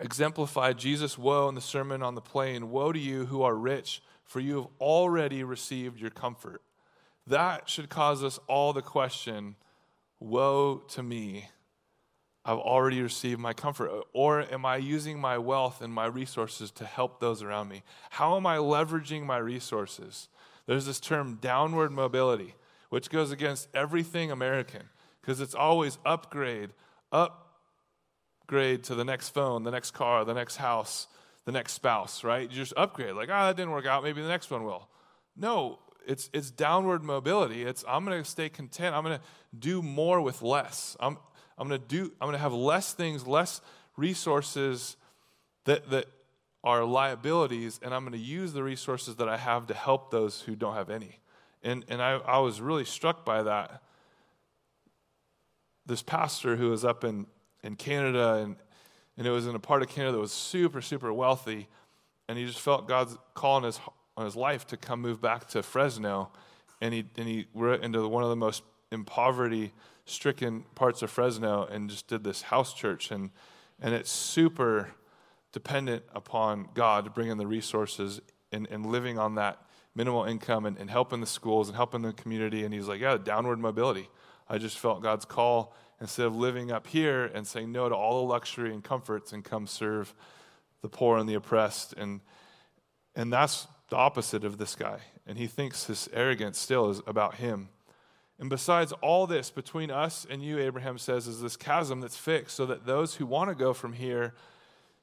exemplified 0.00 0.78
Jesus' 0.78 1.16
woe 1.16 1.48
in 1.48 1.54
the 1.54 1.60
Sermon 1.60 2.02
on 2.02 2.16
the 2.16 2.20
Plain 2.20 2.72
Woe 2.72 2.90
to 2.90 2.98
you 2.98 3.26
who 3.26 3.42
are 3.42 3.54
rich, 3.54 4.02
for 4.24 4.40
you 4.40 4.56
have 4.56 4.66
already 4.80 5.44
received 5.44 6.00
your 6.00 6.10
comfort. 6.10 6.60
That 7.28 7.70
should 7.70 7.88
cause 7.88 8.24
us 8.24 8.40
all 8.48 8.72
the 8.72 8.82
question 8.82 9.54
Woe 10.18 10.82
to 10.88 11.04
me, 11.04 11.50
I've 12.44 12.58
already 12.58 13.00
received 13.00 13.38
my 13.38 13.52
comfort. 13.52 14.06
Or 14.12 14.40
am 14.52 14.66
I 14.66 14.78
using 14.78 15.20
my 15.20 15.38
wealth 15.38 15.80
and 15.80 15.94
my 15.94 16.06
resources 16.06 16.72
to 16.72 16.84
help 16.84 17.20
those 17.20 17.44
around 17.44 17.68
me? 17.68 17.84
How 18.10 18.36
am 18.36 18.44
I 18.44 18.56
leveraging 18.56 19.24
my 19.24 19.38
resources? 19.38 20.28
There's 20.66 20.86
this 20.86 21.00
term 21.00 21.38
downward 21.40 21.92
mobility, 21.92 22.54
which 22.88 23.10
goes 23.10 23.30
against 23.30 23.68
everything 23.74 24.30
American 24.30 24.82
because 25.20 25.40
it's 25.40 25.54
always 25.54 25.98
upgrade, 26.04 26.70
upgrade 27.10 28.84
to 28.84 28.94
the 28.94 29.04
next 29.04 29.30
phone, 29.30 29.62
the 29.64 29.70
next 29.70 29.92
car, 29.92 30.24
the 30.24 30.34
next 30.34 30.56
house, 30.56 31.06
the 31.44 31.52
next 31.52 31.72
spouse, 31.72 32.24
right? 32.24 32.50
You 32.50 32.56
just 32.56 32.74
upgrade, 32.76 33.14
like, 33.14 33.28
ah, 33.30 33.44
oh, 33.44 33.46
that 33.48 33.56
didn't 33.56 33.72
work 33.72 33.86
out, 33.86 34.02
maybe 34.02 34.22
the 34.22 34.28
next 34.28 34.50
one 34.50 34.64
will. 34.64 34.88
No, 35.36 35.78
it's, 36.06 36.30
it's 36.32 36.50
downward 36.50 37.02
mobility. 37.02 37.62
It's 37.62 37.84
I'm 37.88 38.04
going 38.04 38.22
to 38.22 38.28
stay 38.28 38.48
content. 38.48 38.94
I'm 38.94 39.04
going 39.04 39.18
to 39.18 39.24
do 39.56 39.82
more 39.82 40.20
with 40.20 40.42
less. 40.42 40.96
I'm, 41.00 41.18
I'm 41.56 41.68
going 41.68 41.80
to 41.80 41.86
do, 41.86 42.12
I'm 42.20 42.26
going 42.26 42.32
to 42.32 42.38
have 42.38 42.52
less 42.52 42.92
things, 42.92 43.26
less 43.26 43.60
resources 43.96 44.96
that, 45.64 45.90
that 45.90 46.06
are 46.64 46.84
liabilities, 46.84 47.80
and 47.82 47.92
I'm 47.92 48.02
going 48.02 48.12
to 48.12 48.18
use 48.18 48.52
the 48.52 48.62
resources 48.62 49.16
that 49.16 49.28
I 49.28 49.36
have 49.36 49.66
to 49.66 49.74
help 49.74 50.10
those 50.10 50.42
who 50.42 50.54
don't 50.54 50.74
have 50.74 50.90
any. 50.90 51.18
And, 51.62 51.84
and 51.88 52.00
I, 52.00 52.12
I 52.18 52.38
was 52.38 52.60
really 52.60 52.84
struck 52.84 53.24
by 53.24 53.42
that. 53.42 53.82
This 55.86 56.02
pastor 56.02 56.56
who 56.56 56.70
was 56.70 56.84
up 56.84 57.02
in, 57.02 57.26
in 57.64 57.74
Canada, 57.74 58.34
and, 58.34 58.56
and 59.16 59.26
it 59.26 59.30
was 59.30 59.46
in 59.46 59.54
a 59.54 59.58
part 59.58 59.82
of 59.82 59.88
Canada 59.88 60.12
that 60.12 60.20
was 60.20 60.32
super, 60.32 60.80
super 60.80 61.12
wealthy, 61.12 61.68
and 62.28 62.38
he 62.38 62.46
just 62.46 62.60
felt 62.60 62.86
God's 62.86 63.16
call 63.34 63.56
on 63.56 63.64
his, 63.64 63.80
on 64.16 64.24
his 64.24 64.36
life 64.36 64.66
to 64.68 64.76
come 64.76 65.00
move 65.00 65.20
back 65.20 65.48
to 65.48 65.62
Fresno. 65.62 66.30
And 66.80 66.94
he, 66.94 67.04
and 67.16 67.28
he 67.28 67.46
went 67.52 67.82
into 67.82 68.06
one 68.06 68.22
of 68.22 68.30
the 68.30 68.36
most 68.36 68.62
in 68.90 69.04
poverty 69.04 69.72
stricken 70.04 70.64
parts 70.74 71.02
of 71.02 71.10
Fresno 71.10 71.64
and 71.64 71.88
just 71.90 72.06
did 72.06 72.24
this 72.24 72.42
house 72.42 72.74
church. 72.74 73.10
And, 73.10 73.30
and 73.80 73.94
it's 73.94 74.10
super 74.10 74.90
dependent 75.52 76.02
upon 76.14 76.68
God 76.74 77.04
to 77.04 77.10
bring 77.10 77.28
in 77.28 77.38
the 77.38 77.46
resources 77.46 78.20
and, 78.50 78.66
and 78.70 78.86
living 78.86 79.18
on 79.18 79.34
that 79.36 79.58
minimal 79.94 80.24
income 80.24 80.64
and, 80.64 80.78
and 80.78 80.90
helping 80.90 81.20
the 81.20 81.26
schools 81.26 81.68
and 81.68 81.76
helping 81.76 82.02
the 82.02 82.12
community. 82.12 82.64
And 82.64 82.72
he's 82.72 82.88
like, 82.88 83.00
yeah, 83.00 83.18
downward 83.18 83.58
mobility. 83.58 84.08
I 84.48 84.58
just 84.58 84.78
felt 84.78 85.02
God's 85.02 85.24
call 85.24 85.74
instead 86.00 86.26
of 86.26 86.34
living 86.34 86.72
up 86.72 86.86
here 86.86 87.26
and 87.26 87.46
saying 87.46 87.70
no 87.70 87.88
to 87.88 87.94
all 87.94 88.22
the 88.22 88.28
luxury 88.28 88.72
and 88.72 88.82
comforts 88.82 89.32
and 89.32 89.44
come 89.44 89.66
serve 89.66 90.14
the 90.80 90.88
poor 90.88 91.18
and 91.18 91.28
the 91.28 91.34
oppressed. 91.34 91.94
And, 91.94 92.20
and 93.14 93.32
that's 93.32 93.66
the 93.88 93.96
opposite 93.96 94.44
of 94.44 94.58
this 94.58 94.74
guy. 94.74 94.98
And 95.26 95.38
he 95.38 95.46
thinks 95.46 95.86
his 95.86 96.08
arrogance 96.12 96.58
still 96.58 96.90
is 96.90 97.00
about 97.06 97.36
him. 97.36 97.68
And 98.40 98.50
besides 98.50 98.92
all 99.02 99.26
this, 99.28 99.50
between 99.50 99.90
us 99.90 100.26
and 100.28 100.42
you, 100.42 100.58
Abraham 100.58 100.98
says, 100.98 101.28
is 101.28 101.40
this 101.40 101.56
chasm 101.56 102.00
that's 102.00 102.16
fixed 102.16 102.56
so 102.56 102.66
that 102.66 102.86
those 102.86 103.14
who 103.14 103.26
want 103.26 103.50
to 103.50 103.54
go 103.54 103.72
from 103.72 103.92
here 103.92 104.34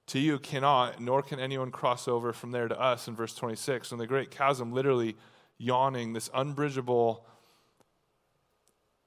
to 0.09 0.19
you 0.19 0.39
cannot, 0.39 0.99
nor 0.99 1.21
can 1.21 1.39
anyone 1.39 1.71
cross 1.71 2.07
over 2.07 2.33
from 2.33 2.51
there 2.51 2.67
to 2.67 2.79
us 2.79 3.07
in 3.07 3.15
verse 3.15 3.33
26. 3.33 3.91
And 3.91 3.99
the 3.99 4.07
great 4.07 4.31
chasm 4.31 4.73
literally 4.73 5.15
yawning, 5.57 6.13
this 6.13 6.29
unbridgeable, 6.33 7.25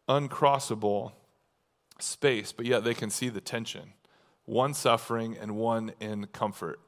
uncrossable 0.09 1.13
space, 1.99 2.53
but 2.53 2.67
yet 2.67 2.85
they 2.85 2.95
can 2.95 3.11
see 3.11 3.29
the 3.29 3.41
tension 3.41 3.95
one 4.45 4.75
suffering 4.75 5.37
and 5.41 5.57
one 5.57 5.93
in 6.01 6.27
comfort. 6.27 6.81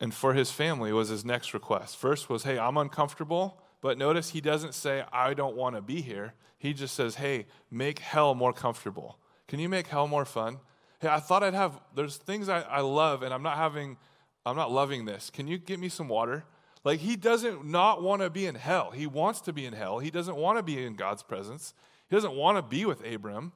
And 0.00 0.14
for 0.14 0.32
his 0.34 0.50
family 0.50 0.92
was 0.92 1.08
his 1.08 1.24
next 1.24 1.54
request. 1.54 1.96
First 1.96 2.30
was, 2.30 2.44
hey, 2.44 2.58
I'm 2.58 2.76
uncomfortable, 2.76 3.60
but 3.80 3.98
notice 3.98 4.30
he 4.30 4.40
doesn't 4.40 4.74
say, 4.74 5.04
I 5.12 5.34
don't 5.34 5.56
want 5.56 5.74
to 5.74 5.82
be 5.82 6.00
here. 6.00 6.34
He 6.56 6.72
just 6.72 6.94
says, 6.94 7.16
hey, 7.16 7.46
make 7.70 7.98
hell 7.98 8.34
more 8.34 8.52
comfortable. 8.52 9.18
Can 9.48 9.58
you 9.58 9.68
make 9.68 9.88
hell 9.88 10.06
more 10.06 10.24
fun? 10.24 10.58
Hey, 11.02 11.08
I 11.08 11.20
thought 11.20 11.42
I'd 11.42 11.54
have, 11.54 11.78
there's 11.94 12.16
things 12.16 12.48
I, 12.48 12.60
I 12.60 12.80
love 12.80 13.22
and 13.22 13.34
I'm 13.34 13.42
not 13.42 13.56
having, 13.56 13.98
I'm 14.46 14.56
not 14.56 14.70
loving 14.70 15.04
this. 15.04 15.28
Can 15.28 15.46
you 15.48 15.58
get 15.58 15.78
me 15.78 15.88
some 15.88 16.08
water? 16.08 16.44
Like 16.84 17.00
he 17.00 17.16
doesn't 17.16 17.66
not 17.66 18.02
want 18.02 18.22
to 18.22 18.30
be 18.30 18.46
in 18.46 18.54
hell. 18.54 18.92
He 18.92 19.06
wants 19.06 19.40
to 19.42 19.52
be 19.52 19.66
in 19.66 19.72
hell. 19.72 19.98
He 19.98 20.10
doesn't 20.10 20.36
want 20.36 20.58
to 20.58 20.62
be 20.62 20.82
in 20.84 20.94
God's 20.94 21.22
presence. 21.22 21.74
He 22.08 22.16
doesn't 22.16 22.34
want 22.34 22.56
to 22.56 22.62
be 22.62 22.84
with 22.84 23.04
Abram 23.06 23.52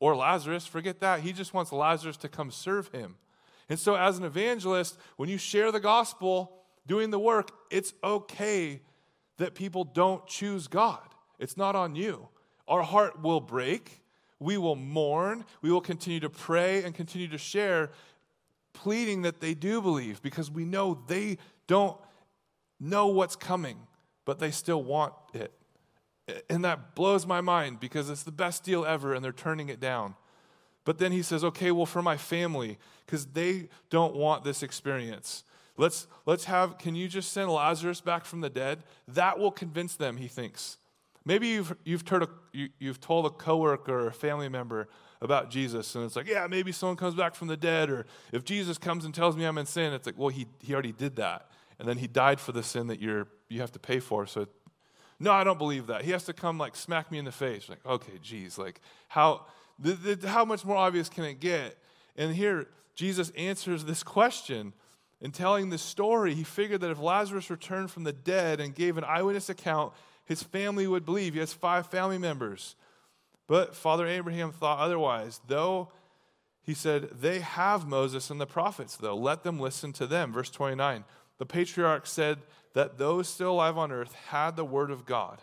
or 0.00 0.16
Lazarus. 0.16 0.66
Forget 0.66 1.00
that. 1.00 1.20
He 1.20 1.32
just 1.32 1.52
wants 1.52 1.72
Lazarus 1.72 2.16
to 2.18 2.28
come 2.28 2.50
serve 2.50 2.88
him. 2.88 3.16
And 3.68 3.78
so, 3.78 3.96
as 3.96 4.16
an 4.16 4.24
evangelist, 4.24 4.96
when 5.16 5.28
you 5.28 5.38
share 5.38 5.72
the 5.72 5.80
gospel, 5.80 6.52
doing 6.86 7.10
the 7.10 7.18
work, 7.18 7.50
it's 7.70 7.94
okay 8.02 8.80
that 9.38 9.54
people 9.54 9.84
don't 9.84 10.24
choose 10.26 10.68
God. 10.68 11.02
It's 11.38 11.56
not 11.56 11.74
on 11.74 11.96
you. 11.96 12.28
Our 12.68 12.82
heart 12.82 13.22
will 13.22 13.40
break. 13.40 14.02
We 14.38 14.58
will 14.58 14.76
mourn. 14.76 15.44
We 15.62 15.70
will 15.70 15.80
continue 15.80 16.20
to 16.20 16.30
pray 16.30 16.84
and 16.84 16.94
continue 16.94 17.28
to 17.28 17.38
share, 17.38 17.90
pleading 18.72 19.22
that 19.22 19.40
they 19.40 19.54
do 19.54 19.80
believe 19.80 20.22
because 20.22 20.50
we 20.50 20.64
know 20.64 21.02
they 21.08 21.38
don't 21.66 21.96
know 22.78 23.06
what's 23.06 23.36
coming, 23.36 23.78
but 24.24 24.38
they 24.38 24.50
still 24.50 24.82
want 24.82 25.14
it. 25.32 25.52
And 26.50 26.64
that 26.64 26.94
blows 26.94 27.26
my 27.26 27.40
mind 27.40 27.80
because 27.80 28.10
it's 28.10 28.24
the 28.24 28.32
best 28.32 28.64
deal 28.64 28.84
ever 28.84 29.14
and 29.14 29.24
they're 29.24 29.32
turning 29.32 29.68
it 29.68 29.80
down. 29.80 30.14
But 30.84 30.98
then 30.98 31.12
he 31.12 31.22
says, 31.22 31.42
okay, 31.42 31.72
well, 31.72 31.86
for 31.86 32.02
my 32.02 32.16
family, 32.16 32.78
because 33.04 33.26
they 33.26 33.68
don't 33.90 34.14
want 34.14 34.44
this 34.44 34.62
experience. 34.62 35.42
Let's, 35.76 36.06
let's 36.26 36.44
have, 36.44 36.78
can 36.78 36.94
you 36.94 37.08
just 37.08 37.32
send 37.32 37.50
Lazarus 37.50 38.00
back 38.00 38.24
from 38.24 38.40
the 38.40 38.50
dead? 38.50 38.82
That 39.08 39.38
will 39.38 39.50
convince 39.50 39.96
them, 39.96 40.16
he 40.16 40.28
thinks. 40.28 40.78
Maybe 41.26 41.48
you've, 41.48 41.76
you've, 41.84 42.04
told 42.04 42.22
a, 42.22 42.28
you, 42.52 42.68
you've 42.78 43.00
told 43.00 43.26
a 43.26 43.30
coworker 43.30 43.92
or 43.92 44.06
a 44.06 44.12
family 44.12 44.48
member 44.48 44.88
about 45.20 45.50
Jesus, 45.50 45.94
and 45.96 46.04
it's 46.04 46.14
like, 46.14 46.28
yeah, 46.28 46.46
maybe 46.46 46.70
someone 46.70 46.96
comes 46.96 47.16
back 47.16 47.34
from 47.34 47.48
the 47.48 47.56
dead, 47.56 47.90
or 47.90 48.06
if 48.32 48.44
Jesus 48.44 48.78
comes 48.78 49.04
and 49.04 49.12
tells 49.12 49.36
me 49.36 49.44
I'm 49.44 49.58
in 49.58 49.66
sin, 49.66 49.92
it's 49.92 50.06
like, 50.06 50.16
well, 50.16 50.28
he, 50.28 50.46
he 50.62 50.72
already 50.72 50.92
did 50.92 51.16
that. 51.16 51.50
And 51.80 51.88
then 51.88 51.98
he 51.98 52.06
died 52.06 52.38
for 52.38 52.52
the 52.52 52.62
sin 52.62 52.86
that 52.86 53.00
you're, 53.00 53.26
you 53.48 53.60
have 53.60 53.72
to 53.72 53.80
pay 53.80 53.98
for. 53.98 54.24
So, 54.26 54.46
no, 55.18 55.32
I 55.32 55.42
don't 55.42 55.58
believe 55.58 55.88
that. 55.88 56.04
He 56.04 56.12
has 56.12 56.24
to 56.24 56.32
come, 56.32 56.58
like, 56.58 56.76
smack 56.76 57.10
me 57.10 57.18
in 57.18 57.24
the 57.24 57.32
face. 57.32 57.68
Like, 57.68 57.84
okay, 57.84 58.18
geez, 58.22 58.56
like, 58.56 58.80
how, 59.08 59.46
how 60.24 60.44
much 60.44 60.64
more 60.64 60.76
obvious 60.76 61.08
can 61.08 61.24
it 61.24 61.40
get? 61.40 61.76
And 62.16 62.36
here, 62.36 62.68
Jesus 62.94 63.30
answers 63.36 63.84
this 63.84 64.04
question. 64.04 64.74
In 65.20 65.32
telling 65.32 65.70
this 65.70 65.82
story, 65.82 66.34
he 66.34 66.44
figured 66.44 66.82
that 66.82 66.90
if 66.90 67.00
Lazarus 67.00 67.50
returned 67.50 67.90
from 67.90 68.04
the 68.04 68.12
dead 68.12 68.60
and 68.60 68.74
gave 68.74 68.98
an 68.98 69.04
eyewitness 69.04 69.48
account, 69.48 69.94
his 70.26 70.42
family 70.42 70.86
would 70.86 71.06
believe. 71.06 71.34
He 71.34 71.40
has 71.40 71.52
five 71.52 71.86
family 71.86 72.18
members. 72.18 72.74
But 73.46 73.74
Father 73.74 74.06
Abraham 74.06 74.52
thought 74.52 74.80
otherwise. 74.80 75.40
Though 75.46 75.88
he 76.62 76.74
said, 76.74 77.10
They 77.20 77.38
have 77.38 77.86
Moses 77.86 78.28
and 78.28 78.40
the 78.40 78.46
prophets, 78.46 78.96
though. 78.96 79.16
Let 79.16 79.44
them 79.44 79.60
listen 79.60 79.92
to 79.94 80.06
them. 80.06 80.32
Verse 80.32 80.50
29. 80.50 81.04
The 81.38 81.46
patriarch 81.46 82.06
said 82.06 82.38
that 82.74 82.98
those 82.98 83.28
still 83.28 83.52
alive 83.52 83.78
on 83.78 83.92
earth 83.92 84.14
had 84.28 84.56
the 84.56 84.64
word 84.64 84.90
of 84.90 85.06
God. 85.06 85.38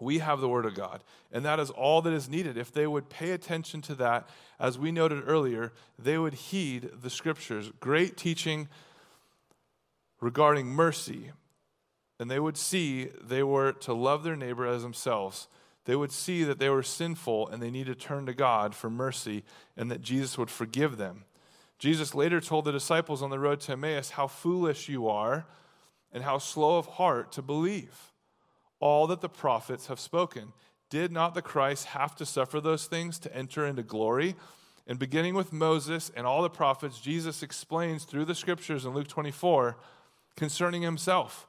We 0.00 0.18
have 0.18 0.40
the 0.40 0.48
word 0.48 0.66
of 0.66 0.74
God. 0.74 1.02
And 1.32 1.44
that 1.44 1.60
is 1.60 1.70
all 1.70 2.02
that 2.02 2.12
is 2.12 2.28
needed. 2.28 2.58
If 2.58 2.72
they 2.72 2.86
would 2.86 3.08
pay 3.08 3.30
attention 3.30 3.80
to 3.82 3.94
that, 3.94 4.28
as 4.58 4.78
we 4.78 4.90
noted 4.90 5.22
earlier, 5.26 5.72
they 5.98 6.18
would 6.18 6.34
heed 6.34 6.90
the 7.02 7.08
scriptures. 7.08 7.70
Great 7.80 8.16
teaching 8.16 8.68
regarding 10.20 10.66
mercy 10.66 11.30
and 12.18 12.30
they 12.30 12.40
would 12.40 12.56
see 12.56 13.10
they 13.22 13.42
were 13.42 13.72
to 13.72 13.92
love 13.92 14.22
their 14.22 14.36
neighbor 14.36 14.66
as 14.66 14.82
themselves. 14.82 15.48
They 15.84 15.96
would 15.96 16.12
see 16.12 16.42
that 16.44 16.58
they 16.58 16.68
were 16.68 16.82
sinful 16.82 17.48
and 17.48 17.62
they 17.62 17.70
need 17.70 17.86
to 17.86 17.94
turn 17.94 18.26
to 18.26 18.34
God 18.34 18.74
for 18.74 18.90
mercy 18.90 19.44
and 19.76 19.90
that 19.90 20.02
Jesus 20.02 20.36
would 20.36 20.50
forgive 20.50 20.96
them. 20.96 21.24
Jesus 21.78 22.14
later 22.14 22.40
told 22.40 22.64
the 22.64 22.72
disciples 22.72 23.22
on 23.22 23.30
the 23.30 23.38
road 23.38 23.60
to 23.60 23.72
Emmaus 23.72 24.10
how 24.10 24.26
foolish 24.26 24.88
you 24.88 25.08
are 25.08 25.46
and 26.12 26.24
how 26.24 26.38
slow 26.38 26.78
of 26.78 26.86
heart 26.86 27.32
to 27.32 27.42
believe 27.42 28.12
all 28.80 29.06
that 29.06 29.20
the 29.20 29.28
prophets 29.28 29.86
have 29.86 30.00
spoken. 30.00 30.52
Did 30.90 31.12
not 31.12 31.34
the 31.34 31.42
Christ 31.42 31.86
have 31.86 32.14
to 32.16 32.26
suffer 32.26 32.60
those 32.60 32.86
things 32.86 33.18
to 33.20 33.34
enter 33.34 33.66
into 33.66 33.82
glory? 33.82 34.36
And 34.86 34.98
beginning 34.98 35.34
with 35.34 35.52
Moses 35.52 36.10
and 36.14 36.26
all 36.26 36.42
the 36.42 36.50
prophets, 36.50 37.00
Jesus 37.00 37.42
explains 37.42 38.04
through 38.04 38.24
the 38.24 38.34
scriptures 38.34 38.84
in 38.84 38.92
Luke 38.92 39.08
24 39.08 39.76
concerning 40.36 40.82
himself 40.82 41.46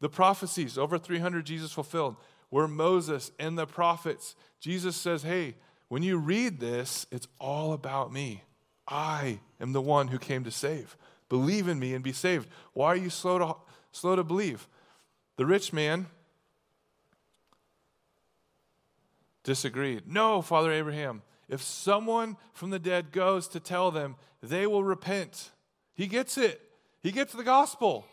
the 0.00 0.08
prophecies, 0.08 0.78
over 0.78 0.98
300 0.98 1.44
Jesus 1.44 1.72
fulfilled, 1.72 2.16
were 2.50 2.66
Moses 2.66 3.30
and 3.38 3.56
the 3.56 3.66
prophets. 3.66 4.34
Jesus 4.58 4.96
says, 4.96 5.22
Hey, 5.22 5.56
when 5.88 6.02
you 6.02 6.16
read 6.16 6.58
this, 6.58 7.06
it's 7.10 7.28
all 7.38 7.72
about 7.72 8.12
me. 8.12 8.42
I 8.88 9.40
am 9.60 9.72
the 9.72 9.80
one 9.80 10.08
who 10.08 10.18
came 10.18 10.44
to 10.44 10.50
save. 10.50 10.96
Believe 11.28 11.68
in 11.68 11.78
me 11.78 11.94
and 11.94 12.02
be 12.02 12.12
saved. 12.12 12.48
Why 12.72 12.88
are 12.88 12.96
you 12.96 13.10
slow 13.10 13.38
to, 13.38 13.56
slow 13.92 14.16
to 14.16 14.24
believe? 14.24 14.66
The 15.36 15.46
rich 15.46 15.72
man 15.72 16.06
disagreed. 19.44 20.02
No, 20.06 20.42
Father 20.42 20.72
Abraham, 20.72 21.22
if 21.48 21.62
someone 21.62 22.36
from 22.52 22.70
the 22.70 22.78
dead 22.78 23.12
goes 23.12 23.48
to 23.48 23.60
tell 23.60 23.90
them, 23.90 24.16
they 24.42 24.66
will 24.66 24.84
repent. 24.84 25.50
He 25.94 26.06
gets 26.06 26.36
it, 26.36 26.60
he 27.00 27.12
gets 27.12 27.32
the 27.32 27.44
gospel 27.44 28.06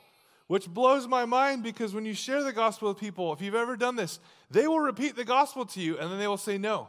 which 0.47 0.67
blows 0.67 1.07
my 1.07 1.25
mind 1.25 1.63
because 1.63 1.93
when 1.93 2.05
you 2.05 2.13
share 2.13 2.43
the 2.43 2.53
gospel 2.53 2.89
with 2.89 2.97
people, 2.97 3.33
if 3.33 3.41
you've 3.41 3.55
ever 3.55 3.75
done 3.75 3.95
this, 3.95 4.19
they 4.49 4.67
will 4.67 4.79
repeat 4.79 5.15
the 5.15 5.25
gospel 5.25 5.65
to 5.65 5.81
you 5.81 5.97
and 5.97 6.11
then 6.11 6.19
they 6.19 6.27
will 6.27 6.37
say 6.37 6.57
no. 6.57 6.87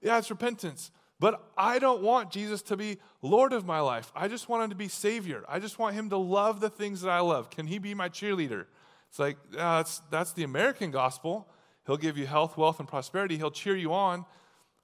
Yeah, 0.00 0.18
it's 0.18 0.30
repentance. 0.30 0.90
But 1.18 1.40
I 1.56 1.78
don't 1.78 2.02
want 2.02 2.32
Jesus 2.32 2.62
to 2.62 2.76
be 2.76 2.98
Lord 3.20 3.52
of 3.52 3.64
my 3.64 3.80
life. 3.80 4.10
I 4.14 4.26
just 4.26 4.48
want 4.48 4.64
him 4.64 4.70
to 4.70 4.76
be 4.76 4.88
Savior. 4.88 5.44
I 5.48 5.60
just 5.60 5.78
want 5.78 5.94
him 5.94 6.10
to 6.10 6.16
love 6.16 6.60
the 6.60 6.70
things 6.70 7.02
that 7.02 7.10
I 7.10 7.20
love. 7.20 7.50
Can 7.50 7.68
he 7.68 7.78
be 7.78 7.94
my 7.94 8.08
cheerleader? 8.08 8.66
It's 9.08 9.18
like, 9.18 9.36
uh, 9.52 9.78
that's, 9.78 10.00
that's 10.10 10.32
the 10.32 10.42
American 10.42 10.90
gospel. 10.90 11.48
He'll 11.86 11.96
give 11.96 12.16
you 12.16 12.26
health, 12.26 12.56
wealth, 12.56 12.80
and 12.80 12.88
prosperity. 12.88 13.36
He'll 13.36 13.50
cheer 13.50 13.76
you 13.76 13.92
on. 13.92 14.24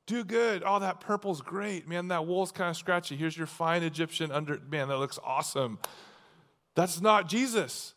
Do 0.06 0.24
good. 0.24 0.62
Oh, 0.64 0.78
that 0.78 1.00
purple's 1.00 1.40
great. 1.40 1.88
Man, 1.88 2.08
that 2.08 2.26
wool's 2.26 2.52
kind 2.52 2.70
of 2.70 2.76
scratchy. 2.76 3.16
Here's 3.16 3.36
your 3.36 3.46
fine 3.46 3.82
Egyptian 3.82 4.30
under. 4.30 4.60
Man, 4.70 4.88
that 4.88 4.98
looks 4.98 5.18
awesome. 5.24 5.78
That's 6.74 7.00
not 7.00 7.28
Jesus. 7.28 7.94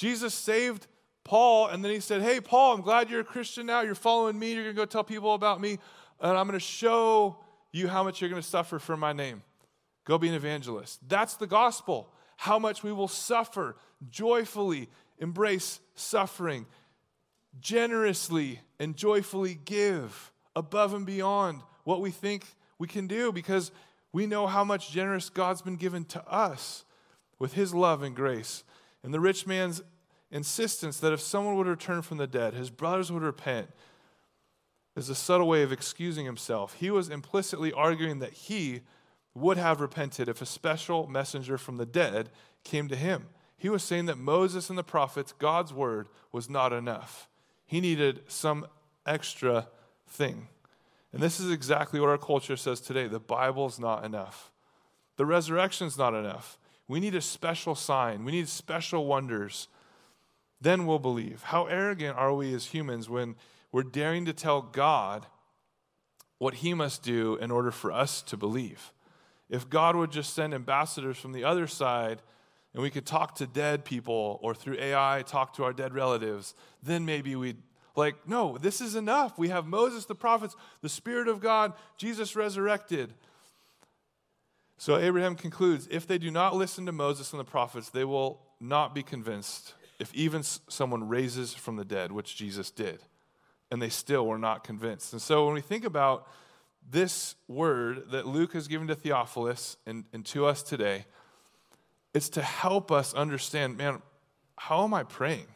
Jesus 0.00 0.32
saved 0.32 0.86
Paul, 1.24 1.66
and 1.66 1.84
then 1.84 1.92
he 1.92 2.00
said, 2.00 2.22
Hey, 2.22 2.40
Paul, 2.40 2.74
I'm 2.74 2.80
glad 2.80 3.10
you're 3.10 3.20
a 3.20 3.24
Christian 3.24 3.66
now. 3.66 3.82
You're 3.82 3.94
following 3.94 4.38
me. 4.38 4.54
You're 4.54 4.62
going 4.62 4.74
to 4.74 4.80
go 4.80 4.86
tell 4.86 5.04
people 5.04 5.34
about 5.34 5.60
me, 5.60 5.78
and 6.22 6.38
I'm 6.38 6.46
going 6.46 6.58
to 6.58 6.64
show 6.64 7.36
you 7.70 7.86
how 7.86 8.02
much 8.02 8.22
you're 8.22 8.30
going 8.30 8.40
to 8.40 8.48
suffer 8.48 8.78
for 8.78 8.96
my 8.96 9.12
name. 9.12 9.42
Go 10.06 10.16
be 10.16 10.28
an 10.28 10.34
evangelist. 10.34 11.00
That's 11.06 11.34
the 11.34 11.46
gospel. 11.46 12.08
How 12.38 12.58
much 12.58 12.82
we 12.82 12.94
will 12.94 13.08
suffer, 13.08 13.76
joyfully 14.08 14.88
embrace 15.18 15.80
suffering, 15.96 16.64
generously 17.60 18.60
and 18.78 18.96
joyfully 18.96 19.58
give 19.66 20.32
above 20.56 20.94
and 20.94 21.04
beyond 21.04 21.60
what 21.84 22.00
we 22.00 22.10
think 22.10 22.46
we 22.78 22.88
can 22.88 23.06
do 23.06 23.32
because 23.32 23.70
we 24.14 24.26
know 24.26 24.46
how 24.46 24.64
much 24.64 24.90
generous 24.90 25.28
God's 25.28 25.60
been 25.60 25.76
given 25.76 26.06
to 26.06 26.26
us 26.26 26.86
with 27.38 27.52
his 27.52 27.74
love 27.74 28.02
and 28.02 28.16
grace. 28.16 28.64
And 29.02 29.14
the 29.14 29.20
rich 29.20 29.46
man's 29.46 29.82
insistence 30.30 30.98
that 31.00 31.12
if 31.12 31.20
someone 31.20 31.56
would 31.56 31.66
return 31.66 32.02
from 32.02 32.18
the 32.18 32.26
dead, 32.26 32.54
his 32.54 32.70
brothers 32.70 33.10
would 33.10 33.22
repent, 33.22 33.70
is 34.96 35.08
a 35.08 35.14
subtle 35.14 35.48
way 35.48 35.62
of 35.62 35.72
excusing 35.72 36.26
himself. 36.26 36.74
He 36.74 36.90
was 36.90 37.08
implicitly 37.08 37.72
arguing 37.72 38.18
that 38.18 38.32
he 38.32 38.82
would 39.34 39.56
have 39.56 39.80
repented 39.80 40.28
if 40.28 40.42
a 40.42 40.46
special 40.46 41.06
messenger 41.06 41.56
from 41.56 41.76
the 41.76 41.86
dead 41.86 42.30
came 42.64 42.88
to 42.88 42.96
him. 42.96 43.26
He 43.56 43.68
was 43.68 43.82
saying 43.82 44.06
that 44.06 44.18
Moses 44.18 44.68
and 44.68 44.78
the 44.78 44.82
prophets, 44.82 45.32
God's 45.32 45.72
word, 45.72 46.08
was 46.32 46.50
not 46.50 46.72
enough. 46.72 47.28
He 47.66 47.80
needed 47.80 48.22
some 48.26 48.66
extra 49.06 49.68
thing. 50.08 50.48
And 51.12 51.22
this 51.22 51.40
is 51.40 51.50
exactly 51.50 52.00
what 52.00 52.08
our 52.08 52.18
culture 52.18 52.56
says 52.56 52.80
today 52.80 53.06
the 53.06 53.20
Bible's 53.20 53.78
not 53.78 54.04
enough. 54.04 54.50
The 55.16 55.26
resurrection's 55.26 55.98
not 55.98 56.14
enough. 56.14 56.58
We 56.90 56.98
need 56.98 57.14
a 57.14 57.20
special 57.20 57.76
sign, 57.76 58.24
we 58.24 58.32
need 58.32 58.48
special 58.48 59.06
wonders. 59.06 59.68
Then 60.60 60.86
we'll 60.86 60.98
believe. 60.98 61.44
How 61.44 61.66
arrogant 61.66 62.18
are 62.18 62.34
we 62.34 62.52
as 62.52 62.66
humans 62.66 63.08
when 63.08 63.36
we're 63.70 63.84
daring 63.84 64.24
to 64.24 64.32
tell 64.32 64.60
God 64.60 65.26
what 66.38 66.54
he 66.54 66.74
must 66.74 67.04
do 67.04 67.36
in 67.36 67.52
order 67.52 67.70
for 67.70 67.92
us 67.92 68.22
to 68.22 68.36
believe? 68.36 68.92
If 69.48 69.70
God 69.70 69.94
would 69.94 70.10
just 70.10 70.34
send 70.34 70.52
ambassadors 70.52 71.16
from 71.16 71.30
the 71.30 71.44
other 71.44 71.68
side 71.68 72.22
and 72.74 72.82
we 72.82 72.90
could 72.90 73.06
talk 73.06 73.36
to 73.36 73.46
dead 73.46 73.84
people 73.84 74.40
or 74.42 74.52
through 74.52 74.78
AI 74.80 75.22
talk 75.24 75.54
to 75.54 75.64
our 75.64 75.72
dead 75.72 75.94
relatives, 75.94 76.56
then 76.82 77.04
maybe 77.04 77.36
we'd 77.36 77.62
like, 77.94 78.16
no, 78.26 78.58
this 78.58 78.80
is 78.80 78.96
enough. 78.96 79.38
We 79.38 79.50
have 79.50 79.64
Moses, 79.64 80.06
the 80.06 80.16
prophets, 80.16 80.56
the 80.82 80.88
Spirit 80.88 81.28
of 81.28 81.40
God, 81.40 81.72
Jesus 81.96 82.34
resurrected. 82.34 83.14
So 84.80 84.96
Abraham 84.96 85.34
concludes 85.34 85.86
if 85.90 86.06
they 86.06 86.16
do 86.16 86.30
not 86.30 86.56
listen 86.56 86.86
to 86.86 86.92
Moses 86.92 87.34
and 87.34 87.38
the 87.38 87.44
prophets, 87.44 87.90
they 87.90 88.06
will 88.06 88.40
not 88.60 88.94
be 88.94 89.02
convinced 89.02 89.74
if 89.98 90.12
even 90.14 90.42
someone 90.42 91.06
raises 91.06 91.52
from 91.52 91.76
the 91.76 91.84
dead, 91.84 92.10
which 92.10 92.34
Jesus 92.34 92.70
did. 92.70 93.02
And 93.70 93.82
they 93.82 93.90
still 93.90 94.26
were 94.26 94.38
not 94.38 94.64
convinced. 94.64 95.12
And 95.12 95.20
so 95.20 95.44
when 95.44 95.52
we 95.52 95.60
think 95.60 95.84
about 95.84 96.26
this 96.90 97.34
word 97.46 98.10
that 98.12 98.26
Luke 98.26 98.54
has 98.54 98.68
given 98.68 98.86
to 98.88 98.94
Theophilus 98.94 99.76
and, 99.84 100.06
and 100.14 100.24
to 100.24 100.46
us 100.46 100.62
today, 100.62 101.04
it's 102.14 102.30
to 102.30 102.40
help 102.40 102.90
us 102.90 103.12
understand, 103.12 103.76
man, 103.76 104.00
how 104.56 104.84
am 104.84 104.94
I 104.94 105.02
praying? 105.02 105.48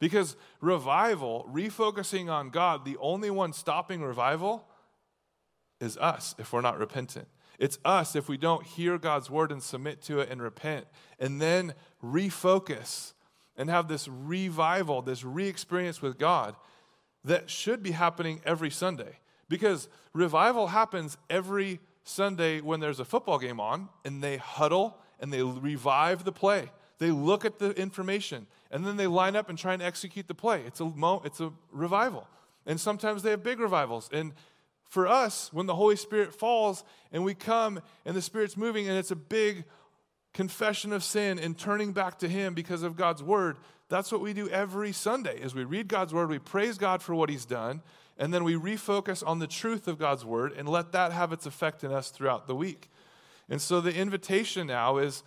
Because 0.00 0.34
revival, 0.60 1.48
refocusing 1.52 2.28
on 2.28 2.50
God, 2.50 2.84
the 2.84 2.96
only 2.96 3.30
one 3.30 3.52
stopping 3.52 4.02
revival 4.02 4.66
is 5.80 5.96
us 5.98 6.34
if 6.36 6.52
we're 6.52 6.62
not 6.62 6.80
repentant. 6.80 7.28
It's 7.58 7.78
us 7.84 8.14
if 8.14 8.28
we 8.28 8.36
don't 8.36 8.64
hear 8.64 8.98
God's 8.98 9.30
word 9.30 9.50
and 9.50 9.62
submit 9.62 10.02
to 10.02 10.20
it 10.20 10.30
and 10.30 10.42
repent 10.42 10.86
and 11.18 11.40
then 11.40 11.74
refocus 12.04 13.12
and 13.56 13.70
have 13.70 13.88
this 13.88 14.08
revival, 14.08 15.02
this 15.02 15.24
re 15.24 15.48
experience 15.48 16.02
with 16.02 16.18
God 16.18 16.56
that 17.24 17.50
should 17.50 17.82
be 17.82 17.92
happening 17.92 18.40
every 18.44 18.70
Sunday. 18.70 19.18
Because 19.48 19.88
revival 20.12 20.68
happens 20.68 21.16
every 21.30 21.80
Sunday 22.04 22.60
when 22.60 22.80
there's 22.80 23.00
a 23.00 23.04
football 23.04 23.38
game 23.38 23.60
on 23.60 23.88
and 24.04 24.22
they 24.22 24.36
huddle 24.36 24.98
and 25.20 25.32
they 25.32 25.42
revive 25.42 26.24
the 26.24 26.32
play. 26.32 26.70
They 26.98 27.10
look 27.10 27.44
at 27.44 27.58
the 27.58 27.70
information 27.72 28.46
and 28.70 28.86
then 28.86 28.96
they 28.96 29.06
line 29.06 29.36
up 29.36 29.48
and 29.48 29.58
try 29.58 29.72
and 29.74 29.82
execute 29.82 30.28
the 30.28 30.34
play. 30.34 30.62
It's 30.66 30.80
a, 30.80 30.84
mo- 30.84 31.22
it's 31.24 31.40
a 31.40 31.52
revival. 31.70 32.28
And 32.66 32.80
sometimes 32.80 33.22
they 33.22 33.30
have 33.30 33.42
big 33.42 33.60
revivals. 33.60 34.10
And 34.12 34.32
for 34.88 35.06
us, 35.06 35.52
when 35.52 35.66
the 35.66 35.74
Holy 35.74 35.96
Spirit 35.96 36.34
falls 36.34 36.84
and 37.12 37.24
we 37.24 37.34
come 37.34 37.80
and 38.04 38.16
the 38.16 38.22
Spirit's 38.22 38.56
moving 38.56 38.88
and 38.88 38.96
it's 38.96 39.10
a 39.10 39.16
big 39.16 39.64
confession 40.32 40.92
of 40.92 41.02
sin 41.02 41.38
and 41.38 41.58
turning 41.58 41.92
back 41.92 42.18
to 42.18 42.28
Him 42.28 42.54
because 42.54 42.82
of 42.82 42.96
God's 42.96 43.22
Word, 43.22 43.56
that's 43.88 44.12
what 44.12 44.20
we 44.20 44.32
do 44.32 44.48
every 44.48 44.92
Sunday. 44.92 45.40
As 45.42 45.54
we 45.54 45.64
read 45.64 45.88
God's 45.88 46.12
Word, 46.12 46.28
we 46.28 46.38
praise 46.38 46.78
God 46.78 47.02
for 47.02 47.14
what 47.14 47.30
He's 47.30 47.44
done, 47.44 47.82
and 48.18 48.32
then 48.32 48.44
we 48.44 48.54
refocus 48.54 49.26
on 49.26 49.38
the 49.38 49.46
truth 49.46 49.88
of 49.88 49.98
God's 49.98 50.24
Word 50.24 50.52
and 50.52 50.68
let 50.68 50.92
that 50.92 51.12
have 51.12 51.32
its 51.32 51.46
effect 51.46 51.84
in 51.84 51.92
us 51.92 52.10
throughout 52.10 52.46
the 52.46 52.54
week. 52.54 52.90
And 53.48 53.60
so 53.60 53.80
the 53.80 53.94
invitation 53.94 54.66
now 54.66 54.98
is 54.98 55.22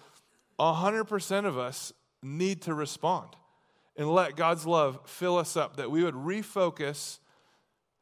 100% 0.60 1.46
of 1.46 1.58
us 1.58 1.94
need 2.22 2.62
to 2.64 2.74
respond 2.74 3.30
and 3.96 4.10
let 4.10 4.36
God's 4.36 4.66
love 4.66 5.00
fill 5.06 5.38
us 5.38 5.58
up, 5.58 5.78
that 5.78 5.92
we 5.92 6.04
would 6.04 6.16
refocus, 6.16 7.20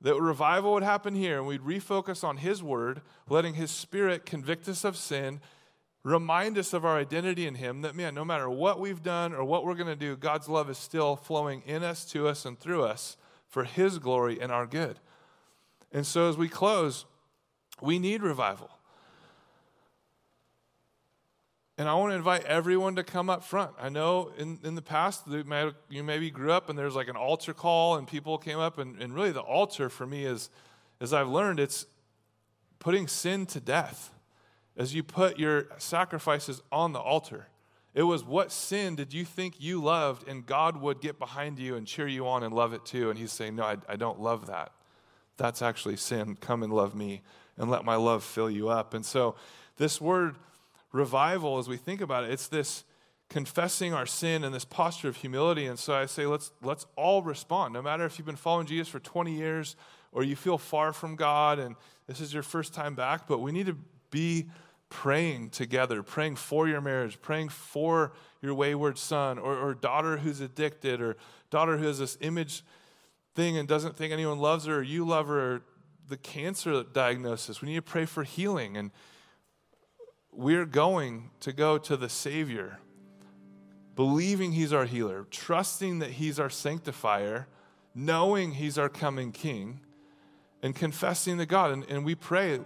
that 0.01 0.19
revival 0.19 0.73
would 0.73 0.83
happen 0.83 1.15
here, 1.15 1.37
and 1.37 1.47
we'd 1.47 1.61
refocus 1.61 2.23
on 2.23 2.37
His 2.37 2.61
Word, 2.61 3.01
letting 3.29 3.55
His 3.55 3.71
Spirit 3.71 4.25
convict 4.25 4.67
us 4.69 4.83
of 4.83 4.95
sin, 4.95 5.39
remind 6.03 6.57
us 6.57 6.73
of 6.73 6.85
our 6.85 6.97
identity 6.97 7.47
in 7.47 7.55
Him, 7.55 7.81
that, 7.81 7.95
man, 7.95 8.13
no 8.13 8.23
matter 8.23 8.49
what 8.49 8.79
we've 8.79 9.01
done 9.01 9.33
or 9.33 9.43
what 9.43 9.65
we're 9.65 9.75
going 9.75 9.87
to 9.87 9.95
do, 9.95 10.15
God's 10.15 10.47
love 10.47 10.69
is 10.69 10.77
still 10.77 11.15
flowing 11.15 11.63
in 11.65 11.83
us, 11.83 12.05
to 12.11 12.27
us, 12.27 12.45
and 12.45 12.59
through 12.59 12.83
us 12.83 13.17
for 13.47 13.63
His 13.63 13.97
glory 13.97 14.39
and 14.39 14.51
our 14.51 14.67
good. 14.67 14.99
And 15.91 16.05
so 16.05 16.29
as 16.29 16.37
we 16.37 16.47
close, 16.47 17.05
we 17.81 17.97
need 17.97 18.21
revival. 18.21 18.69
And 21.78 21.88
I 21.88 21.93
want 21.93 22.11
to 22.11 22.15
invite 22.15 22.43
everyone 22.45 22.95
to 22.95 23.03
come 23.03 23.30
up 23.30 23.43
front. 23.43 23.71
I 23.80 23.89
know 23.89 24.32
in, 24.38 24.57
in 24.63 24.73
the 24.73 24.82
past, 24.82 25.23
you 25.28 26.03
maybe 26.03 26.32
grew 26.32 26.51
up 26.51 26.69
and 26.69 26.80
there's 26.80 26.95
like 26.95 27.07
an 27.07 27.15
altar 27.15 27.53
call 27.53 27.97
and 27.97 28.07
people 28.07 28.39
came 28.39 28.57
up. 28.57 28.80
And, 28.80 28.99
and 28.99 29.13
really, 29.13 29.32
the 29.32 29.41
altar 29.41 29.89
for 29.89 30.07
me 30.07 30.25
is, 30.25 30.49
as 30.99 31.13
I've 31.13 31.28
learned, 31.28 31.59
it's 31.59 31.86
putting 32.80 33.07
sin 33.07 33.45
to 33.47 33.59
death. 33.59 34.11
As 34.75 34.95
you 34.95 35.03
put 35.03 35.38
your 35.38 35.67
sacrifices 35.78 36.61
on 36.71 36.93
the 36.93 36.99
altar, 36.99 37.47
it 37.93 38.03
was 38.03 38.23
what 38.23 38.51
sin 38.51 38.95
did 38.95 39.13
you 39.13 39.25
think 39.25 39.55
you 39.59 39.82
loved, 39.82 40.28
and 40.28 40.45
God 40.45 40.78
would 40.78 41.01
get 41.01 41.17
behind 41.17 41.57
you 41.57 41.75
and 41.75 41.88
cheer 41.88 42.07
you 42.07 42.28
on 42.28 42.43
and 42.43 42.53
love 42.53 42.73
it 42.73 42.86
too. 42.86 43.09
And 43.09 43.17
He's 43.17 43.32
saying, 43.32 43.55
No, 43.55 43.63
I, 43.63 43.78
I 43.89 43.95
don't 43.95 44.19
love 44.19 44.47
that. 44.47 44.71
That's 45.38 45.61
actually 45.61 45.97
sin. 45.97 46.38
Come 46.39 46.63
and 46.63 46.71
love 46.71 46.95
me 46.95 47.21
and 47.57 47.69
let 47.71 47.86
my 47.86 47.95
love 47.95 48.23
fill 48.23 48.49
you 48.49 48.69
up. 48.69 48.93
And 48.93 49.05
so, 49.05 49.36
this 49.78 49.99
word 49.99 50.36
revival, 50.91 51.57
as 51.57 51.67
we 51.67 51.77
think 51.77 52.01
about 52.01 52.23
it, 52.23 52.31
it's 52.31 52.47
this 52.47 52.83
confessing 53.29 53.93
our 53.93 54.05
sin 54.05 54.43
and 54.43 54.53
this 54.53 54.65
posture 54.65 55.09
of 55.09 55.17
humility. 55.17 55.65
And 55.65 55.77
so 55.77 55.93
I 55.93 56.05
say, 56.05 56.25
let's, 56.25 56.51
let's 56.61 56.85
all 56.95 57.21
respond. 57.21 57.73
No 57.73 57.81
matter 57.81 58.05
if 58.05 58.17
you've 58.17 58.25
been 58.25 58.35
following 58.35 58.67
Jesus 58.67 58.88
for 58.88 58.99
20 58.99 59.33
years 59.33 59.75
or 60.11 60.23
you 60.23 60.35
feel 60.35 60.57
far 60.57 60.93
from 60.93 61.15
God 61.15 61.59
and 61.59 61.75
this 62.07 62.21
is 62.21 62.33
your 62.33 62.43
first 62.43 62.73
time 62.73 62.95
back, 62.95 63.27
but 63.27 63.39
we 63.39 63.51
need 63.51 63.65
to 63.65 63.77
be 64.11 64.47
praying 64.89 65.49
together, 65.49 66.01
praying 66.01 66.38
for 66.38 66.67
your 66.67 66.79
marriage, 66.79 67.21
praying 67.21 67.49
for 67.49 68.13
your 68.41 68.53
wayward 68.53 68.97
son 68.97 69.38
or, 69.38 69.57
or 69.57 69.73
daughter 69.73 70.17
who's 70.17 70.39
addicted 70.39 71.01
or 71.01 71.17
daughter 71.49 71.77
who 71.77 71.85
has 71.85 71.99
this 71.99 72.17
image 72.21 72.63
thing 73.35 73.57
and 73.57 73.67
doesn't 73.67 73.97
think 73.97 74.13
anyone 74.13 74.39
loves 74.39 74.65
her 74.65 74.77
or 74.77 74.83
you 74.83 75.05
love 75.05 75.27
her 75.27 75.55
or 75.55 75.61
the 76.07 76.17
cancer 76.17 76.83
diagnosis. 76.83 77.61
We 77.61 77.67
need 77.67 77.75
to 77.75 77.81
pray 77.81 78.05
for 78.05 78.23
healing 78.23 78.77
and 78.77 78.91
we're 80.38 80.65
going 80.65 81.31
to 81.39 81.51
go 81.51 81.79
to 81.79 81.97
the 81.97 82.07
Savior, 82.07 82.77
believing 83.95 84.51
He's 84.51 84.71
our 84.71 84.85
healer, 84.85 85.25
trusting 85.31 85.99
that 85.99 86.11
He's 86.11 86.39
our 86.39 86.51
sanctifier, 86.51 87.47
knowing 87.95 88.51
He's 88.51 88.77
our 88.77 88.88
coming 88.88 89.31
King, 89.31 89.79
and 90.61 90.75
confessing 90.75 91.39
to 91.39 91.47
God. 91.47 91.71
And, 91.71 91.85
and 91.89 92.05
we 92.05 92.13
pray. 92.13 92.59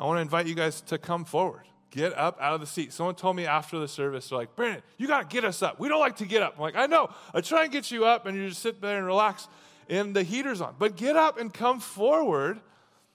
I 0.00 0.04
want 0.04 0.18
to 0.18 0.20
invite 0.20 0.46
you 0.46 0.56
guys 0.56 0.80
to 0.82 0.98
come 0.98 1.24
forward. 1.24 1.62
Get 1.90 2.16
up 2.18 2.36
out 2.40 2.54
of 2.54 2.60
the 2.60 2.66
seat. 2.66 2.92
Someone 2.92 3.14
told 3.14 3.36
me 3.36 3.46
after 3.46 3.78
the 3.78 3.88
service, 3.88 4.28
they're 4.28 4.38
like, 4.38 4.56
Brandon, 4.56 4.82
you 4.98 5.06
got 5.06 5.30
to 5.30 5.34
get 5.34 5.44
us 5.44 5.62
up. 5.62 5.78
We 5.78 5.88
don't 5.88 6.00
like 6.00 6.16
to 6.16 6.26
get 6.26 6.42
up. 6.42 6.54
I'm 6.56 6.60
like, 6.60 6.76
I 6.76 6.86
know. 6.86 7.08
I 7.32 7.40
try 7.40 7.62
and 7.62 7.72
get 7.72 7.92
you 7.92 8.04
up, 8.04 8.26
and 8.26 8.36
you 8.36 8.48
just 8.48 8.62
sit 8.62 8.80
there 8.80 8.98
and 8.98 9.06
relax, 9.06 9.46
and 9.88 10.14
the 10.14 10.24
heater's 10.24 10.60
on. 10.60 10.74
But 10.76 10.96
get 10.96 11.14
up 11.14 11.38
and 11.38 11.54
come 11.54 11.78
forward 11.78 12.60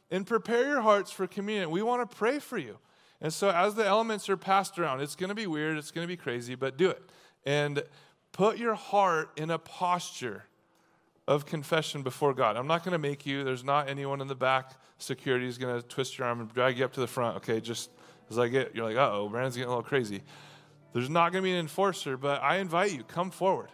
and 0.09 0.25
prepare 0.25 0.65
your 0.65 0.81
hearts 0.81 1.11
for 1.11 1.27
communion. 1.27 1.71
We 1.71 1.81
want 1.81 2.09
to 2.09 2.15
pray 2.15 2.39
for 2.39 2.57
you. 2.57 2.77
And 3.24 3.34
so, 3.34 3.49
as 3.49 3.74
the 3.74 3.86
elements 3.86 4.30
are 4.30 4.38
passed 4.38 4.78
around, 4.78 5.01
it's 5.01 5.15
going 5.15 5.30
to 5.30 5.36
be 5.36 5.47
weird, 5.47 5.78
it's 5.78 5.89
going 5.91 6.05
to 6.05 6.11
be 6.11 6.17
crazy, 6.17 6.53
but 6.55 6.78
do 6.78 6.89
it. 6.89 7.01
And 7.45 7.82
put 8.34 8.57
your 8.57 8.76
heart 8.76 9.32
in 9.38 9.49
a 9.49 9.57
posture 9.57 10.43
of 11.28 11.45
confession 11.45 12.03
before 12.03 12.34
God. 12.34 12.57
I'm 12.57 12.67
not 12.67 12.84
going 12.84 12.91
to 12.91 12.99
make 12.99 13.26
you, 13.26 13.45
there's 13.45 13.63
not 13.63 13.89
anyone 13.89 14.19
in 14.19 14.28
the 14.28 14.36
back, 14.36 14.74
security 14.97 15.47
is 15.47 15.57
going 15.57 15.82
to 15.82 15.88
twist 15.88 16.17
your 16.17 16.28
arm 16.28 16.41
and 16.41 16.53
drag 16.53 16.78
you 16.78 16.86
up 16.86 16.93
to 16.93 16.99
the 16.99 17.07
front. 17.07 17.38
Okay, 17.38 17.61
just 17.61 17.89
as 18.30 18.38
I 18.38 18.49
get, 18.49 18.76
you're 18.76 18.86
like, 18.86 18.97
uh 18.97 19.09
oh, 19.11 19.30
Brandon's 19.30 19.55
getting 19.55 19.67
a 19.67 19.71
little 19.71 19.84
crazy. 19.84 20.21
There's 20.91 21.09
not 21.09 21.32
going 21.32 21.41
to 21.41 21.47
be 21.47 21.53
an 21.53 21.59
enforcer, 21.59 22.17
but 22.17 22.43
I 22.43 22.57
invite 22.57 22.91
you, 22.91 23.03
come 23.03 23.32
forward 23.32 23.69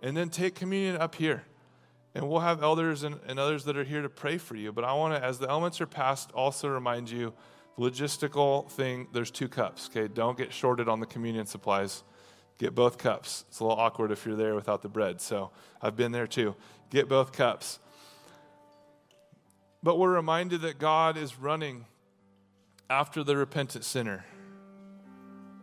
and 0.00 0.16
then 0.16 0.28
take 0.28 0.54
communion 0.54 0.96
up 0.96 1.16
here. 1.16 1.44
And 2.14 2.28
we'll 2.28 2.40
have 2.40 2.62
elders 2.62 3.02
and, 3.02 3.18
and 3.26 3.38
others 3.38 3.64
that 3.64 3.76
are 3.76 3.84
here 3.84 4.00
to 4.02 4.08
pray 4.08 4.38
for 4.38 4.54
you. 4.54 4.72
But 4.72 4.84
I 4.84 4.92
want 4.94 5.14
to, 5.14 5.22
as 5.22 5.38
the 5.38 5.50
elements 5.50 5.80
are 5.80 5.86
passed, 5.86 6.30
also 6.32 6.68
remind 6.68 7.10
you 7.10 7.34
logistical 7.78 8.70
thing 8.70 9.08
there's 9.12 9.30
two 9.30 9.48
cups, 9.48 9.90
okay? 9.90 10.08
Don't 10.12 10.36
get 10.36 10.52
shorted 10.52 10.88
on 10.88 11.00
the 11.00 11.06
communion 11.06 11.46
supplies. 11.46 12.02
Get 12.58 12.74
both 12.74 12.96
cups. 12.96 13.44
It's 13.48 13.60
a 13.60 13.64
little 13.64 13.78
awkward 13.78 14.10
if 14.10 14.24
you're 14.24 14.36
there 14.36 14.54
without 14.54 14.82
the 14.82 14.88
bread. 14.88 15.20
So 15.20 15.50
I've 15.82 15.96
been 15.96 16.12
there 16.12 16.26
too. 16.26 16.56
Get 16.90 17.08
both 17.08 17.32
cups. 17.32 17.78
But 19.82 19.98
we're 19.98 20.14
reminded 20.14 20.62
that 20.62 20.78
God 20.78 21.16
is 21.16 21.38
running 21.38 21.84
after 22.88 23.22
the 23.22 23.36
repentant 23.36 23.84
sinner. 23.84 24.24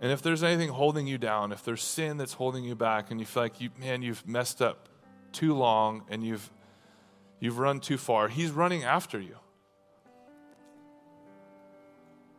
And 0.01 0.11
if 0.11 0.21
there's 0.21 0.43
anything 0.43 0.69
holding 0.69 1.07
you 1.07 1.17
down, 1.17 1.51
if 1.51 1.63
there's 1.63 1.81
sin 1.81 2.17
that's 2.17 2.33
holding 2.33 2.63
you 2.63 2.75
back 2.75 3.09
and 3.09 3.19
you 3.19 3.25
feel 3.25 3.43
like 3.43 3.61
you 3.61 3.69
man 3.79 4.01
you've 4.01 4.27
messed 4.27 4.61
up 4.61 4.89
too 5.31 5.53
long 5.53 6.03
and 6.09 6.23
you've 6.23 6.51
you've 7.39 7.57
run 7.57 7.79
too 7.79 7.97
far, 7.97 8.27
he's 8.27 8.51
running 8.51 8.83
after 8.83 9.19
you. 9.19 9.37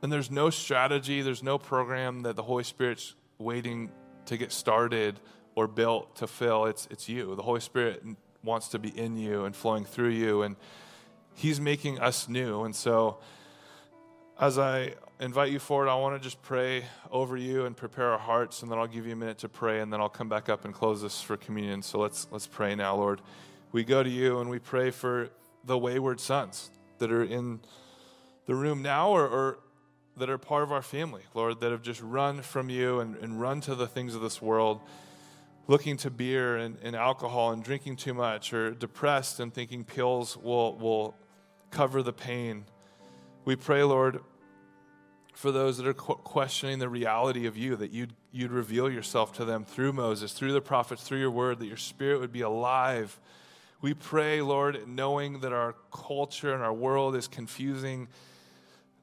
And 0.05 0.13
there's 0.13 0.31
no 0.31 0.51
strategy, 0.51 1.23
there's 1.23 1.43
no 1.43 1.57
program 1.57 2.25
that 2.25 2.37
the 2.37 2.43
Holy 2.43 2.63
Spirit's 2.63 3.15
waiting 3.39 3.91
to 4.27 4.37
get 4.37 4.53
started 4.53 5.19
or 5.55 5.67
built 5.67 6.17
to 6.17 6.27
fill. 6.27 6.67
It's 6.67 6.87
it's 6.91 7.09
you. 7.09 7.35
The 7.35 7.43
Holy 7.43 7.61
Spirit 7.61 8.05
wants 8.43 8.69
to 8.69 8.79
be 8.79 8.91
in 8.91 9.17
you 9.17 9.47
and 9.47 9.57
flowing 9.57 9.87
through 9.87 10.11
you 10.11 10.43
and 10.43 10.57
he's 11.33 11.59
making 11.59 12.01
us 12.01 12.29
new. 12.29 12.65
And 12.65 12.77
so 12.77 13.17
as 14.39 14.59
I 14.59 14.93
invite 15.21 15.51
you 15.51 15.59
forward, 15.59 15.89
I 15.89 15.95
want 15.95 16.21
to 16.21 16.23
just 16.23 16.43
pray 16.43 16.85
over 17.11 17.35
you 17.39 17.65
and 17.65 17.75
prepare 17.75 18.11
our 18.11 18.19
hearts, 18.19 18.61
and 18.61 18.71
then 18.71 18.79
I'll 18.79 18.87
give 18.87 19.07
you 19.07 19.15
a 19.15 19.17
minute 19.17 19.39
to 19.39 19.49
pray, 19.49 19.81
and 19.81 19.91
then 19.91 20.03
I'll 20.03 20.11
come 20.11 20.29
back 20.29 20.51
up 20.51 20.67
and 20.67 20.75
close 20.75 21.01
this 21.01 21.23
for 21.23 21.39
communion. 21.39 21.81
So 21.81 21.99
let's 21.99 22.27
let's 22.31 22.47
pray 22.47 22.75
now, 22.75 22.95
Lord. 22.95 23.23
We 23.73 23.85
go 23.85 24.03
to 24.03 24.11
you 24.11 24.41
and 24.41 24.51
we 24.51 24.59
pray 24.59 24.91
for 24.91 25.31
the 25.65 25.79
wayward 25.79 26.21
sons 26.21 26.71
that 26.99 27.11
are 27.11 27.25
in 27.25 27.61
the 28.45 28.55
room 28.55 28.83
now 28.83 29.09
or, 29.09 29.27
or 29.27 29.59
that 30.17 30.31
are 30.31 30.39
part 30.39 30.63
of 30.63 30.73
our 30.73 30.83
family, 30.83 31.23
Lord, 31.35 31.61
that 31.61 31.73
have 31.73 31.83
just 31.83 32.01
run 32.01 32.43
from 32.43 32.71
you 32.71 33.01
and, 33.01 33.17
and 33.17 33.41
run 33.41 33.61
to 33.63 33.75
the 33.75 33.87
things 33.87 34.15
of 34.15 34.21
this 34.21 34.41
world, 34.41 34.81
looking 35.67 35.97
to 35.99 36.11
beer 36.11 36.57
and, 36.57 36.77
and 36.83 36.95
alcohol 36.95 37.53
and 37.53 37.65
drinking 37.65 37.97
too 37.97 38.15
much, 38.15 38.53
or 38.53 38.71
depressed 38.71 39.41
and 39.41 39.53
thinking 39.53 39.85
pills 39.85 40.37
will, 40.37 40.77
will 40.77 41.17
cover 41.71 42.03
the 42.03 42.13
pain. 42.13 42.65
We 43.45 43.57
pray, 43.57 43.83
Lord, 43.83 44.21
for 45.35 45.51
those 45.51 45.79
that 45.79 45.87
are 45.87 45.95
questioning 45.95 46.79
the 46.79 46.89
reality 46.89 47.47
of 47.47 47.57
you, 47.57 47.75
that 47.77 47.91
you'd, 47.91 48.13
you'd 48.31 48.53
reveal 48.53 48.89
yourself 48.89 49.33
to 49.35 49.45
them 49.45 49.65
through 49.65 49.93
Moses, 49.93 50.33
through 50.33 50.53
the 50.53 50.61
prophets, 50.61 51.03
through 51.03 51.19
your 51.19 51.31
word, 51.33 51.59
that 51.59 51.67
your 51.67 51.77
spirit 51.77 52.21
would 52.21 52.33
be 52.33 52.43
alive. 52.43 53.19
We 53.81 53.95
pray, 53.95 54.41
Lord, 54.41 54.87
knowing 54.87 55.41
that 55.41 55.53
our 55.53 55.75
culture 55.93 56.55
and 56.55 56.63
our 56.63 56.73
world 56.73 57.17
is 57.17 57.27
confusing 57.27 58.07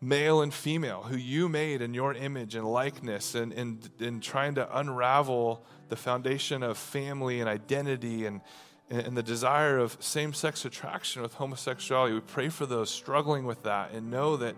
male 0.01 0.41
and 0.41 0.51
female, 0.53 1.03
who 1.03 1.15
you 1.15 1.47
made 1.47 1.81
in 1.81 1.93
your 1.93 2.13
image 2.13 2.55
and 2.55 2.65
likeness, 2.65 3.35
and, 3.35 3.53
and 3.53 4.23
trying 4.23 4.55
to 4.55 4.77
unravel 4.77 5.63
the 5.89 5.95
foundation 5.95 6.63
of 6.63 6.77
family 6.77 7.39
and 7.39 7.47
identity 7.47 8.25
and, 8.25 8.41
and 8.89 9.15
the 9.15 9.23
desire 9.23 9.77
of 9.77 9.95
same 9.99 10.33
sex 10.33 10.65
attraction 10.65 11.21
with 11.21 11.35
homosexuality. 11.35 12.15
We 12.15 12.21
pray 12.21 12.49
for 12.49 12.65
those 12.65 12.89
struggling 12.89 13.45
with 13.45 13.63
that 13.63 13.91
and 13.91 14.09
know 14.09 14.37
that 14.37 14.55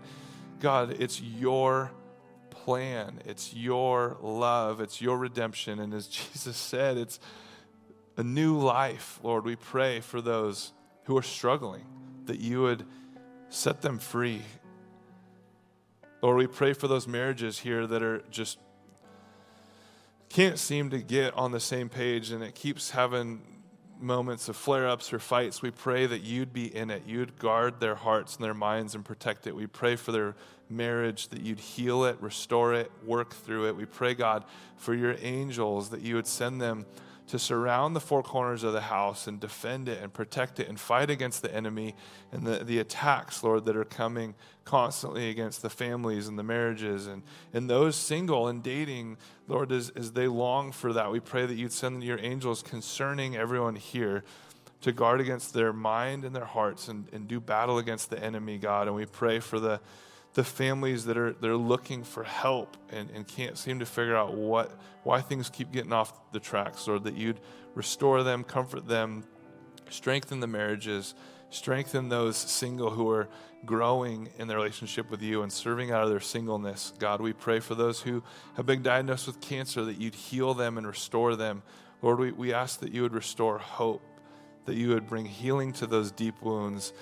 God, 0.60 0.96
it's 0.98 1.20
your 1.20 1.92
plan, 2.50 3.20
it's 3.26 3.52
your 3.52 4.16
love, 4.22 4.80
it's 4.80 5.02
your 5.02 5.18
redemption. 5.18 5.78
And 5.78 5.92
as 5.92 6.06
Jesus 6.32 6.56
said, 6.56 6.96
it's 6.96 7.20
a 8.16 8.22
new 8.22 8.58
life. 8.58 9.20
Lord, 9.22 9.44
we 9.44 9.56
pray 9.56 10.00
for 10.00 10.20
those 10.20 10.72
who 11.04 11.18
are 11.18 11.22
struggling 11.22 11.84
that 12.24 12.40
you 12.40 12.62
would 12.62 12.86
set 13.50 13.82
them 13.82 13.98
free. 13.98 14.42
Lord, 16.24 16.38
we 16.38 16.46
pray 16.46 16.72
for 16.72 16.88
those 16.88 17.06
marriages 17.06 17.58
here 17.58 17.86
that 17.86 18.02
are 18.02 18.22
just 18.30 18.58
can't 20.30 20.58
seem 20.58 20.88
to 20.88 20.98
get 20.98 21.34
on 21.34 21.52
the 21.52 21.60
same 21.60 21.90
page 21.90 22.30
and 22.30 22.42
it 22.42 22.54
keeps 22.54 22.92
having 22.92 23.42
moments 24.00 24.48
of 24.48 24.56
flare 24.56 24.88
ups 24.88 25.12
or 25.12 25.18
fights, 25.18 25.60
we 25.60 25.70
pray 25.70 26.06
that 26.06 26.22
you'd 26.22 26.50
be 26.50 26.74
in 26.74 26.90
it. 26.90 27.02
You'd 27.06 27.38
guard 27.38 27.78
their 27.78 27.94
hearts 27.94 28.36
and 28.36 28.44
their 28.46 28.54
minds 28.54 28.94
and 28.94 29.04
protect 29.04 29.46
it. 29.46 29.54
We 29.54 29.66
pray 29.66 29.96
for 29.96 30.12
their 30.12 30.34
marriage 30.70 31.28
that 31.28 31.42
you'd 31.42 31.60
heal 31.60 32.04
it, 32.04 32.16
restore 32.22 32.72
it, 32.72 32.90
work 33.04 33.34
through 33.34 33.68
it. 33.68 33.76
We 33.76 33.84
pray, 33.84 34.14
God, 34.14 34.46
for 34.78 34.94
your 34.94 35.16
angels 35.20 35.90
that 35.90 36.00
you 36.00 36.14
would 36.14 36.26
send 36.26 36.58
them 36.58 36.86
to 37.26 37.38
surround 37.38 37.96
the 37.96 38.00
four 38.00 38.22
corners 38.22 38.62
of 38.62 38.72
the 38.72 38.82
house 38.82 39.26
and 39.26 39.40
defend 39.40 39.88
it 39.88 40.02
and 40.02 40.12
protect 40.12 40.60
it 40.60 40.68
and 40.68 40.78
fight 40.78 41.08
against 41.08 41.40
the 41.42 41.54
enemy 41.54 41.94
and 42.32 42.46
the, 42.46 42.62
the 42.64 42.78
attacks, 42.78 43.42
Lord, 43.42 43.64
that 43.64 43.76
are 43.76 43.84
coming 43.84 44.34
constantly 44.64 45.30
against 45.30 45.62
the 45.62 45.70
families 45.70 46.28
and 46.28 46.38
the 46.38 46.42
marriages 46.42 47.06
and, 47.06 47.22
and 47.52 47.68
those 47.68 47.96
single 47.96 48.48
and 48.48 48.62
dating, 48.62 49.16
Lord, 49.48 49.72
as, 49.72 49.90
as 49.90 50.12
they 50.12 50.26
long 50.26 50.70
for 50.70 50.92
that, 50.92 51.10
we 51.10 51.20
pray 51.20 51.46
that 51.46 51.54
you'd 51.54 51.72
send 51.72 52.04
your 52.04 52.18
angels 52.20 52.62
concerning 52.62 53.36
everyone 53.36 53.76
here 53.76 54.22
to 54.82 54.92
guard 54.92 55.18
against 55.18 55.54
their 55.54 55.72
mind 55.72 56.26
and 56.26 56.36
their 56.36 56.44
hearts 56.44 56.88
and, 56.88 57.08
and 57.10 57.26
do 57.26 57.40
battle 57.40 57.78
against 57.78 58.10
the 58.10 58.22
enemy, 58.22 58.58
God. 58.58 58.86
And 58.86 58.94
we 58.94 59.06
pray 59.06 59.40
for 59.40 59.58
the 59.58 59.80
the 60.34 60.44
families 60.44 61.04
that 61.04 61.16
are 61.16 61.32
they're 61.32 61.56
looking 61.56 62.02
for 62.02 62.24
help 62.24 62.76
and, 62.90 63.08
and 63.10 63.26
can't 63.26 63.56
seem 63.56 63.78
to 63.78 63.86
figure 63.86 64.16
out 64.16 64.34
what 64.34 64.78
why 65.04 65.20
things 65.20 65.48
keep 65.48 65.72
getting 65.72 65.92
off 65.92 66.12
the 66.32 66.40
tracks, 66.40 66.88
or 66.88 66.98
that 66.98 67.14
you'd 67.14 67.40
restore 67.74 68.22
them, 68.22 68.42
comfort 68.44 68.86
them, 68.88 69.24
strengthen 69.90 70.40
the 70.40 70.46
marriages, 70.46 71.14
strengthen 71.50 72.08
those 72.08 72.36
single 72.36 72.90
who 72.90 73.08
are 73.10 73.28
growing 73.64 74.28
in 74.38 74.48
their 74.48 74.56
relationship 74.56 75.10
with 75.10 75.22
you 75.22 75.42
and 75.42 75.52
serving 75.52 75.90
out 75.90 76.02
of 76.02 76.10
their 76.10 76.20
singleness. 76.20 76.92
God, 76.98 77.20
we 77.20 77.32
pray 77.32 77.60
for 77.60 77.74
those 77.74 78.00
who 78.00 78.22
have 78.56 78.66
been 78.66 78.82
diagnosed 78.82 79.26
with 79.26 79.40
cancer 79.40 79.84
that 79.84 80.00
you'd 80.00 80.14
heal 80.14 80.54
them 80.54 80.76
and 80.78 80.86
restore 80.86 81.36
them. 81.36 81.62
Lord, 82.02 82.18
we, 82.18 82.32
we 82.32 82.52
ask 82.52 82.80
that 82.80 82.92
you 82.92 83.02
would 83.02 83.14
restore 83.14 83.58
hope, 83.58 84.02
that 84.66 84.74
you 84.74 84.90
would 84.90 85.06
bring 85.06 85.26
healing 85.26 85.72
to 85.74 85.86
those 85.86 86.10
deep 86.10 86.42
wounds 86.42 86.92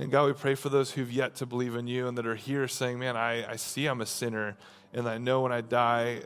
and 0.00 0.10
God, 0.10 0.26
we 0.28 0.32
pray 0.32 0.54
for 0.54 0.70
those 0.70 0.92
who've 0.92 1.12
yet 1.12 1.34
to 1.36 1.46
believe 1.46 1.76
in 1.76 1.86
you 1.86 2.08
and 2.08 2.16
that 2.16 2.26
are 2.26 2.34
here 2.34 2.66
saying, 2.66 2.98
Man, 2.98 3.18
I, 3.18 3.46
I 3.46 3.56
see 3.56 3.84
I'm 3.84 4.00
a 4.00 4.06
sinner, 4.06 4.56
and 4.94 5.06
I 5.06 5.18
know 5.18 5.42
when 5.42 5.52
I 5.52 5.60
die, 5.60 6.22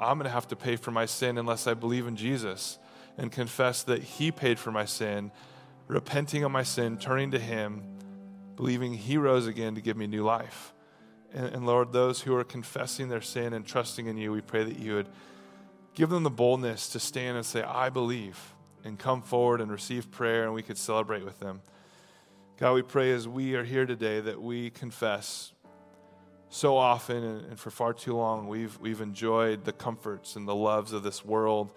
I'm 0.00 0.16
going 0.16 0.24
to 0.24 0.30
have 0.30 0.48
to 0.48 0.56
pay 0.56 0.76
for 0.76 0.90
my 0.90 1.04
sin 1.04 1.36
unless 1.36 1.66
I 1.66 1.74
believe 1.74 2.06
in 2.06 2.16
Jesus 2.16 2.78
and 3.18 3.30
confess 3.30 3.82
that 3.82 4.02
He 4.02 4.32
paid 4.32 4.58
for 4.58 4.72
my 4.72 4.86
sin, 4.86 5.32
repenting 5.86 6.44
of 6.44 6.50
my 6.50 6.62
sin, 6.62 6.96
turning 6.96 7.30
to 7.32 7.38
Him, 7.38 7.82
believing 8.56 8.94
He 8.94 9.18
rose 9.18 9.46
again 9.46 9.74
to 9.74 9.82
give 9.82 9.98
me 9.98 10.06
new 10.06 10.22
life. 10.22 10.72
And, 11.34 11.54
and 11.54 11.66
Lord, 11.66 11.92
those 11.92 12.22
who 12.22 12.34
are 12.36 12.44
confessing 12.44 13.10
their 13.10 13.20
sin 13.20 13.52
and 13.52 13.66
trusting 13.66 14.06
in 14.06 14.16
you, 14.16 14.32
we 14.32 14.40
pray 14.40 14.64
that 14.64 14.78
you 14.78 14.94
would 14.94 15.08
give 15.92 16.08
them 16.08 16.22
the 16.22 16.30
boldness 16.30 16.88
to 16.88 17.00
stand 17.00 17.36
and 17.36 17.44
say, 17.44 17.62
I 17.62 17.90
believe, 17.90 18.54
and 18.82 18.98
come 18.98 19.20
forward 19.20 19.60
and 19.60 19.70
receive 19.70 20.10
prayer, 20.10 20.44
and 20.44 20.54
we 20.54 20.62
could 20.62 20.78
celebrate 20.78 21.22
with 21.22 21.38
them. 21.38 21.60
God, 22.62 22.74
we 22.74 22.82
pray 22.82 23.10
as 23.10 23.26
we 23.26 23.56
are 23.56 23.64
here 23.64 23.86
today 23.86 24.20
that 24.20 24.40
we 24.40 24.70
confess 24.70 25.52
so 26.48 26.76
often 26.76 27.24
and, 27.24 27.58
for 27.58 27.72
far 27.72 27.92
too 27.92 28.14
long 28.14 28.46
we've, 28.46 28.78
we've 28.78 29.00
enjoyed 29.00 29.64
the 29.64 29.72
comforts 29.72 30.36
and 30.36 30.46
the 30.46 30.54
loves 30.54 30.92
of 30.92 31.02
this 31.02 31.24
world 31.24 31.72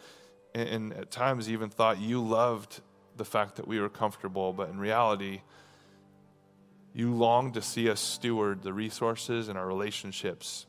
and, 0.54 0.70
and 0.70 0.94
at 0.94 1.10
times 1.10 1.50
even 1.50 1.72
thought 1.72 2.00
you 2.00 2.22
loved 2.22 2.82
the 3.18 3.26
fact 3.26 3.56
that 3.56 3.68
we 3.68 3.80
were 3.80 3.90
comfortable, 3.90 4.54
but 4.54 4.70
in 4.70 4.78
reality, 4.78 5.42
you 6.94 7.16
long 7.16 7.52
to 7.54 7.64
see 7.64 7.90
us 7.90 8.00
steward 8.00 8.62
the 8.62 8.72
resources 8.72 9.50
and 9.50 9.58
our 9.58 9.66
relationships 9.66 10.68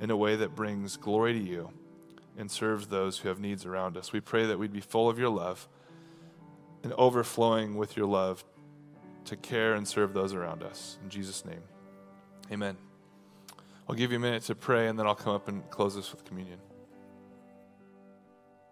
in 0.00 0.12
a 0.12 0.16
way 0.16 0.36
that 0.36 0.54
brings 0.54 0.96
glory 0.96 1.32
to 1.32 1.44
you 1.44 1.68
and 2.36 2.48
serves 2.48 2.86
those 2.86 3.18
who 3.18 3.28
have 3.28 3.40
needs 3.40 3.66
around 3.66 3.96
us. 3.96 4.12
We 4.12 4.20
pray 4.20 4.46
that 4.46 4.56
we'd 4.56 4.72
be 4.72 4.80
full 4.80 5.10
of 5.10 5.18
your 5.18 5.30
love 5.30 5.66
and 6.84 6.92
overflowing 6.92 7.74
with 7.74 7.96
your 7.96 8.06
love 8.06 8.44
to 9.28 9.36
care 9.36 9.74
and 9.74 9.86
serve 9.86 10.14
those 10.14 10.34
around 10.34 10.62
us. 10.62 10.98
In 11.02 11.10
Jesus' 11.10 11.44
name, 11.44 11.62
amen. 12.50 12.76
I'll 13.88 13.94
give 13.94 14.10
you 14.10 14.18
a 14.18 14.20
minute 14.20 14.42
to 14.44 14.54
pray 14.54 14.88
and 14.88 14.98
then 14.98 15.06
I'll 15.06 15.14
come 15.14 15.34
up 15.34 15.48
and 15.48 15.68
close 15.70 15.94
this 15.94 16.12
with 16.12 16.24
communion. 16.24 16.58